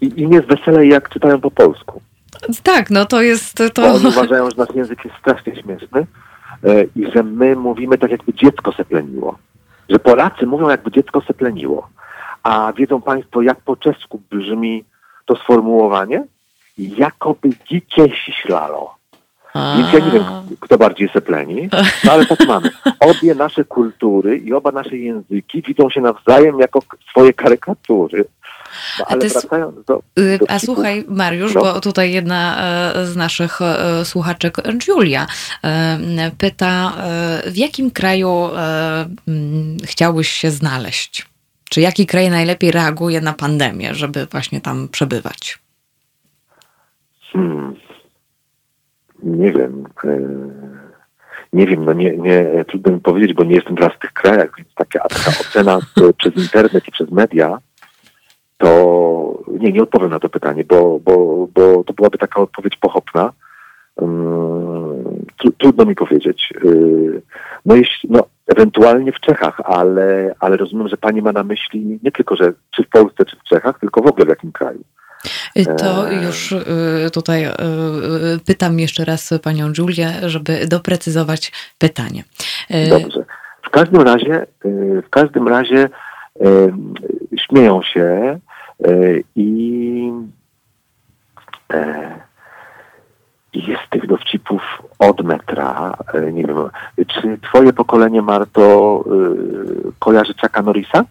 [0.00, 2.00] im jest weselej, jak czytają po polsku.
[2.62, 3.82] Tak, no to jest to.
[3.82, 6.06] Bo oni uważają, że nasz język jest strasznie śmieszny
[6.64, 9.38] e, i że my mówimy tak, jakby dziecko sepleniło.
[9.88, 11.88] Że Polacy mówią, jakby dziecko sepleniło.
[12.42, 14.84] A wiedzą Państwo, jak po czesku brzmi
[15.26, 16.24] to sformułowanie?
[16.78, 18.97] Jakoby dziecię siślalo.
[19.76, 20.24] Więc ja nie wiem,
[20.60, 21.68] kto bardziej sepleni,
[22.04, 22.70] no ale tak mamy.
[23.10, 26.80] Obie nasze kultury i oba nasze języki widzą się nawzajem jako
[27.10, 28.24] swoje karykatury.
[28.98, 31.60] No, ale wracając do, y, do A słuchaj, Mariusz, no.
[31.60, 32.56] bo tutaj jedna
[32.92, 34.56] e, z naszych e, słuchaczek,
[34.88, 35.26] Julia,
[35.64, 36.92] e, pyta,
[37.46, 38.48] w jakim kraju
[39.84, 41.26] chciałbyś się znaleźć?
[41.70, 45.58] Czy jaki kraj najlepiej reaguje na pandemię, żeby właśnie tam przebywać?
[47.32, 47.87] Hmm.
[49.22, 49.84] Nie wiem.
[51.52, 54.50] Nie wiem, no nie, nie, trudno mi powiedzieć, bo nie jestem teraz w tych krajach,
[54.58, 55.78] więc taka, taka ocena
[56.18, 57.58] przez internet i przez media
[58.58, 63.32] to nie, nie odpowiem na to pytanie, bo, bo, bo to byłaby taka odpowiedź pochopna.
[65.38, 66.52] tr trudno mi powiedzieć.
[66.64, 67.22] Y,
[67.66, 72.12] no, jeśli, no, ewentualnie w Czechach, ale, ale rozumiem, że pani ma na myśli nie
[72.12, 74.80] tylko, że czy w Polsce, czy w Czechach, tylko w ogóle w jakim kraju.
[75.78, 76.54] To e, już
[77.12, 77.44] tutaj
[78.46, 82.24] pytam jeszcze raz panią Julię, żeby doprecyzować pytanie.
[82.90, 83.24] Dobrze.
[83.62, 84.46] W każdym razie,
[85.06, 85.88] w każdym razie
[87.36, 88.38] śmieją się
[89.36, 90.12] i
[93.54, 94.62] jest tych dowcipów
[94.98, 95.96] od metra.
[96.14, 96.56] E, nie wiem,
[97.06, 101.04] czy twoje pokolenie, Marto, e, kojarzy Chucka Norrisa?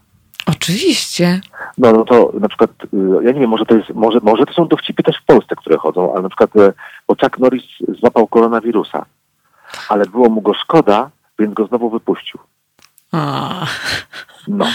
[0.47, 1.41] Oczywiście.
[1.77, 4.53] No, no to na przykład, e, ja nie wiem, może to jest, może, może to
[4.53, 6.51] są dowcipy też w Polsce, które chodzą, ale na przykład,
[7.07, 7.63] bo Chuck Norris
[7.99, 9.05] złapał koronawirusa,
[9.89, 11.09] ale było mu go szkoda,
[11.39, 12.39] więc go znowu wypuścił.
[13.11, 13.65] A.
[14.47, 14.65] No.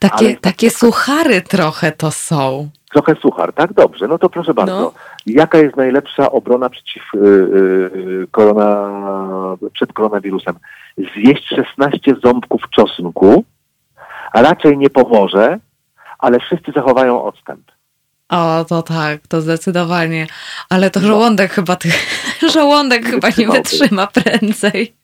[0.00, 2.68] takie, takie suchary trochę to są.
[2.92, 3.72] Trochę suchar, tak?
[3.72, 4.80] Dobrze, no to proszę bardzo.
[4.80, 4.92] No.
[5.26, 8.90] Jaka jest najlepsza obrona przeciw y, y, korona,
[9.72, 10.54] przed koronawirusem?
[10.98, 13.44] Zjeść 16 ząbków czosnku,
[14.34, 15.58] raczej nie pomoże,
[16.18, 17.72] ale wszyscy zachowają odstęp.
[18.28, 20.26] O, to tak, to zdecydowanie.
[20.70, 21.06] Ale to no.
[21.06, 21.88] żołądek chyba, ty,
[22.54, 24.96] żołądek chyba nie wytrzyma prędzej.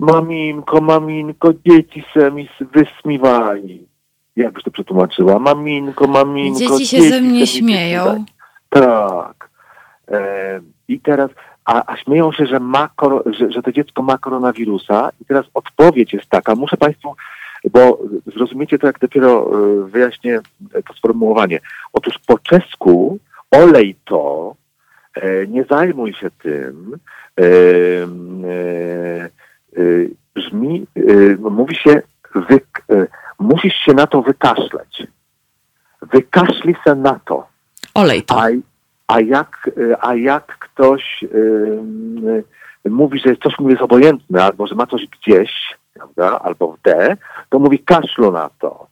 [0.00, 3.92] Maminko, maminko, dzieci se mi wysmiwali
[4.36, 5.38] jak byś to przetłumaczyła?
[5.38, 6.58] Maminko, maminko.
[6.58, 8.24] Dzieci się ze mnie śmieją.
[8.68, 9.50] Tak.
[10.08, 11.30] E, I teraz,
[11.64, 12.88] a, a, śmieją się, że, ma,
[13.26, 15.10] że, że to dziecko ma koronawirusa.
[15.20, 17.14] I teraz odpowiedź jest taka, muszę Państwu,
[17.70, 20.40] bo zrozumiecie to, jak dopiero e, wyjaśnię
[20.88, 21.60] to sformułowanie.
[21.92, 23.18] Otóż po czesku
[23.50, 24.54] olej to,
[25.14, 26.98] e, nie zajmuj się tym,
[27.40, 29.82] e, e, e
[30.34, 30.86] brzmi,
[31.38, 32.02] mówi się
[32.34, 32.60] wy,
[33.38, 35.06] musisz się na to wykaszleć.
[36.02, 37.46] Wykaszli się na to.
[37.94, 38.40] Olej to.
[38.40, 38.48] A,
[39.06, 39.70] a, jak,
[40.00, 41.24] a jak ktoś
[42.84, 45.50] mówi, że coś mu jest obojętne, albo że ma coś gdzieś,
[45.94, 47.16] prawda, albo w D,
[47.48, 48.86] to mówi kaszlu na to.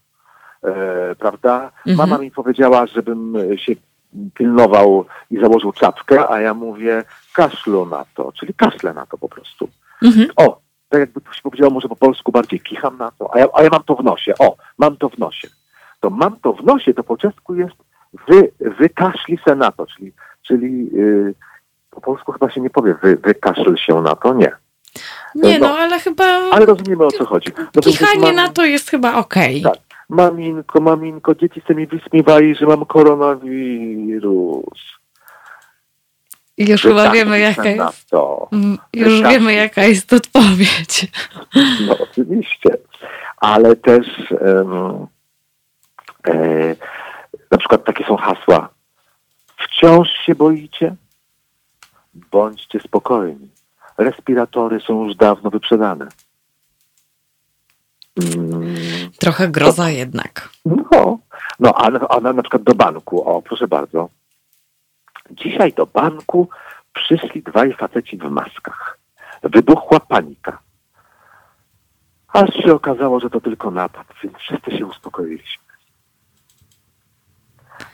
[0.63, 0.73] Yy,
[1.19, 1.73] prawda?
[1.87, 1.97] Mhm.
[1.97, 3.73] Mama mi powiedziała, żebym się
[4.35, 9.29] pilnował i założył czapkę, a ja mówię kaszlu na to, czyli kaszle na to po
[9.29, 9.69] prostu.
[10.03, 10.29] Mhm.
[10.37, 13.63] O, tak jakby ktoś powiedział może po polsku bardziej kicham na to, a ja, a
[13.63, 14.35] ja mam to w nosie.
[14.39, 15.49] O, mam to w nosie.
[16.01, 17.77] To mam to w nosie, to po czesku jest
[18.29, 20.13] wy, wykaszli se na to, czyli,
[20.43, 21.35] czyli yy,
[21.91, 24.53] po polsku chyba się nie powie wy, wykaszl się na to, nie.
[25.35, 26.25] Nie, no, no ale chyba...
[26.25, 27.51] Ale rozumiemy o co chodzi.
[27.75, 29.61] No, Kichanie mam, na to jest chyba okej.
[29.61, 29.73] Okay.
[29.73, 29.83] Tak.
[30.09, 34.81] Maminko, maminko, dzieci se mi wysmiewali, że mam koronawirus.
[36.59, 38.11] Już chyba wiemy, jaka jest.
[38.11, 38.49] To.
[38.53, 41.07] Mm, już wiemy, jaka jest odpowiedź.
[41.87, 42.77] No, oczywiście.
[43.37, 45.07] Ale też um,
[46.27, 46.77] e,
[47.51, 48.69] na przykład takie są hasła.
[49.57, 50.95] Wciąż się boicie?
[52.15, 53.49] Bądźcie spokojni.
[54.01, 56.09] Respiratory są już dawno wyprzedane.
[58.17, 58.75] Mm,
[59.19, 60.49] Trochę groza to, jednak.
[60.65, 61.19] No,
[61.61, 63.29] no a, a na, przykład do banku.
[63.29, 64.09] O, proszę bardzo
[65.31, 66.49] Dzisiaj do banku
[66.93, 68.99] przyszli dwaj faceci w maskach.
[69.43, 70.59] Wybuchła panika.
[72.29, 75.65] Aż się okazało, że to tylko napad, więc wszyscy się uspokoiliśmy.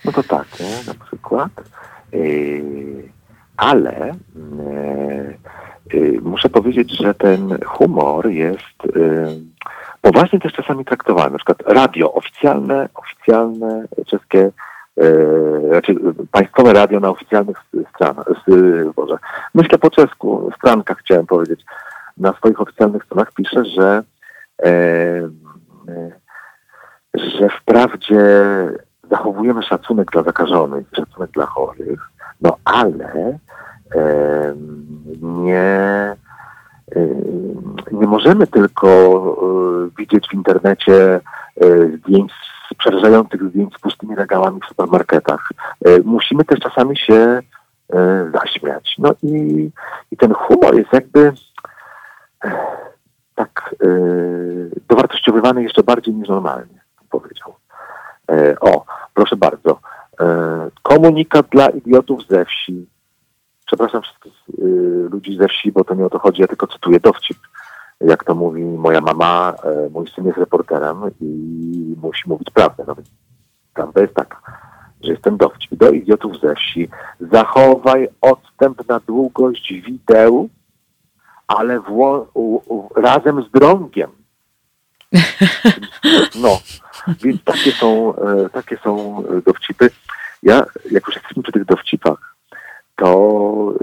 [0.04, 0.84] No to tak, nie?
[0.86, 1.50] na przykład.
[2.12, 3.12] Yy,
[3.56, 5.38] ale yy,
[6.22, 8.96] muszę powiedzieć, że ten humor jest
[10.00, 11.30] poważnie też czasami traktowany.
[11.30, 14.50] Na przykład radio oficjalne, oficjalne czeskie
[15.00, 15.94] E, znaczy
[16.30, 17.56] państwowe radio na oficjalnych
[17.94, 18.26] stronach,
[18.96, 19.18] Boże,
[19.54, 21.64] myślę po czesku, strankach chciałem powiedzieć,
[22.16, 24.02] na swoich oficjalnych stronach pisze, że
[24.62, 24.70] e,
[25.88, 26.10] e,
[27.14, 28.20] że wprawdzie
[29.10, 32.10] zachowujemy szacunek dla zakażonych, szacunek dla chorych,
[32.40, 33.38] no ale
[35.22, 36.16] nie,
[36.96, 37.00] e,
[37.92, 41.20] nie możemy tylko e, widzieć w internecie
[41.96, 42.32] zdjęć
[42.78, 45.48] przerażających zdjęć z pustymi regałami w supermarketach.
[45.84, 47.42] E, musimy też czasami się e,
[48.34, 48.94] zaśmiać.
[48.98, 49.70] No i,
[50.10, 51.32] i ten humor jest jakby
[52.44, 52.52] e,
[53.34, 53.74] tak
[54.88, 56.80] dowartościowywany jeszcze bardziej niż normalnie,
[57.10, 57.54] powiedział.
[58.60, 58.84] O,
[59.14, 59.80] proszę bardzo.
[60.82, 62.86] Komunikat dla idiotów ze wsi.
[63.66, 64.32] Przepraszam wszystkich
[65.10, 67.38] ludzi ze wsi, bo to nie o to chodzi, ja tylko cytuję dowcip
[68.01, 72.84] jak to mówi moja mama, e, mój syn jest reporterem i musi mówić prawdę.
[72.86, 72.97] No
[73.74, 74.43] prawda jest taka,
[75.02, 75.74] że jestem dowcip.
[75.74, 76.88] Do idiotów ze wsi,
[77.20, 80.48] zachowaj odstęp na długość wideł,
[81.47, 81.80] ale
[82.97, 84.10] razem z drągiem.
[86.43, 86.59] No,
[87.22, 89.90] więc takie są, e, takie są dowcipy.
[90.43, 92.35] Ja, jak już jesteśmy przy tych dowcipach,
[92.97, 93.74] to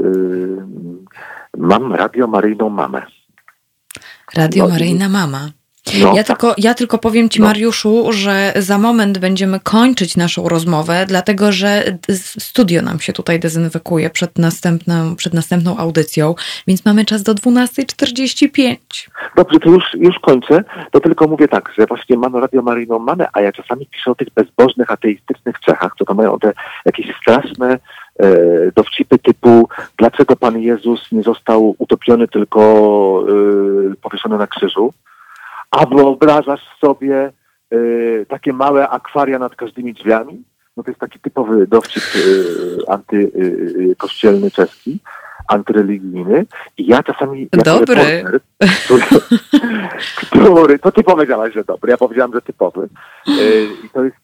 [1.60, 3.06] yy, radiomaryjną mamę.
[4.36, 5.50] Radio no Maryjna Mama.
[6.02, 6.26] No, ja, tak.
[6.26, 7.48] tylko, ja tylko powiem Ci, no.
[7.48, 11.84] Mariuszu, że za moment będziemy kończyć naszą rozmowę, dlatego że
[12.40, 16.36] studio nam się tutaj dezynfekuje przed następną, przed następną audycją,
[16.68, 18.78] więc mamy czas do 12.45.
[19.36, 20.64] Dobrze, to już, już kończę.
[20.92, 24.16] To tylko mówię tak, że właśnie mamy Radio Maryjną Mamę, a ja czasami piszę o
[24.16, 26.54] tych bezbożnych, ateistycznych Czechach, co to mają te
[26.86, 27.80] jakieś straszne
[28.76, 32.60] dowcipy typu dlaczego Pan Jezus nie został utopiony, tylko
[33.92, 34.94] e, powieszony na krzyżu
[35.74, 37.32] a wyobrażasz sobie
[37.74, 40.44] y, takie małe akwaria nad każdymi drzwiami?
[40.78, 42.04] No to jest taki typowy dowcip
[42.88, 45.00] antykościelny czeski
[45.48, 46.46] antyreligijny
[46.78, 47.48] i ja czasami...
[47.66, 47.96] Dobry.
[47.96, 48.40] Reporter,
[48.86, 49.02] który,
[50.30, 52.90] który, to ty powiedziałaś, że dobry, ja powiedziałam, że typowy.
[53.86, 54.18] I to jest,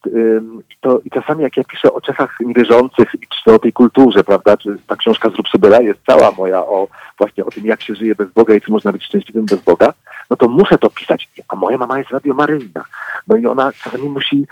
[0.70, 4.24] i, to, i czasami jak ja piszę o Czechach niewierzących i czy o tej kulturze,
[4.24, 6.88] prawda, czy ta książka z Rupsybera jest cała moja o
[7.18, 9.94] właśnie o tym, jak się żyje bez Boga i czy można być szczęśliwym bez Boga,
[10.30, 11.30] no to muszę to pisać.
[11.48, 12.84] A moja mama jest radiomaryjna.
[13.28, 14.46] No i ona czasami musi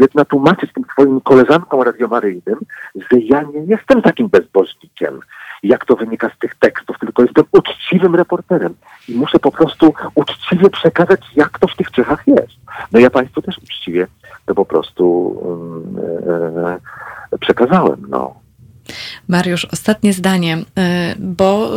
[0.00, 2.58] biedna tłumaczyć tym swoim koleżankom radiomaryjnym,
[2.94, 5.20] że ja nie jestem takim bezbożnikiem,
[5.62, 8.74] jak to wynika z tych tekstów, tylko jestem uczciwym reporterem
[9.08, 12.56] i muszę po prostu uczciwie przekazać, jak to w tych Czechach jest.
[12.92, 14.06] No ja Państwu też uczciwie
[14.46, 15.36] to po prostu
[17.30, 18.34] yy, przekazałem, no.
[19.28, 21.70] Mariusz, ostatnie zdanie, e, bo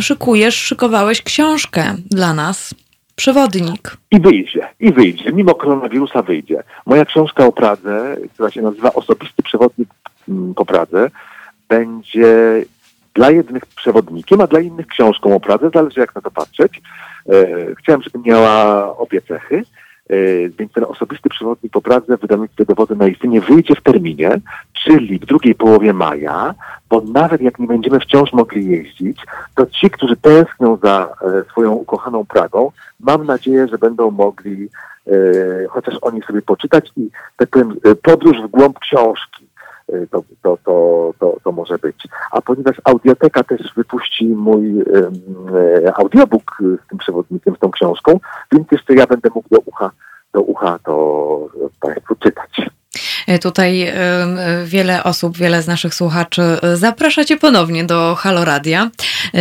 [0.00, 2.74] szykujesz, szykowałeś książkę dla nas.
[3.16, 3.96] Przewodnik.
[4.10, 5.32] I wyjdzie, i wyjdzie.
[5.32, 6.62] Mimo koronawirusa wyjdzie.
[6.86, 9.88] Moja książka o Pradze, która się nazywa Osobisty przewodnik
[10.28, 11.10] mm, po Pradze,
[11.68, 12.64] będzie
[13.14, 16.82] dla jednych przewodnikiem, a dla innych książką o Pradze, zależy jak na to patrzeć.
[17.28, 19.62] E, chciałem, żeby miała obie cechy,
[20.08, 20.16] e,
[20.58, 24.40] więc ten osobisty przewodnik po Pradze wydawnictwie dowody na istnienie wyjdzie w terminie,
[24.84, 26.54] czyli w drugiej połowie maja,
[26.88, 29.24] bo nawet jak nie będziemy wciąż mogli jeździć,
[29.54, 32.70] to ci, którzy tęsknią za e, swoją ukochaną Pragą,
[33.00, 34.68] mam nadzieję, że będą mogli
[35.68, 39.46] chociaż oni sobie poczytać i tak powiem, podróż w głąb książki
[40.10, 42.08] to, to, to, to, to może być.
[42.30, 45.12] A ponieważ Audioteka też wypuści mój um,
[45.94, 48.20] audiobook z tym przewodnikiem, z tą książką,
[48.52, 49.90] więc jeszcze ja będę mógł do ucha,
[50.32, 51.48] do ucha to
[51.80, 52.70] Państwu czytać.
[53.26, 53.94] E, tutaj e,
[54.64, 58.90] wiele osób, wiele z naszych słuchaczy e, zaprasza Cię ponownie do Halo Radia,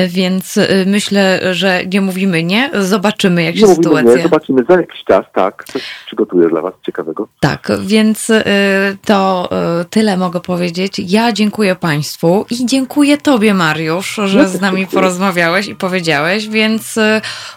[0.07, 4.15] więc myślę, że nie mówimy nie, zobaczymy jak nie się sytuacja...
[4.15, 7.27] Nie, zobaczymy za jakiś czas, tak, coś przygotuję dla Was ciekawego.
[7.39, 8.31] Tak, więc
[9.05, 9.49] to
[9.89, 11.01] tyle mogę powiedzieć.
[11.07, 15.01] Ja dziękuję Państwu i dziękuję Tobie, Mariusz, że ja z nami dziękuję.
[15.01, 16.99] porozmawiałeś i powiedziałeś, więc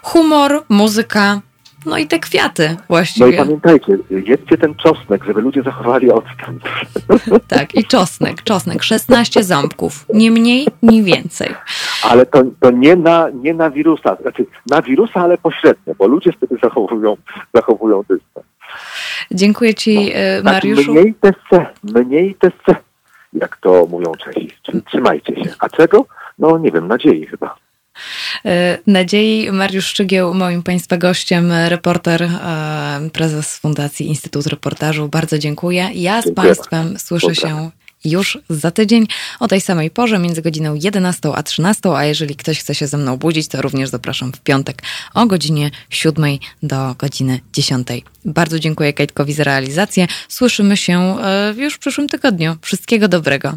[0.02, 1.40] humor, muzyka,
[1.86, 3.26] no i te kwiaty właściwie.
[3.26, 6.64] No i pamiętajcie, jedzcie ten czosnek, żeby ludzie zachowali odstęp.
[7.48, 8.82] Tak, i czosnek, czosnek.
[8.82, 10.06] 16 ząbków.
[10.14, 11.54] Nie mniej, nie więcej.
[12.02, 16.32] Ale to, to nie, na, nie na wirusa, znaczy na wirusa, ale pośrednio, bo ludzie
[16.32, 17.16] wtedy zachowują,
[17.54, 18.46] zachowują dystans.
[19.30, 20.92] Dziękuję Ci, no, e, znaczy Mariuszu.
[20.94, 22.36] Mniej TC, mniej
[23.34, 24.50] jak to mówią Czesi.
[24.86, 25.54] Trzymajcie się.
[25.58, 26.06] A czego?
[26.38, 27.56] No nie wiem, nadziei chyba.
[28.44, 35.08] E, nadziei Mariusz Szczygieł, moim Państwa gościem, reporter, e, prezes Fundacji Instytut Reportażu.
[35.08, 35.90] Bardzo dziękuję.
[35.94, 36.46] Ja z dziękuję.
[36.46, 37.70] Państwem słyszę się
[38.04, 39.06] już za tydzień
[39.40, 42.96] o tej samej porze, między godziną 11 a 13, a jeżeli ktoś chce się ze
[42.96, 44.82] mną budzić, to również zapraszam w piątek
[45.14, 46.24] o godzinie 7
[46.62, 47.88] do godziny 10.
[48.24, 50.06] Bardzo dziękuję Kajtkowi za realizację.
[50.28, 52.56] Słyszymy się e, już w przyszłym tygodniu.
[52.62, 53.56] Wszystkiego dobrego.